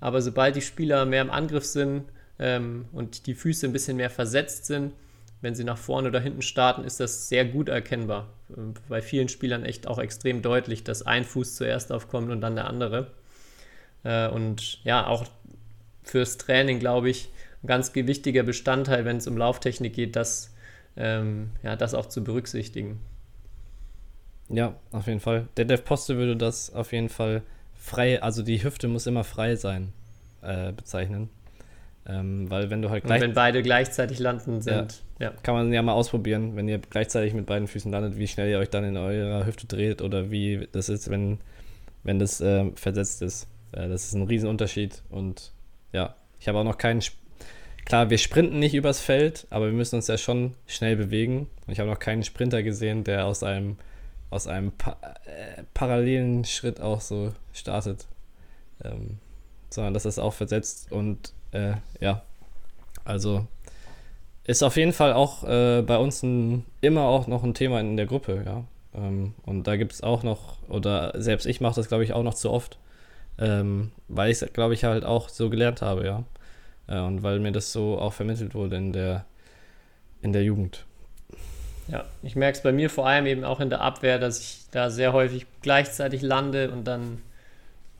Aber 0.00 0.20
sobald 0.20 0.56
die 0.56 0.62
Spieler 0.62 1.06
mehr 1.06 1.22
im 1.22 1.30
Angriff 1.30 1.64
sind 1.64 2.04
ähm, 2.38 2.86
und 2.92 3.26
die 3.26 3.34
Füße 3.34 3.66
ein 3.66 3.72
bisschen 3.72 3.96
mehr 3.96 4.10
versetzt 4.10 4.66
sind, 4.66 4.92
wenn 5.40 5.54
sie 5.54 5.64
nach 5.64 5.78
vorne 5.78 6.08
oder 6.08 6.20
hinten 6.20 6.42
starten, 6.42 6.84
ist 6.84 7.00
das 7.00 7.28
sehr 7.28 7.44
gut 7.44 7.68
erkennbar. 7.68 8.28
Ähm, 8.56 8.74
bei 8.88 9.00
vielen 9.00 9.28
Spielern 9.28 9.64
echt 9.64 9.86
auch 9.86 9.98
extrem 9.98 10.42
deutlich, 10.42 10.84
dass 10.84 11.06
ein 11.06 11.24
Fuß 11.24 11.56
zuerst 11.56 11.92
aufkommt 11.92 12.30
und 12.30 12.40
dann 12.40 12.56
der 12.56 12.66
andere. 12.66 13.12
Äh, 14.02 14.28
und 14.28 14.82
ja, 14.84 15.06
auch 15.06 15.24
fürs 16.02 16.36
Training, 16.36 16.78
glaube 16.78 17.10
ich, 17.10 17.28
ein 17.62 17.68
ganz 17.68 17.94
wichtiger 17.94 18.42
Bestandteil, 18.42 19.04
wenn 19.04 19.16
es 19.16 19.26
um 19.26 19.36
Lauftechnik 19.36 19.94
geht, 19.94 20.16
das, 20.16 20.54
ähm, 20.96 21.50
ja, 21.62 21.76
das 21.76 21.94
auch 21.94 22.06
zu 22.06 22.22
berücksichtigen. 22.22 23.00
Ja, 24.48 24.74
auf 24.92 25.06
jeden 25.06 25.20
Fall. 25.20 25.48
Der 25.56 25.64
Dev 25.64 25.82
Poste 25.84 26.16
würde 26.16 26.36
das 26.36 26.72
auf 26.72 26.92
jeden 26.92 27.08
Fall 27.08 27.42
frei, 27.74 28.22
also 28.22 28.42
die 28.42 28.62
Hüfte 28.62 28.88
muss 28.88 29.06
immer 29.06 29.24
frei 29.24 29.56
sein, 29.56 29.92
äh, 30.42 30.72
bezeichnen. 30.72 31.30
Ähm, 32.08 32.48
weil 32.48 32.70
wenn 32.70 32.82
du 32.82 32.90
halt 32.90 33.04
gleich. 33.04 33.20
Und 33.20 33.28
wenn 33.28 33.34
beide 33.34 33.62
gleichzeitig 33.62 34.20
landen 34.20 34.62
sind. 34.62 35.02
Ja, 35.18 35.30
ja, 35.30 35.32
Kann 35.42 35.54
man 35.54 35.72
ja 35.72 35.82
mal 35.82 35.92
ausprobieren, 35.92 36.54
wenn 36.54 36.68
ihr 36.68 36.78
gleichzeitig 36.78 37.34
mit 37.34 37.46
beiden 37.46 37.66
Füßen 37.66 37.90
landet, 37.90 38.16
wie 38.16 38.28
schnell 38.28 38.48
ihr 38.48 38.58
euch 38.60 38.70
dann 38.70 38.84
in 38.84 38.96
eurer 38.96 39.44
Hüfte 39.44 39.66
dreht 39.66 40.02
oder 40.02 40.30
wie 40.30 40.68
das 40.70 40.88
ist, 40.88 41.10
wenn, 41.10 41.38
wenn 42.04 42.20
das 42.20 42.40
äh, 42.40 42.70
versetzt 42.76 43.22
ist. 43.22 43.48
Äh, 43.72 43.88
das 43.88 44.04
ist 44.04 44.14
ein 44.14 44.22
Riesenunterschied. 44.22 45.02
Und 45.10 45.50
ja, 45.92 46.14
ich 46.38 46.46
habe 46.46 46.58
auch 46.58 46.64
noch 46.64 46.78
keinen. 46.78 47.00
Sp 47.02 47.18
Klar, 47.84 48.10
wir 48.10 48.18
sprinten 48.18 48.58
nicht 48.58 48.74
übers 48.74 49.00
Feld, 49.00 49.46
aber 49.48 49.66
wir 49.66 49.72
müssen 49.72 49.94
uns 49.94 50.08
ja 50.08 50.18
schon 50.18 50.54
schnell 50.66 50.96
bewegen. 50.96 51.46
Und 51.66 51.72
ich 51.72 51.78
habe 51.78 51.88
noch 51.88 52.00
keinen 52.00 52.24
Sprinter 52.24 52.64
gesehen, 52.64 53.04
der 53.04 53.26
aus 53.26 53.44
einem 53.44 53.76
aus 54.30 54.46
einem 54.46 54.72
pa 54.72 54.96
äh, 55.24 55.62
parallelen 55.74 56.44
Schritt 56.44 56.80
auch 56.80 57.00
so 57.00 57.32
startet. 57.52 58.06
Ähm, 58.84 59.18
sondern 59.70 59.94
dass 59.94 60.04
das 60.04 60.18
auch 60.18 60.32
versetzt 60.32 60.90
und 60.92 61.32
äh, 61.52 61.74
ja, 62.00 62.22
also 63.04 63.46
ist 64.44 64.62
auf 64.62 64.76
jeden 64.76 64.92
Fall 64.92 65.12
auch 65.12 65.44
äh, 65.44 65.82
bei 65.82 65.98
uns 65.98 66.22
ein, 66.22 66.64
immer 66.80 67.02
auch 67.02 67.26
noch 67.26 67.42
ein 67.42 67.54
Thema 67.54 67.80
in 67.80 67.96
der 67.96 68.06
Gruppe, 68.06 68.42
ja. 68.44 68.64
Ähm, 68.94 69.34
und 69.44 69.66
da 69.66 69.76
gibt 69.76 69.92
es 69.92 70.02
auch 70.02 70.22
noch, 70.22 70.58
oder 70.68 71.12
selbst 71.20 71.46
ich 71.46 71.60
mache 71.60 71.76
das, 71.76 71.88
glaube 71.88 72.04
ich, 72.04 72.12
auch 72.12 72.22
noch 72.22 72.34
zu 72.34 72.50
oft, 72.50 72.78
ähm, 73.38 73.90
weil 74.08 74.30
ich 74.30 74.40
es, 74.40 74.52
glaube 74.52 74.74
ich, 74.74 74.84
halt 74.84 75.04
auch 75.04 75.28
so 75.28 75.50
gelernt 75.50 75.82
habe, 75.82 76.06
ja. 76.06 76.24
Äh, 76.86 77.00
und 77.00 77.22
weil 77.22 77.40
mir 77.40 77.52
das 77.52 77.72
so 77.72 77.98
auch 77.98 78.12
vermittelt 78.12 78.54
wurde 78.54 78.76
in 78.76 78.92
der, 78.92 79.24
in 80.22 80.32
der 80.32 80.44
Jugend. 80.44 80.86
Ja, 81.88 82.04
ich 82.22 82.34
merke 82.34 82.56
es 82.56 82.62
bei 82.62 82.72
mir 82.72 82.90
vor 82.90 83.06
allem 83.06 83.26
eben 83.26 83.44
auch 83.44 83.60
in 83.60 83.70
der 83.70 83.80
Abwehr, 83.80 84.18
dass 84.18 84.40
ich 84.40 84.64
da 84.72 84.90
sehr 84.90 85.12
häufig 85.12 85.46
gleichzeitig 85.62 86.20
lande 86.22 86.70
und 86.70 86.84
dann, 86.84 87.22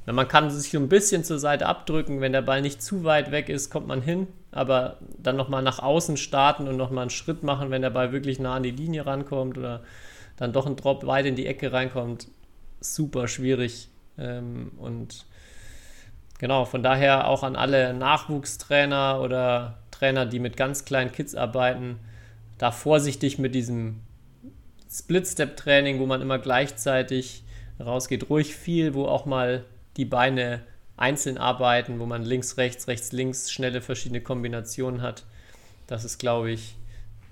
na, 0.06 0.12
man 0.12 0.26
kann 0.26 0.50
sich 0.50 0.72
so 0.72 0.78
ein 0.78 0.88
bisschen 0.88 1.22
zur 1.22 1.38
Seite 1.38 1.66
abdrücken, 1.66 2.20
wenn 2.20 2.32
der 2.32 2.42
Ball 2.42 2.62
nicht 2.62 2.82
zu 2.82 3.04
weit 3.04 3.30
weg 3.30 3.48
ist, 3.48 3.70
kommt 3.70 3.86
man 3.86 4.02
hin, 4.02 4.26
aber 4.50 4.96
dann 5.18 5.36
nochmal 5.36 5.62
nach 5.62 5.78
außen 5.78 6.16
starten 6.16 6.66
und 6.66 6.76
nochmal 6.76 7.02
einen 7.02 7.10
Schritt 7.10 7.44
machen, 7.44 7.70
wenn 7.70 7.82
der 7.82 7.90
Ball 7.90 8.12
wirklich 8.12 8.40
nah 8.40 8.56
an 8.56 8.64
die 8.64 8.72
Linie 8.72 9.06
rankommt 9.06 9.56
oder 9.56 9.82
dann 10.36 10.52
doch 10.52 10.66
ein 10.66 10.76
Drop 10.76 11.06
weit 11.06 11.26
in 11.26 11.36
die 11.36 11.46
Ecke 11.46 11.72
reinkommt, 11.72 12.26
super 12.80 13.28
schwierig. 13.28 13.88
Ähm, 14.18 14.72
und 14.78 15.24
genau, 16.38 16.64
von 16.64 16.82
daher 16.82 17.28
auch 17.28 17.44
an 17.44 17.54
alle 17.54 17.94
Nachwuchstrainer 17.94 19.20
oder 19.22 19.78
Trainer, 19.92 20.26
die 20.26 20.40
mit 20.40 20.56
ganz 20.56 20.84
kleinen 20.84 21.12
Kids 21.12 21.34
arbeiten, 21.34 22.00
da 22.58 22.70
vorsichtig 22.70 23.38
mit 23.38 23.54
diesem 23.54 24.00
Split-Step-Training, 24.90 25.98
wo 25.98 26.06
man 26.06 26.22
immer 26.22 26.38
gleichzeitig 26.38 27.44
rausgeht, 27.78 28.30
ruhig 28.30 28.54
viel, 28.54 28.94
wo 28.94 29.06
auch 29.06 29.26
mal 29.26 29.64
die 29.96 30.04
Beine 30.04 30.62
einzeln 30.96 31.38
arbeiten, 31.38 31.98
wo 31.98 32.06
man 32.06 32.22
links, 32.22 32.56
rechts, 32.56 32.88
rechts, 32.88 33.12
links 33.12 33.50
schnelle 33.50 33.82
verschiedene 33.82 34.20
Kombinationen 34.20 35.02
hat. 35.02 35.24
Das 35.86 36.04
ist, 36.04 36.18
glaube 36.18 36.50
ich, 36.50 36.76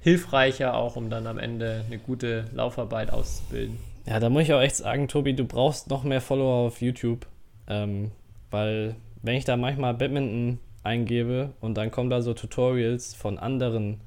hilfreicher 0.00 0.74
auch, 0.74 0.96
um 0.96 1.08
dann 1.08 1.26
am 1.26 1.38
Ende 1.38 1.84
eine 1.86 1.98
gute 1.98 2.44
Laufarbeit 2.52 3.10
auszubilden. 3.10 3.78
Ja, 4.06 4.20
da 4.20 4.28
muss 4.28 4.42
ich 4.42 4.52
auch 4.52 4.60
echt 4.60 4.76
sagen, 4.76 5.08
Tobi, 5.08 5.34
du 5.34 5.44
brauchst 5.44 5.88
noch 5.88 6.04
mehr 6.04 6.20
Follower 6.20 6.66
auf 6.66 6.82
YouTube, 6.82 7.26
ähm, 7.68 8.10
weil 8.50 8.96
wenn 9.22 9.36
ich 9.36 9.46
da 9.46 9.56
manchmal 9.56 9.94
Badminton 9.94 10.58
eingebe 10.82 11.54
und 11.62 11.78
dann 11.78 11.90
kommen 11.90 12.10
da 12.10 12.20
so 12.20 12.34
Tutorials 12.34 13.14
von 13.14 13.38
anderen 13.38 14.02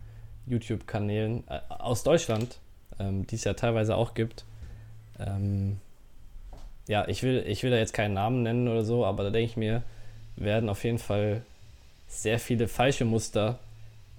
YouTube-Kanälen 0.48 1.44
äh, 1.48 1.60
aus 1.70 2.04
Deutschland, 2.04 2.60
ähm, 3.00 3.28
die 3.28 3.36
es 3.36 3.44
ja 3.44 3.54
teilweise 3.54 3.96
auch 3.96 4.14
gibt. 4.14 4.46
Ähm, 5.20 5.78
ja, 6.88 7.08
ich 7.08 7.24
will, 7.24 7.44
ich 7.48 7.64
will 7.64 7.72
da 7.72 7.78
jetzt 7.78 7.94
keinen 7.94 8.14
Namen 8.14 8.44
nennen 8.44 8.68
oder 8.68 8.84
so, 8.84 9.06
aber 9.06 9.24
da 9.24 9.30
denke 9.30 9.52
ich 9.52 9.58
mir, 9.58 9.84
werden 10.36 10.70
auf 10.70 10.84
jeden 10.84 11.00
Fall 11.00 11.42
sehr 12.08 12.40
viele 12.40 12.68
falsche 12.68 13.06
Muster 13.06 13.60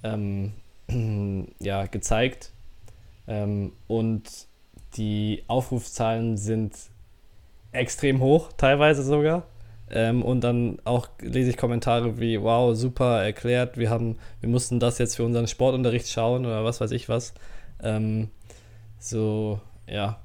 ähm, 0.02 0.52
ja, 1.58 1.86
gezeigt. 1.86 2.50
Ähm, 3.26 3.72
und 3.86 4.24
die 4.96 5.44
Aufrufzahlen 5.46 6.36
sind 6.36 6.74
extrem 7.72 8.20
hoch, 8.20 8.52
teilweise 8.56 9.02
sogar. 9.02 9.44
Ähm, 9.90 10.22
und 10.22 10.42
dann 10.42 10.78
auch 10.84 11.08
lese 11.20 11.50
ich 11.50 11.56
Kommentare 11.56 12.20
wie, 12.20 12.40
wow, 12.40 12.76
super 12.76 13.22
erklärt, 13.22 13.78
wir 13.78 13.90
haben, 13.90 14.18
wir 14.40 14.48
mussten 14.48 14.80
das 14.80 14.98
jetzt 14.98 15.16
für 15.16 15.24
unseren 15.24 15.46
Sportunterricht 15.46 16.08
schauen 16.08 16.44
oder 16.46 16.64
was 16.64 16.80
weiß 16.80 16.90
ich 16.90 17.08
was. 17.08 17.34
Ähm, 17.82 18.28
so, 18.98 19.60
ja, 19.86 20.20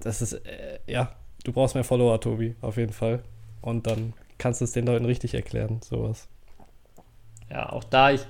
das 0.00 0.22
ist, 0.22 0.34
äh, 0.34 0.78
ja, 0.86 1.14
du 1.44 1.52
brauchst 1.52 1.74
mehr 1.74 1.84
Follower, 1.84 2.20
Tobi, 2.20 2.54
auf 2.60 2.76
jeden 2.76 2.92
Fall. 2.92 3.22
Und 3.60 3.86
dann 3.86 4.12
kannst 4.38 4.60
du 4.60 4.64
es 4.64 4.72
den 4.72 4.86
Leuten 4.86 5.04
richtig 5.04 5.34
erklären, 5.34 5.80
sowas. 5.82 6.28
Ja, 7.50 7.70
auch 7.70 7.84
da, 7.84 8.10
ich, 8.10 8.26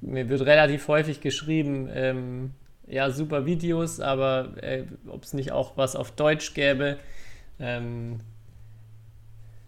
mir 0.00 0.28
wird 0.28 0.42
relativ 0.42 0.88
häufig 0.88 1.20
geschrieben, 1.20 1.88
ähm, 1.92 2.54
ja, 2.86 3.10
super 3.10 3.46
Videos, 3.46 4.00
aber 4.00 4.62
äh, 4.62 4.84
ob 5.06 5.22
es 5.22 5.32
nicht 5.32 5.52
auch 5.52 5.76
was 5.76 5.96
auf 5.96 6.10
Deutsch 6.10 6.54
gäbe. 6.54 6.98
Ähm, 7.58 8.18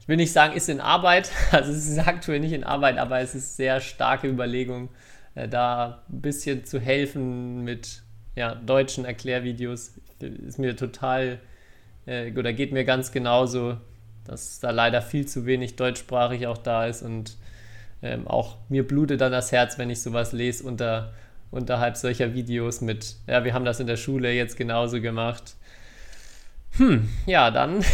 ich 0.04 0.08
will 0.08 0.16
nicht 0.16 0.32
sagen, 0.32 0.54
ist 0.54 0.68
in 0.68 0.82
Arbeit, 0.82 1.30
also 1.50 1.72
es 1.72 1.88
ist 1.88 1.98
aktuell 1.98 2.38
nicht 2.38 2.52
in 2.52 2.62
Arbeit, 2.62 2.98
aber 2.98 3.20
es 3.20 3.34
ist 3.34 3.56
sehr 3.56 3.80
starke 3.80 4.28
Überlegung, 4.28 4.90
äh, 5.34 5.48
da 5.48 6.02
ein 6.10 6.20
bisschen 6.20 6.66
zu 6.66 6.78
helfen 6.78 7.64
mit 7.64 8.02
ja, 8.36 8.54
deutschen 8.54 9.06
Erklärvideos. 9.06 9.94
Ist 10.20 10.58
mir 10.58 10.76
total, 10.76 11.38
äh, 12.04 12.30
oder 12.32 12.52
geht 12.52 12.70
mir 12.70 12.84
ganz 12.84 13.12
genauso, 13.12 13.78
dass 14.26 14.60
da 14.60 14.72
leider 14.72 15.00
viel 15.00 15.26
zu 15.26 15.46
wenig 15.46 15.76
deutschsprachig 15.76 16.48
auch 16.48 16.58
da 16.58 16.84
ist 16.84 17.00
und 17.00 17.38
ähm, 18.02 18.28
auch 18.28 18.58
mir 18.68 18.86
blutet 18.86 19.22
dann 19.22 19.32
das 19.32 19.52
Herz, 19.52 19.78
wenn 19.78 19.88
ich 19.88 20.02
sowas 20.02 20.32
lese 20.32 20.64
unter, 20.64 21.14
unterhalb 21.50 21.96
solcher 21.96 22.34
Videos 22.34 22.82
mit, 22.82 23.16
ja, 23.26 23.42
wir 23.42 23.54
haben 23.54 23.64
das 23.64 23.80
in 23.80 23.86
der 23.86 23.96
Schule 23.96 24.32
jetzt 24.32 24.58
genauso 24.58 25.00
gemacht. 25.00 25.54
Hm, 26.76 27.08
ja, 27.26 27.50
dann 27.50 27.84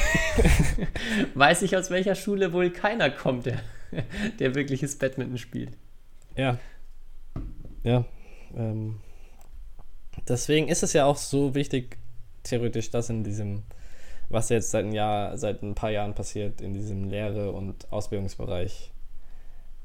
weiß 1.34 1.62
ich, 1.62 1.76
aus 1.76 1.90
welcher 1.90 2.14
Schule 2.14 2.52
wohl 2.52 2.70
keiner 2.70 3.10
kommt, 3.10 3.46
der, 3.46 3.60
der 4.38 4.54
wirkliches 4.54 4.96
Badminton 4.96 5.38
spielt. 5.38 5.76
Ja. 6.36 6.58
Ja. 7.82 8.04
Ähm, 8.56 9.00
deswegen 10.28 10.68
ist 10.68 10.82
es 10.82 10.92
ja 10.92 11.04
auch 11.04 11.16
so 11.16 11.54
wichtig, 11.54 11.98
theoretisch, 12.42 12.90
dass 12.90 13.10
in 13.10 13.22
diesem, 13.22 13.62
was 14.28 14.48
jetzt 14.48 14.70
seit 14.70 14.86
ein 14.86 14.92
Jahr, 14.92 15.36
seit 15.36 15.62
ein 15.62 15.74
paar 15.74 15.90
Jahren 15.90 16.14
passiert, 16.14 16.60
in 16.60 16.72
diesem 16.72 17.10
Lehre- 17.10 17.52
und 17.52 17.92
Ausbildungsbereich, 17.92 18.92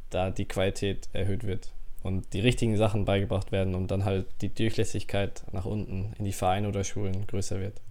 da 0.10 0.30
die 0.30 0.46
Qualität 0.46 1.10
erhöht 1.12 1.46
wird 1.46 1.74
und 2.04 2.34
die 2.34 2.40
richtigen 2.40 2.78
Sachen 2.78 3.04
beigebracht 3.04 3.52
werden 3.52 3.76
und 3.76 3.92
dann 3.92 4.06
halt 4.06 4.28
die 4.42 4.54
Durchlässigkeit 4.54 5.44
nach 5.52 5.66
unten 5.66 6.14
in 6.18 6.26
die 6.26 6.34
Vereine 6.34 6.70
oder 6.70 6.84
Schulen 6.84 7.28
größer 7.28 7.60
wird. 7.60 7.82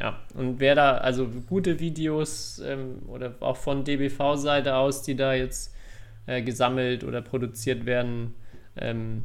Ja, 0.00 0.20
und 0.34 0.60
wer 0.60 0.74
da, 0.74 0.98
also 0.98 1.28
gute 1.48 1.80
Videos 1.80 2.60
ähm, 2.64 3.02
oder 3.08 3.34
auch 3.40 3.56
von 3.56 3.84
DBV-Seite 3.84 4.76
aus, 4.76 5.02
die 5.02 5.16
da 5.16 5.34
jetzt 5.34 5.74
äh, 6.26 6.40
gesammelt 6.42 7.02
oder 7.02 7.20
produziert 7.20 7.84
werden, 7.84 8.34
ähm, 8.76 9.24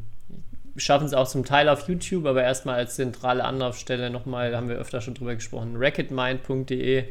schaffen 0.76 1.06
es 1.06 1.14
auch 1.14 1.28
zum 1.28 1.46
Teil 1.46 1.70
auf 1.70 1.88
YouTube, 1.88 2.26
aber 2.26 2.44
erstmal 2.44 2.76
als 2.76 2.96
zentrale 2.96 3.44
Anlaufstelle 3.44 4.10
nochmal, 4.10 4.56
haben 4.56 4.70
wir 4.70 4.78
öfter 4.78 5.02
schon 5.02 5.14
drüber 5.14 5.36
gesprochen, 5.36 5.76
racketmind.de, 5.76 7.06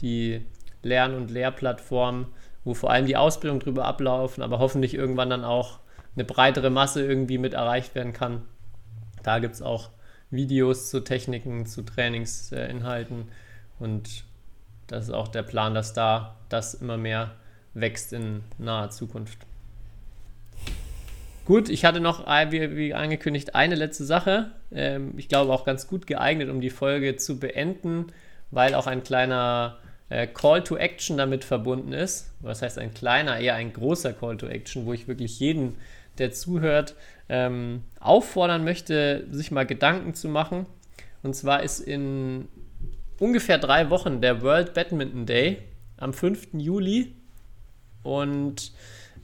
die 0.00 0.46
Lern- 0.82 1.14
und 1.14 1.30
Lehrplattform, 1.30 2.26
wo 2.64 2.74
vor 2.74 2.90
allem 2.90 3.06
die 3.06 3.16
Ausbildung 3.16 3.58
drüber 3.58 3.86
ablaufen, 3.86 4.42
aber 4.42 4.60
hoffentlich 4.60 4.94
irgendwann 4.94 5.30
dann 5.30 5.44
auch 5.44 5.80
eine 6.14 6.24
breitere 6.24 6.70
Masse 6.70 7.04
irgendwie 7.04 7.38
mit 7.38 7.54
erreicht 7.54 7.94
werden 7.94 8.12
kann. 8.12 8.42
Da 9.22 9.38
gibt 9.40 9.54
es 9.54 9.62
auch 9.62 9.90
Videos 10.30 10.90
zu 10.90 11.00
Techniken, 11.00 11.66
zu 11.66 11.82
Trainingsinhalten 11.82 13.28
und 13.78 14.24
das 14.86 15.04
ist 15.04 15.14
auch 15.14 15.28
der 15.28 15.42
Plan, 15.42 15.74
dass 15.74 15.92
da 15.92 16.36
das 16.48 16.74
immer 16.74 16.96
mehr 16.96 17.32
wächst 17.74 18.12
in 18.12 18.42
naher 18.58 18.90
Zukunft. 18.90 19.38
Gut, 21.44 21.68
ich 21.68 21.84
hatte 21.84 22.00
noch, 22.00 22.26
wie, 22.50 22.76
wie 22.76 22.94
angekündigt, 22.94 23.54
eine 23.54 23.74
letzte 23.74 24.04
Sache. 24.04 24.52
Ähm, 24.70 25.14
ich 25.16 25.28
glaube 25.28 25.52
auch 25.52 25.64
ganz 25.64 25.86
gut 25.86 26.06
geeignet, 26.06 26.48
um 26.48 26.60
die 26.60 26.70
Folge 26.70 27.16
zu 27.16 27.40
beenden, 27.40 28.06
weil 28.50 28.74
auch 28.74 28.86
ein 28.86 29.02
kleiner 29.02 29.78
äh, 30.10 30.26
Call 30.26 30.62
to 30.62 30.76
Action 30.76 31.16
damit 31.16 31.44
verbunden 31.44 31.92
ist. 31.92 32.32
Was 32.40 32.62
heißt 32.62 32.78
ein 32.78 32.94
kleiner, 32.94 33.38
eher 33.38 33.54
ein 33.54 33.72
großer 33.72 34.12
Call 34.12 34.36
to 34.36 34.46
Action, 34.46 34.86
wo 34.86 34.92
ich 34.92 35.08
wirklich 35.08 35.40
jeden, 35.40 35.76
der 36.18 36.32
zuhört, 36.32 36.94
ähm, 37.30 37.84
auffordern 38.00 38.64
möchte, 38.64 39.24
sich 39.30 39.52
mal 39.52 39.64
Gedanken 39.64 40.14
zu 40.14 40.28
machen. 40.28 40.66
Und 41.22 41.34
zwar 41.36 41.62
ist 41.62 41.78
in 41.78 42.48
ungefähr 43.20 43.56
drei 43.58 43.88
Wochen 43.88 44.20
der 44.20 44.42
World 44.42 44.74
Badminton 44.74 45.26
Day 45.26 45.58
am 45.96 46.12
5. 46.12 46.48
Juli. 46.54 47.14
Und 48.02 48.72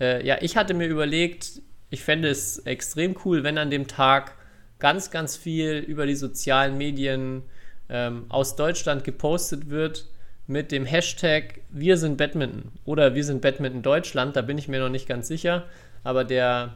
äh, 0.01 0.25
ja, 0.25 0.39
ich 0.41 0.57
hatte 0.57 0.73
mir 0.73 0.87
überlegt, 0.87 1.61
ich 1.91 2.03
fände 2.03 2.29
es 2.29 2.59
extrem 2.61 3.17
cool, 3.25 3.43
wenn 3.43 3.59
an 3.59 3.71
dem 3.71 3.89
Tag 3.89 4.37
ganz, 4.79 5.11
ganz 5.11 5.37
viel 5.37 5.79
über 5.79 6.07
die 6.07 6.15
sozialen 6.15 6.79
Medien 6.79 7.43
ähm, 7.89 8.27
aus 8.29 8.55
Deutschland 8.55 9.03
gepostet 9.03 9.69
wird 9.69 10.07
mit 10.47 10.71
dem 10.71 10.85
Hashtag 10.85 11.61
Wir 11.71 11.97
sind 11.97 12.19
Badminton 12.19 12.71
oder 12.85 13.17
Wir 13.17 13.25
sind 13.25 13.43
Badminton 13.43 13.83
Deutschland. 13.83 14.37
Da 14.37 14.43
bin 14.43 14.59
ich 14.59 14.69
mir 14.69 14.79
noch 14.79 14.91
nicht 14.91 15.09
ganz 15.09 15.27
sicher. 15.27 15.65
Aber 16.05 16.23
der, 16.23 16.75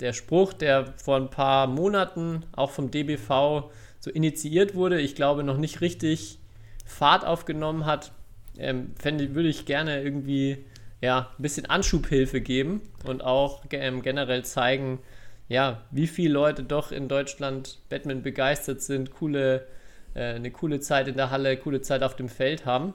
der 0.00 0.12
Spruch, 0.12 0.52
der 0.52 0.94
vor 0.96 1.16
ein 1.16 1.30
paar 1.30 1.66
Monaten 1.66 2.44
auch 2.52 2.70
vom 2.70 2.90
DBV 2.90 3.70
so 4.00 4.10
initiiert 4.10 4.74
wurde, 4.74 5.00
ich 5.00 5.14
glaube 5.14 5.44
noch 5.44 5.56
nicht 5.56 5.80
richtig 5.80 6.38
Fahrt 6.84 7.24
aufgenommen 7.24 7.86
hat, 7.86 8.12
ähm, 8.58 8.92
fände, 8.98 9.34
würde 9.34 9.48
ich 9.48 9.66
gerne 9.66 10.02
irgendwie 10.02 10.64
ja, 11.00 11.30
ein 11.38 11.42
bisschen 11.42 11.66
Anschubhilfe 11.66 12.40
geben 12.40 12.82
und 13.04 13.22
auch 13.22 13.64
ähm, 13.70 14.02
generell 14.02 14.44
zeigen, 14.44 15.00
ja, 15.48 15.82
wie 15.90 16.06
viele 16.06 16.32
Leute 16.32 16.62
doch 16.62 16.92
in 16.92 17.08
Deutschland 17.08 17.78
Batman 17.88 18.22
begeistert 18.22 18.80
sind, 18.80 19.10
coole, 19.10 19.66
äh, 20.14 20.34
eine 20.34 20.50
coole 20.50 20.80
Zeit 20.80 21.08
in 21.08 21.16
der 21.16 21.30
Halle, 21.30 21.56
coole 21.56 21.82
Zeit 21.82 22.02
auf 22.02 22.16
dem 22.16 22.28
Feld 22.28 22.64
haben. 22.64 22.94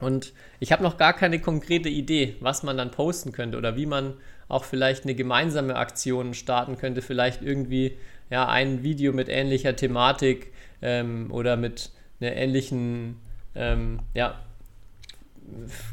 Und 0.00 0.32
ich 0.60 0.72
habe 0.72 0.82
noch 0.82 0.96
gar 0.96 1.12
keine 1.12 1.40
konkrete 1.40 1.88
Idee, 1.88 2.36
was 2.40 2.62
man 2.62 2.76
dann 2.76 2.90
posten 2.90 3.32
könnte 3.32 3.58
oder 3.58 3.76
wie 3.76 3.86
man 3.86 4.14
auch 4.48 4.64
vielleicht 4.64 5.04
eine 5.04 5.14
gemeinsame 5.14 5.76
Aktion 5.76 6.34
starten 6.34 6.78
könnte. 6.78 7.02
Vielleicht 7.02 7.42
irgendwie 7.42 7.96
ja, 8.30 8.48
ein 8.48 8.82
Video 8.82 9.12
mit 9.12 9.28
ähnlicher 9.28 9.76
Thematik 9.76 10.52
ähm, 10.82 11.30
oder 11.30 11.56
mit 11.56 11.90
einer 12.20 12.32
ähnlichen 12.32 13.16
ähm, 13.58 14.00
ja, 14.14 14.38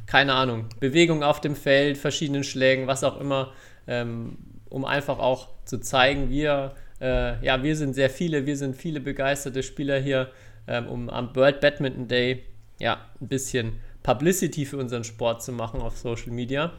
keine 0.06 0.34
Ahnung, 0.34 0.66
Bewegung 0.80 1.24
auf 1.24 1.42
dem 1.42 1.56
Feld, 1.56 1.98
verschiedenen 1.98 2.44
Schlägen, 2.44 2.88
was 2.88 3.04
auch 3.04 3.20
immer, 3.20 3.54
ähm, 3.88 4.38
um 4.70 4.86
einfach 4.86 5.20
auch 5.20 5.50
zu 5.66 5.80
zeigen, 5.80 6.30
wir, 6.30 6.76
äh, 7.02 7.44
ja, 7.44 7.64
wir 7.64 7.76
sind 7.76 7.94
sehr 7.94 8.10
viele, 8.10 8.46
wir 8.46 8.58
sind 8.58 8.76
viele 8.76 9.00
begeisterte 9.00 9.64
Spieler 9.64 10.00
hier, 10.00 10.30
ähm, 10.68 10.88
um 10.88 11.10
am 11.10 11.36
World 11.36 11.62
Badminton 11.62 12.08
Day 12.08 12.44
ja 12.80 13.00
ein 13.22 13.28
bisschen 13.28 13.80
Publicity 14.06 14.68
für 14.68 14.78
unseren 14.78 15.04
Sport 15.04 15.42
zu 15.42 15.52
machen 15.52 15.82
auf 15.82 15.98
Social 15.98 16.32
Media. 16.32 16.74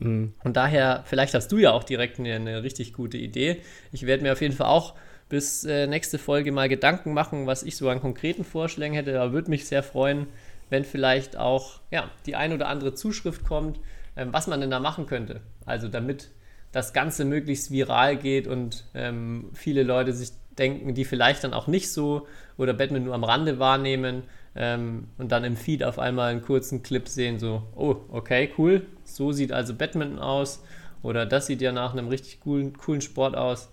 Mhm. 0.00 0.34
Und 0.42 0.56
daher, 0.56 1.04
vielleicht 1.06 1.32
hast 1.34 1.52
du 1.52 1.58
ja 1.58 1.70
auch 1.70 1.84
direkt 1.84 2.18
eine, 2.18 2.34
eine 2.34 2.64
richtig 2.64 2.92
gute 2.92 3.18
Idee. 3.18 3.62
Ich 3.92 4.04
werde 4.04 4.24
mir 4.24 4.32
auf 4.32 4.40
jeden 4.40 4.54
Fall 4.54 4.66
auch 4.66 4.94
bis 5.28 5.62
äh, 5.62 5.86
nächste 5.86 6.18
Folge 6.18 6.50
mal 6.50 6.68
Gedanken 6.68 7.14
machen, 7.14 7.46
was 7.46 7.62
ich 7.62 7.76
so 7.76 7.88
an 7.88 8.00
konkreten 8.00 8.42
Vorschlägen 8.42 8.96
hätte. 8.96 9.12
Da 9.12 9.32
würde 9.32 9.48
mich 9.48 9.66
sehr 9.66 9.84
freuen, 9.84 10.26
wenn 10.68 10.84
vielleicht 10.84 11.36
auch 11.36 11.80
ja, 11.92 12.10
die 12.26 12.34
ein 12.34 12.52
oder 12.52 12.66
andere 12.66 12.94
Zuschrift 12.94 13.44
kommt, 13.44 13.78
ähm, 14.16 14.32
was 14.32 14.48
man 14.48 14.60
denn 14.60 14.70
da 14.70 14.80
machen 14.80 15.06
könnte. 15.06 15.42
Also 15.66 15.86
damit 15.86 16.30
das 16.72 16.92
Ganze 16.92 17.24
möglichst 17.24 17.70
viral 17.70 18.16
geht 18.16 18.48
und 18.48 18.84
ähm, 18.92 19.50
viele 19.54 19.84
Leute 19.84 20.12
sich 20.12 20.30
denken, 20.58 20.94
die 20.94 21.04
vielleicht 21.04 21.44
dann 21.44 21.54
auch 21.54 21.68
nicht 21.68 21.92
so 21.92 22.26
oder 22.56 22.74
Batman 22.74 23.04
nur 23.04 23.14
am 23.14 23.22
Rande 23.22 23.60
wahrnehmen 23.60 24.24
ähm, 24.56 25.08
und 25.18 25.32
dann 25.32 25.44
im 25.44 25.56
Feed 25.56 25.84
auf 25.84 25.98
einmal 25.98 26.32
einen 26.32 26.42
kurzen 26.42 26.82
Clip 26.82 27.06
sehen, 27.08 27.38
so, 27.38 27.62
oh, 27.74 27.96
okay, 28.10 28.50
cool, 28.58 28.86
so 29.04 29.32
sieht 29.32 29.52
also 29.52 29.74
Badminton 29.74 30.18
aus 30.18 30.62
oder 31.02 31.26
das 31.26 31.46
sieht 31.46 31.60
ja 31.60 31.72
nach 31.72 31.92
einem 31.92 32.08
richtig 32.08 32.40
coolen, 32.40 32.76
coolen 32.76 33.00
Sport 33.00 33.36
aus. 33.36 33.70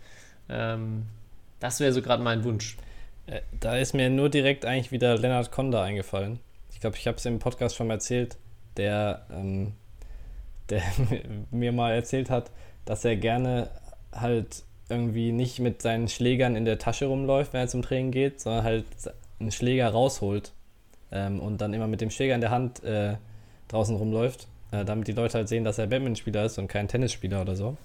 Ähm, 0.50 1.04
das 1.60 1.80
wäre 1.80 1.94
so 1.94 2.02
gerade 2.02 2.22
mein 2.22 2.44
Wunsch. 2.44 2.78
Äh, 3.26 3.42
da 3.60 3.78
ist 3.78 3.94
mir 3.94 4.10
nur 4.10 4.30
direkt 4.30 4.66
eigentlich 4.66 4.92
wieder 4.92 5.18
Leonard 5.18 5.52
Konda 5.52 5.82
eingefallen 5.82 6.40
glaube, 6.84 6.98
ich 6.98 7.08
habe 7.08 7.16
es 7.18 7.26
im 7.26 7.40
Podcast 7.40 7.78
schon 7.78 7.90
erzählt, 7.90 8.36
der, 8.76 9.26
ähm, 9.32 9.72
der 10.70 10.84
mir 11.52 11.72
mal 11.72 11.94
erzählt 11.94 12.30
hat, 12.30 12.52
dass 12.84 13.06
er 13.06 13.16
gerne 13.16 13.70
halt 14.12 14.64
irgendwie 14.90 15.32
nicht 15.32 15.60
mit 15.60 15.82
seinen 15.82 16.10
Schlägern 16.10 16.58
in 16.58 16.66
der 16.66 16.80
Tasche 16.80 17.06
rumläuft, 17.06 17.54
wenn 17.54 17.62
er 17.62 17.68
zum 17.70 17.84
Training 17.84 18.12
geht, 18.12 18.42
sondern 18.42 18.66
halt 18.66 18.86
einen 19.40 19.54
Schläger 19.54 19.88
rausholt 19.90 20.52
ähm, 21.14 21.40
und 21.40 21.62
dann 21.62 21.74
immer 21.74 21.88
mit 21.88 22.02
dem 22.02 22.10
Schläger 22.10 22.36
in 22.36 22.42
der 22.42 22.52
Hand 22.52 22.84
äh, 22.84 23.16
draußen 23.70 23.96
rumläuft. 23.96 24.48
äh, 24.74 24.84
damit 24.84 25.08
die 25.08 25.14
Leute 25.14 25.38
halt 25.38 25.48
sehen, 25.48 25.64
dass 25.64 25.78
er 25.78 25.88
Badmintonspieler 25.88 26.46
ist 26.46 26.58
und 26.58 26.68
kein 26.68 26.88
Tennisspieler 26.88 27.42
oder 27.42 27.56
so. 27.56 27.78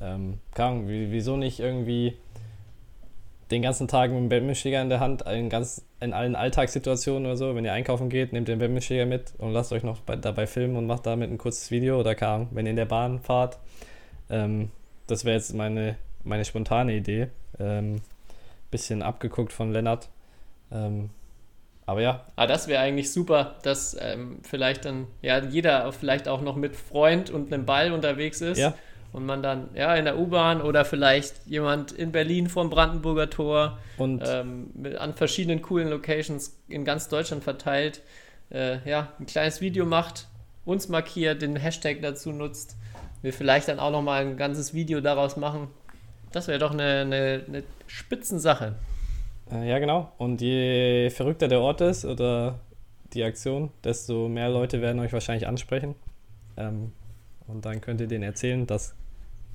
Ähm, 0.00 0.38
Ahnung, 0.54 0.88
wieso 0.88 1.36
nicht 1.36 1.60
irgendwie 1.60 2.16
den 3.50 3.62
ganzen 3.62 3.88
Tag 3.88 4.10
mit 4.12 4.20
dem 4.20 4.28
Badmintonschläger 4.28 4.80
in 4.80 4.88
der 4.88 5.00
Hand, 5.00 5.22
in, 5.22 5.50
ganz, 5.50 5.84
in 5.98 6.12
allen 6.12 6.36
Alltagssituationen 6.36 7.26
oder 7.26 7.36
so, 7.36 7.54
wenn 7.56 7.64
ihr 7.64 7.72
einkaufen 7.72 8.08
geht, 8.08 8.32
nehmt 8.32 8.48
den 8.48 8.60
Badmintonschläger 8.60 9.06
mit 9.06 9.34
und 9.38 9.52
lasst 9.52 9.72
euch 9.72 9.82
noch 9.82 10.00
bei, 10.00 10.16
dabei 10.16 10.46
filmen 10.46 10.76
und 10.76 10.86
macht 10.86 11.04
damit 11.04 11.30
ein 11.30 11.38
kurzes 11.38 11.70
Video 11.70 11.98
oder 11.98 12.14
Ahnung, 12.22 12.48
wenn 12.52 12.66
ihr 12.66 12.70
in 12.70 12.76
der 12.76 12.86
Bahn 12.86 13.18
fahrt. 13.18 13.58
Ähm, 14.30 14.70
das 15.08 15.24
wäre 15.24 15.36
jetzt 15.36 15.52
meine, 15.52 15.96
meine 16.22 16.44
spontane 16.44 16.94
Idee. 16.94 17.28
Ähm, 17.58 18.00
bisschen 18.70 19.02
abgeguckt 19.02 19.52
von 19.52 19.72
Lennart. 19.72 20.08
Ähm, 20.70 21.10
aber 21.90 22.02
ja. 22.02 22.24
Ah, 22.36 22.46
das 22.46 22.68
wäre 22.68 22.80
eigentlich 22.80 23.12
super, 23.12 23.56
dass 23.64 23.96
ähm, 24.00 24.38
vielleicht 24.44 24.84
dann 24.84 25.08
ja 25.22 25.40
jeder 25.40 25.90
vielleicht 25.90 26.28
auch 26.28 26.40
noch 26.40 26.54
mit 26.54 26.76
Freund 26.76 27.30
und 27.30 27.52
einem 27.52 27.66
Ball 27.66 27.90
unterwegs 27.90 28.40
ist. 28.40 28.58
Ja. 28.58 28.74
Und 29.12 29.26
man 29.26 29.42
dann 29.42 29.70
ja 29.74 29.92
in 29.96 30.04
der 30.04 30.16
U-Bahn 30.16 30.62
oder 30.62 30.84
vielleicht 30.84 31.44
jemand 31.46 31.90
in 31.90 32.12
Berlin 32.12 32.48
vom 32.48 32.70
Brandenburger 32.70 33.28
Tor 33.28 33.78
Und 33.98 34.22
ähm, 34.24 34.70
mit, 34.74 34.98
an 34.98 35.14
verschiedenen 35.14 35.62
coolen 35.62 35.88
Locations 35.88 36.56
in 36.68 36.84
ganz 36.84 37.08
Deutschland 37.08 37.42
verteilt, 37.42 38.02
äh, 38.52 38.88
ja, 38.88 39.08
ein 39.18 39.26
kleines 39.26 39.60
Video 39.60 39.84
macht, 39.84 40.28
uns 40.64 40.88
markiert, 40.88 41.42
den 41.42 41.56
Hashtag 41.56 42.02
dazu 42.02 42.30
nutzt, 42.30 42.76
wir 43.20 43.32
vielleicht 43.32 43.66
dann 43.66 43.80
auch 43.80 43.90
nochmal 43.90 44.22
ein 44.22 44.36
ganzes 44.36 44.74
Video 44.74 45.00
daraus 45.00 45.36
machen. 45.36 45.66
Das 46.30 46.46
wäre 46.46 46.60
doch 46.60 46.70
eine, 46.70 47.00
eine, 47.00 47.44
eine 47.48 47.62
Spitzensache. 47.88 48.76
Äh, 49.52 49.68
ja, 49.68 49.78
genau. 49.78 50.12
Und 50.18 50.40
je 50.40 51.10
verrückter 51.10 51.48
der 51.48 51.60
Ort 51.60 51.80
ist 51.80 52.04
oder 52.04 52.60
die 53.12 53.24
Aktion, 53.24 53.70
desto 53.84 54.28
mehr 54.28 54.48
Leute 54.48 54.80
werden 54.80 55.00
euch 55.00 55.12
wahrscheinlich 55.12 55.46
ansprechen. 55.46 55.94
Ähm, 56.56 56.92
und 57.46 57.64
dann 57.64 57.80
könnt 57.80 58.00
ihr 58.00 58.06
denen 58.06 58.24
erzählen, 58.24 58.66
dass 58.66 58.94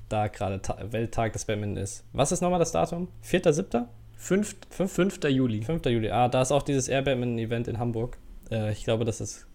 da 0.08 0.28
gerade 0.28 0.60
Ta 0.60 0.76
Welttag 0.90 1.32
des 1.32 1.44
Badminton 1.44 1.82
ist. 1.82 2.04
Was 2.12 2.32
ist 2.32 2.40
nochmal 2.40 2.58
das 2.58 2.72
Datum? 2.72 3.08
4.7.? 3.24 3.86
5. 4.16 4.56
5. 4.70 5.24
Juli. 5.24 5.62
5. 5.62 5.84
Juli. 5.86 6.10
Ah, 6.10 6.28
da 6.28 6.42
ist 6.42 6.52
auch 6.52 6.62
dieses 6.62 6.88
Air 6.88 7.02
Badminton-Event 7.02 7.68
in 7.68 7.78
Hamburg. 7.78 8.18
Äh, 8.50 8.72
ich 8.72 8.84
glaube, 8.84 9.04
das 9.04 9.20
ist 9.20 9.46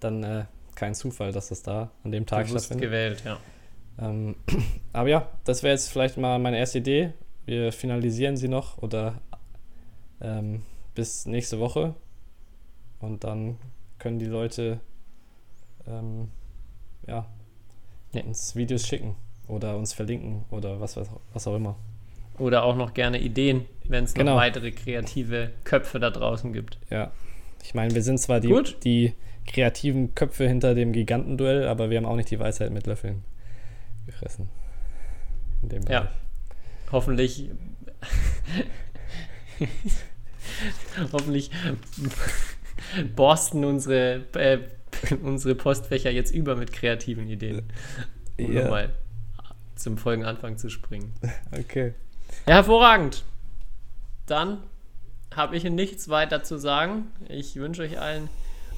dann 0.00 0.22
äh, 0.22 0.44
kein 0.74 0.94
Zufall, 0.94 1.32
dass 1.32 1.48
das 1.48 1.62
da 1.62 1.90
an 2.04 2.12
dem 2.12 2.26
Tag 2.26 2.46
Bewusst 2.46 2.66
stattfindet. 2.66 2.90
gewählt, 2.90 3.22
ja. 3.24 3.38
Ähm, 4.00 4.36
aber 4.92 5.08
ja, 5.08 5.28
das 5.44 5.62
wäre 5.62 5.72
jetzt 5.72 5.90
vielleicht 5.90 6.16
mal 6.16 6.38
meine 6.38 6.58
erste 6.58 6.78
Idee. 6.78 7.12
Wir 7.44 7.72
finalisieren 7.72 8.36
sie 8.36 8.48
noch 8.48 8.78
oder 8.78 9.20
ähm, 10.22 10.62
bis 10.94 11.26
nächste 11.26 11.58
Woche. 11.60 11.94
Und 13.00 13.24
dann 13.24 13.56
können 13.98 14.18
die 14.18 14.26
Leute 14.26 14.80
ähm, 15.86 16.28
ja, 17.06 17.26
Ja. 18.12 18.22
uns 18.22 18.54
Videos 18.56 18.86
schicken 18.86 19.16
oder 19.48 19.76
uns 19.76 19.92
verlinken 19.92 20.44
oder 20.50 20.80
was, 20.80 20.96
was, 20.96 21.08
was 21.32 21.46
auch 21.46 21.56
immer. 21.56 21.76
Oder 22.38 22.62
auch 22.64 22.76
noch 22.76 22.94
gerne 22.94 23.20
Ideen, 23.20 23.66
wenn 23.84 24.04
es 24.04 24.14
noch 24.14 24.20
Genau. 24.20 24.36
weitere 24.36 24.70
kreative 24.72 25.50
Köpfe 25.64 25.98
da 26.00 26.10
draußen 26.10 26.52
gibt. 26.52 26.78
Ja. 26.90 27.10
Ich 27.62 27.74
meine, 27.74 27.94
wir 27.94 28.02
sind 28.02 28.18
zwar 28.18 28.40
die, 28.40 28.48
Gut. 28.48 28.78
die 28.84 29.14
kreativen 29.46 30.14
Köpfe 30.14 30.46
hinter 30.48 30.74
dem 30.74 30.92
Gigantenduell, 30.92 31.66
aber 31.68 31.90
wir 31.90 31.98
haben 31.98 32.06
auch 32.06 32.16
nicht 32.16 32.30
die 32.30 32.38
Weisheit 32.38 32.70
mit 32.72 32.86
Löffeln 32.86 33.22
gefressen. 34.06 34.48
In 35.62 35.68
dem 35.68 35.82
Ja. 35.82 36.00
Bereich. 36.02 36.14
Hoffentlich. 36.92 37.50
hoffentlich 41.12 41.50
borsten 43.14 43.64
unsere, 43.64 44.24
äh, 44.34 44.58
unsere 45.22 45.54
Postfächer 45.54 46.10
jetzt 46.10 46.34
über 46.34 46.56
mit 46.56 46.72
kreativen 46.72 47.28
Ideen. 47.28 47.62
Um 48.38 48.52
Ja. 48.52 48.62
nochmal 48.62 48.90
zum 49.76 49.98
Folgenanfang 49.98 50.58
zu 50.58 50.68
springen. 50.70 51.12
Okay. 51.52 51.94
Ja, 52.46 52.54
hervorragend. 52.54 53.24
Dann 54.26 54.62
habe 55.34 55.56
ich 55.56 55.64
nichts 55.64 56.08
weiter 56.08 56.42
zu 56.42 56.56
sagen. 56.58 57.08
Ich 57.28 57.56
wünsche 57.56 57.82
euch 57.82 58.00
allen 58.00 58.28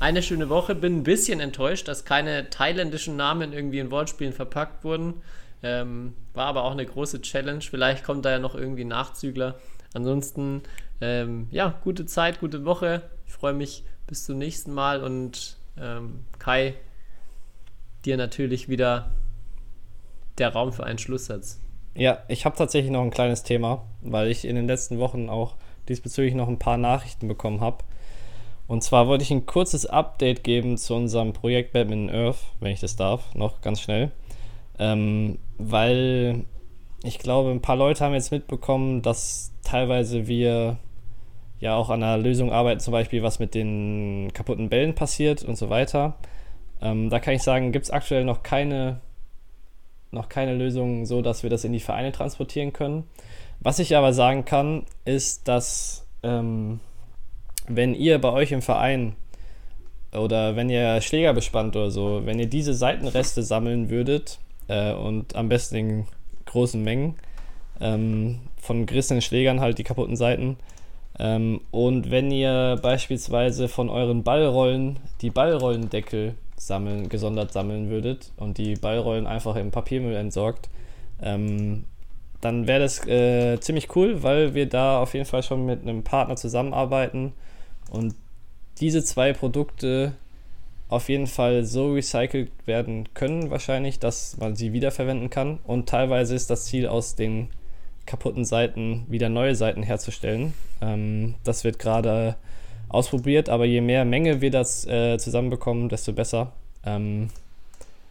eine 0.00 0.22
schöne 0.22 0.48
Woche. 0.48 0.74
Bin 0.74 0.98
ein 0.98 1.02
bisschen 1.04 1.38
enttäuscht, 1.40 1.86
dass 1.86 2.04
keine 2.04 2.50
thailändischen 2.50 3.16
Namen 3.16 3.52
irgendwie 3.52 3.78
in 3.78 3.90
Wortspielen 3.92 4.32
verpackt 4.32 4.82
wurden. 4.82 5.22
Ähm, 5.62 6.14
war 6.32 6.46
aber 6.46 6.64
auch 6.64 6.72
eine 6.72 6.84
große 6.84 7.22
Challenge. 7.22 7.60
Vielleicht 7.60 8.04
kommt 8.04 8.24
da 8.24 8.32
ja 8.32 8.38
noch 8.40 8.54
irgendwie 8.56 8.84
ein 8.84 8.88
Nachzügler. 8.88 9.58
Ansonsten, 9.94 10.62
ähm, 11.00 11.48
ja, 11.50 11.78
gute 11.82 12.06
Zeit, 12.06 12.40
gute 12.40 12.64
Woche. 12.64 13.02
Ich 13.26 13.32
freue 13.32 13.52
mich 13.52 13.84
bis 14.06 14.24
zum 14.24 14.38
nächsten 14.38 14.72
Mal 14.72 15.02
und 15.02 15.58
ähm, 15.78 16.24
Kai, 16.38 16.74
dir 18.04 18.16
natürlich 18.16 18.68
wieder 18.68 19.10
der 20.38 20.52
Raum 20.52 20.72
für 20.72 20.84
einen 20.84 20.98
Schlusssatz. 20.98 21.60
Ja, 21.94 22.18
ich 22.28 22.44
habe 22.44 22.56
tatsächlich 22.56 22.90
noch 22.90 23.02
ein 23.02 23.10
kleines 23.10 23.44
Thema, 23.44 23.84
weil 24.02 24.30
ich 24.30 24.44
in 24.44 24.56
den 24.56 24.66
letzten 24.66 24.98
Wochen 24.98 25.28
auch 25.28 25.54
diesbezüglich 25.88 26.34
noch 26.34 26.48
ein 26.48 26.58
paar 26.58 26.76
Nachrichten 26.76 27.28
bekommen 27.28 27.60
habe. 27.60 27.78
Und 28.66 28.82
zwar 28.82 29.06
wollte 29.06 29.22
ich 29.22 29.30
ein 29.30 29.46
kurzes 29.46 29.86
Update 29.86 30.42
geben 30.42 30.76
zu 30.76 30.94
unserem 30.94 31.32
Projekt 31.32 31.72
Badminton 31.72 32.14
Earth, 32.14 32.38
wenn 32.60 32.72
ich 32.72 32.80
das 32.80 32.96
darf, 32.96 33.34
noch 33.34 33.60
ganz 33.60 33.80
schnell. 33.80 34.10
Ähm, 34.78 35.38
weil 35.58 36.44
ich 37.04 37.18
glaube, 37.18 37.50
ein 37.50 37.60
paar 37.60 37.76
Leute 37.76 38.04
haben 38.04 38.14
jetzt 38.14 38.32
mitbekommen, 38.32 39.02
dass 39.02 39.52
teilweise 39.64 40.26
wir 40.26 40.78
ja 41.58 41.74
auch 41.74 41.90
an 41.90 42.02
einer 42.02 42.18
Lösung 42.18 42.52
arbeiten, 42.52 42.80
zum 42.80 42.92
Beispiel 42.92 43.22
was 43.22 43.38
mit 43.38 43.54
den 43.54 44.30
kaputten 44.34 44.68
Bällen 44.68 44.94
passiert 44.94 45.42
und 45.42 45.56
so 45.56 45.70
weiter. 45.70 46.16
Ähm, 46.80 47.10
da 47.10 47.18
kann 47.18 47.34
ich 47.34 47.42
sagen, 47.42 47.72
gibt 47.72 47.86
es 47.86 47.90
aktuell 47.90 48.24
noch 48.24 48.42
keine 48.42 49.00
noch 50.10 50.28
keine 50.28 50.54
Lösung 50.54 51.06
so, 51.06 51.22
dass 51.22 51.42
wir 51.42 51.50
das 51.50 51.64
in 51.64 51.72
die 51.72 51.80
Vereine 51.80 52.12
transportieren 52.12 52.72
können. 52.72 53.04
Was 53.60 53.80
ich 53.80 53.96
aber 53.96 54.12
sagen 54.12 54.44
kann, 54.44 54.84
ist, 55.04 55.48
dass 55.48 56.06
ähm, 56.22 56.80
wenn 57.66 57.94
ihr 57.94 58.20
bei 58.20 58.30
euch 58.30 58.52
im 58.52 58.62
Verein 58.62 59.16
oder 60.12 60.54
wenn 60.56 60.70
ihr 60.70 61.00
Schläger 61.00 61.34
bespannt 61.34 61.76
oder 61.76 61.90
so, 61.90 62.22
wenn 62.24 62.38
ihr 62.38 62.46
diese 62.46 62.74
Seitenreste 62.74 63.42
sammeln 63.42 63.90
würdet 63.90 64.38
äh, 64.68 64.92
und 64.92 65.34
am 65.34 65.48
besten 65.48 65.76
in 65.76 66.06
großen 66.46 66.82
Mengen 66.82 67.16
ähm, 67.80 68.40
von 68.60 68.86
gerissenen 68.86 69.22
Schlägern 69.22 69.60
halt 69.60 69.78
die 69.78 69.84
kaputten 69.84 70.16
Seiten 70.16 70.56
ähm, 71.18 71.60
und 71.70 72.10
wenn 72.10 72.30
ihr 72.30 72.78
beispielsweise 72.82 73.68
von 73.68 73.88
euren 73.88 74.24
Ballrollen 74.24 74.98
die 75.20 75.30
Ballrollendeckel 75.30 76.34
sammeln, 76.56 77.08
gesondert 77.08 77.52
sammeln 77.52 77.88
würdet 77.88 78.32
und 78.36 78.58
die 78.58 78.74
Ballrollen 78.74 79.26
einfach 79.26 79.56
im 79.56 79.70
Papiermüll 79.70 80.16
entsorgt, 80.16 80.68
ähm, 81.22 81.84
dann 82.40 82.66
wäre 82.66 82.80
das 82.80 83.06
äh, 83.06 83.58
ziemlich 83.60 83.94
cool, 83.96 84.22
weil 84.22 84.54
wir 84.54 84.68
da 84.68 85.00
auf 85.00 85.14
jeden 85.14 85.26
Fall 85.26 85.42
schon 85.42 85.64
mit 85.66 85.82
einem 85.82 86.02
Partner 86.02 86.36
zusammenarbeiten 86.36 87.32
und 87.90 88.14
diese 88.80 89.04
zwei 89.04 89.32
Produkte 89.32 90.12
auf 90.88 91.08
jeden 91.08 91.26
Fall 91.26 91.64
so 91.64 91.92
recycelt 91.92 92.50
werden 92.66 93.08
können, 93.14 93.50
wahrscheinlich, 93.50 93.98
dass 93.98 94.36
man 94.36 94.56
sie 94.56 94.72
wiederverwenden 94.72 95.30
kann. 95.30 95.58
Und 95.64 95.88
teilweise 95.88 96.34
ist 96.34 96.50
das 96.50 96.66
Ziel, 96.66 96.86
aus 96.86 97.14
den 97.14 97.48
kaputten 98.06 98.44
Seiten 98.44 99.06
wieder 99.08 99.28
neue 99.28 99.54
Seiten 99.54 99.82
herzustellen. 99.82 100.54
Ähm, 100.80 101.34
das 101.44 101.64
wird 101.64 101.78
gerade 101.78 102.36
ausprobiert, 102.88 103.48
aber 103.48 103.64
je 103.64 103.80
mehr 103.80 104.04
Menge 104.04 104.40
wir 104.40 104.50
das 104.50 104.86
äh, 104.86 105.18
zusammenbekommen, 105.18 105.88
desto 105.88 106.12
besser. 106.12 106.52
Ähm, 106.84 107.28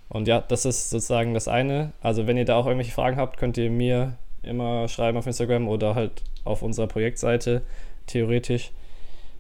und 0.10 0.28
ja, 0.28 0.42
das 0.42 0.66
ist 0.66 0.90
sozusagen 0.90 1.34
das 1.34 1.48
eine. 1.48 1.92
Also 2.02 2.28
wenn 2.28 2.38
ihr 2.38 2.46
da 2.46 2.56
auch 2.56 2.66
irgendwelche 2.66 2.92
Fragen 2.92 3.18
habt, 3.18 3.38
könnt 3.38 3.58
ihr 3.58 3.70
mir 3.70 4.18
immer 4.44 4.88
schreiben 4.88 5.18
auf 5.18 5.26
Instagram 5.26 5.68
oder 5.68 5.96
halt 5.96 6.24
auf 6.44 6.62
unserer 6.62 6.88
Projektseite, 6.88 7.62
theoretisch. 8.08 8.72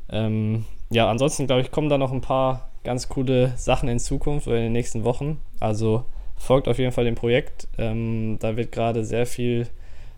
Ähm, 0.10 0.66
ja, 0.90 1.10
ansonsten 1.10 1.48
glaube 1.48 1.62
ich, 1.62 1.72
kommen 1.72 1.90
da 1.90 1.98
noch 1.98 2.12
ein 2.12 2.22
paar 2.22 2.70
ganz 2.84 3.10
coole 3.10 3.54
Sachen 3.58 3.90
in 3.90 4.00
Zukunft 4.00 4.48
oder 4.48 4.58
in 4.58 4.64
den 4.64 4.74
nächsten 4.74 5.04
Wochen. 5.04 5.40
Also 5.60 6.06
folgt 6.38 6.68
auf 6.68 6.80
jeden 6.80 6.92
Fall 6.92 7.06
dem 7.06 7.16
Projekt. 7.16 7.68
Ähm, 7.78 8.38
da 8.40 8.56
wird 8.58 8.72
gerade 8.72 9.06
sehr 9.06 9.26
viel 9.26 9.68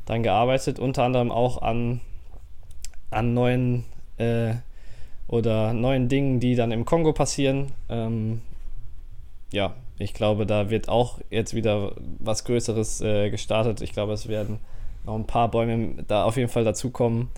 dran 0.06 0.24
gearbeitet, 0.24 0.80
unter 0.80 1.04
anderem 1.04 1.32
auch 1.32 1.62
an, 1.62 2.02
an 3.10 3.34
neuen 3.34 3.86
äh, 4.18 4.54
oder 5.28 5.74
neuen 5.74 6.08
Dingen, 6.08 6.40
die 6.40 6.56
dann 6.56 6.72
im 6.72 6.86
Kongo 6.86 7.14
passieren. 7.14 7.72
Ähm, 7.90 8.42
ja, 9.52 9.74
ich 9.98 10.14
glaube, 10.14 10.46
da 10.46 10.70
wird 10.70 10.90
auch 10.90 11.20
jetzt 11.30 11.54
wieder 11.54 11.94
was 12.20 12.44
Größeres 12.44 13.02
äh, 13.02 13.30
gestartet. 13.30 13.82
Ich 13.82 13.94
glaube, 13.94 14.14
es 14.14 14.28
werden 14.28 14.60
noch 15.06 15.16
ein 15.16 15.28
paar 15.28 15.50
Bäume 15.50 16.04
da 16.08 16.24
auf 16.24 16.38
jeden 16.38 16.50
Fall 16.50 16.64
dazukommen 16.64 17.30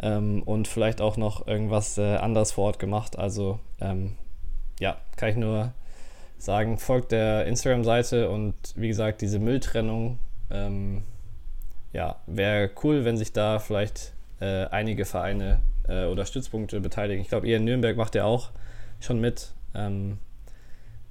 ähm, 0.00 0.42
und 0.44 0.68
vielleicht 0.68 1.00
auch 1.00 1.16
noch 1.16 1.46
irgendwas 1.46 1.98
äh, 1.98 2.16
anderes 2.16 2.52
vor 2.52 2.66
Ort 2.66 2.78
gemacht. 2.78 3.18
Also 3.18 3.58
ähm, 3.80 4.14
ja, 4.80 4.96
kann 5.16 5.30
ich 5.30 5.36
nur 5.36 5.72
sagen, 6.38 6.78
folgt 6.78 7.12
der 7.12 7.46
Instagram-Seite 7.46 8.30
und 8.30 8.54
wie 8.76 8.88
gesagt, 8.88 9.20
diese 9.20 9.38
Mülltrennung, 9.38 10.18
ähm, 10.50 11.02
ja, 11.92 12.16
wäre 12.26 12.70
cool, 12.82 13.04
wenn 13.04 13.16
sich 13.16 13.32
da 13.32 13.58
vielleicht 13.58 14.12
äh, 14.40 14.66
einige 14.66 15.04
Vereine 15.04 15.60
äh, 15.88 16.04
oder 16.04 16.26
Stützpunkte 16.26 16.80
beteiligen. 16.80 17.22
Ich 17.22 17.28
glaube, 17.28 17.46
ihr 17.46 17.56
in 17.56 17.64
Nürnberg 17.64 17.96
macht 17.96 18.14
ja 18.14 18.24
auch 18.24 18.50
schon 19.00 19.20
mit. 19.20 19.52
Ähm, 19.74 20.18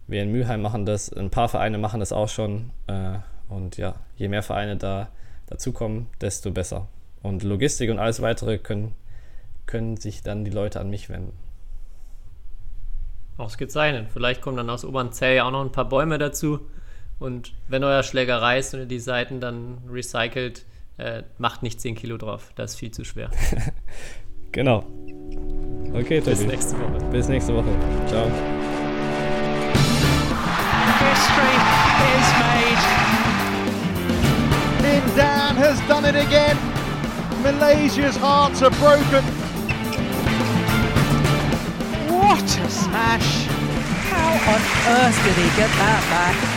wir 0.07 0.23
in 0.23 0.31
Mülheim 0.31 0.61
machen 0.61 0.85
das, 0.85 1.11
ein 1.11 1.29
paar 1.29 1.49
Vereine 1.49 1.77
machen 1.77 1.99
das 1.99 2.13
auch 2.13 2.29
schon. 2.29 2.71
Äh, 2.87 3.17
und 3.49 3.77
ja, 3.77 3.95
je 4.15 4.27
mehr 4.27 4.43
Vereine 4.43 4.77
da 4.77 5.09
dazukommen, 5.47 6.07
desto 6.21 6.51
besser. 6.51 6.87
Und 7.23 7.43
Logistik 7.43 7.89
und 7.89 7.99
alles 7.99 8.21
weitere 8.21 8.57
können, 8.57 8.93
können 9.65 9.97
sich 9.97 10.21
dann 10.21 10.45
die 10.45 10.51
Leute 10.51 10.79
an 10.79 10.89
mich 10.89 11.09
wenden. 11.09 11.33
Ausgezeichnet. 13.37 14.07
Vielleicht 14.11 14.41
kommen 14.41 14.57
dann 14.57 14.69
aus 14.69 14.83
Obernzell 14.83 15.35
ja 15.35 15.45
auch 15.45 15.51
noch 15.51 15.61
ein 15.61 15.71
paar 15.71 15.87
Bäume 15.87 16.17
dazu. 16.17 16.59
Und 17.19 17.53
wenn 17.67 17.83
euer 17.83 18.03
Schläger 18.03 18.41
reißt 18.41 18.75
und 18.75 18.81
ihr 18.81 18.85
die 18.85 18.99
Seiten 18.99 19.39
dann 19.39 19.79
recycelt, 19.89 20.65
äh, 20.97 21.23
macht 21.37 21.63
nicht 21.63 21.81
10 21.81 21.95
Kilo 21.95 22.17
drauf. 22.17 22.51
Das 22.55 22.71
ist 22.71 22.77
viel 22.77 22.91
zu 22.91 23.03
schwer. 23.03 23.29
genau. 24.51 24.85
Okay, 25.93 26.19
Tobi. 26.19 26.31
Bis 26.31 26.45
nächste 26.45 26.79
Woche. 26.79 27.05
Bis 27.11 27.27
nächste 27.27 27.55
Woche. 27.55 27.69
Ciao. 28.07 28.25
History 30.99 31.55
is 32.17 32.27
made. 32.39 32.81
Lindan 34.83 35.55
has 35.55 35.79
done 35.87 36.05
it 36.05 36.15
again. 36.15 36.57
Malaysia's 37.41 38.17
hearts 38.17 38.61
are 38.61 38.71
broken. 38.71 39.23
What 42.09 42.43
a 42.43 42.69
smash! 42.69 43.47
How 44.09 44.33
on 44.53 44.61
earth 44.97 45.23
did 45.23 45.35
he 45.35 45.49
get 45.55 45.69
that 45.77 46.03
back? 46.09 46.56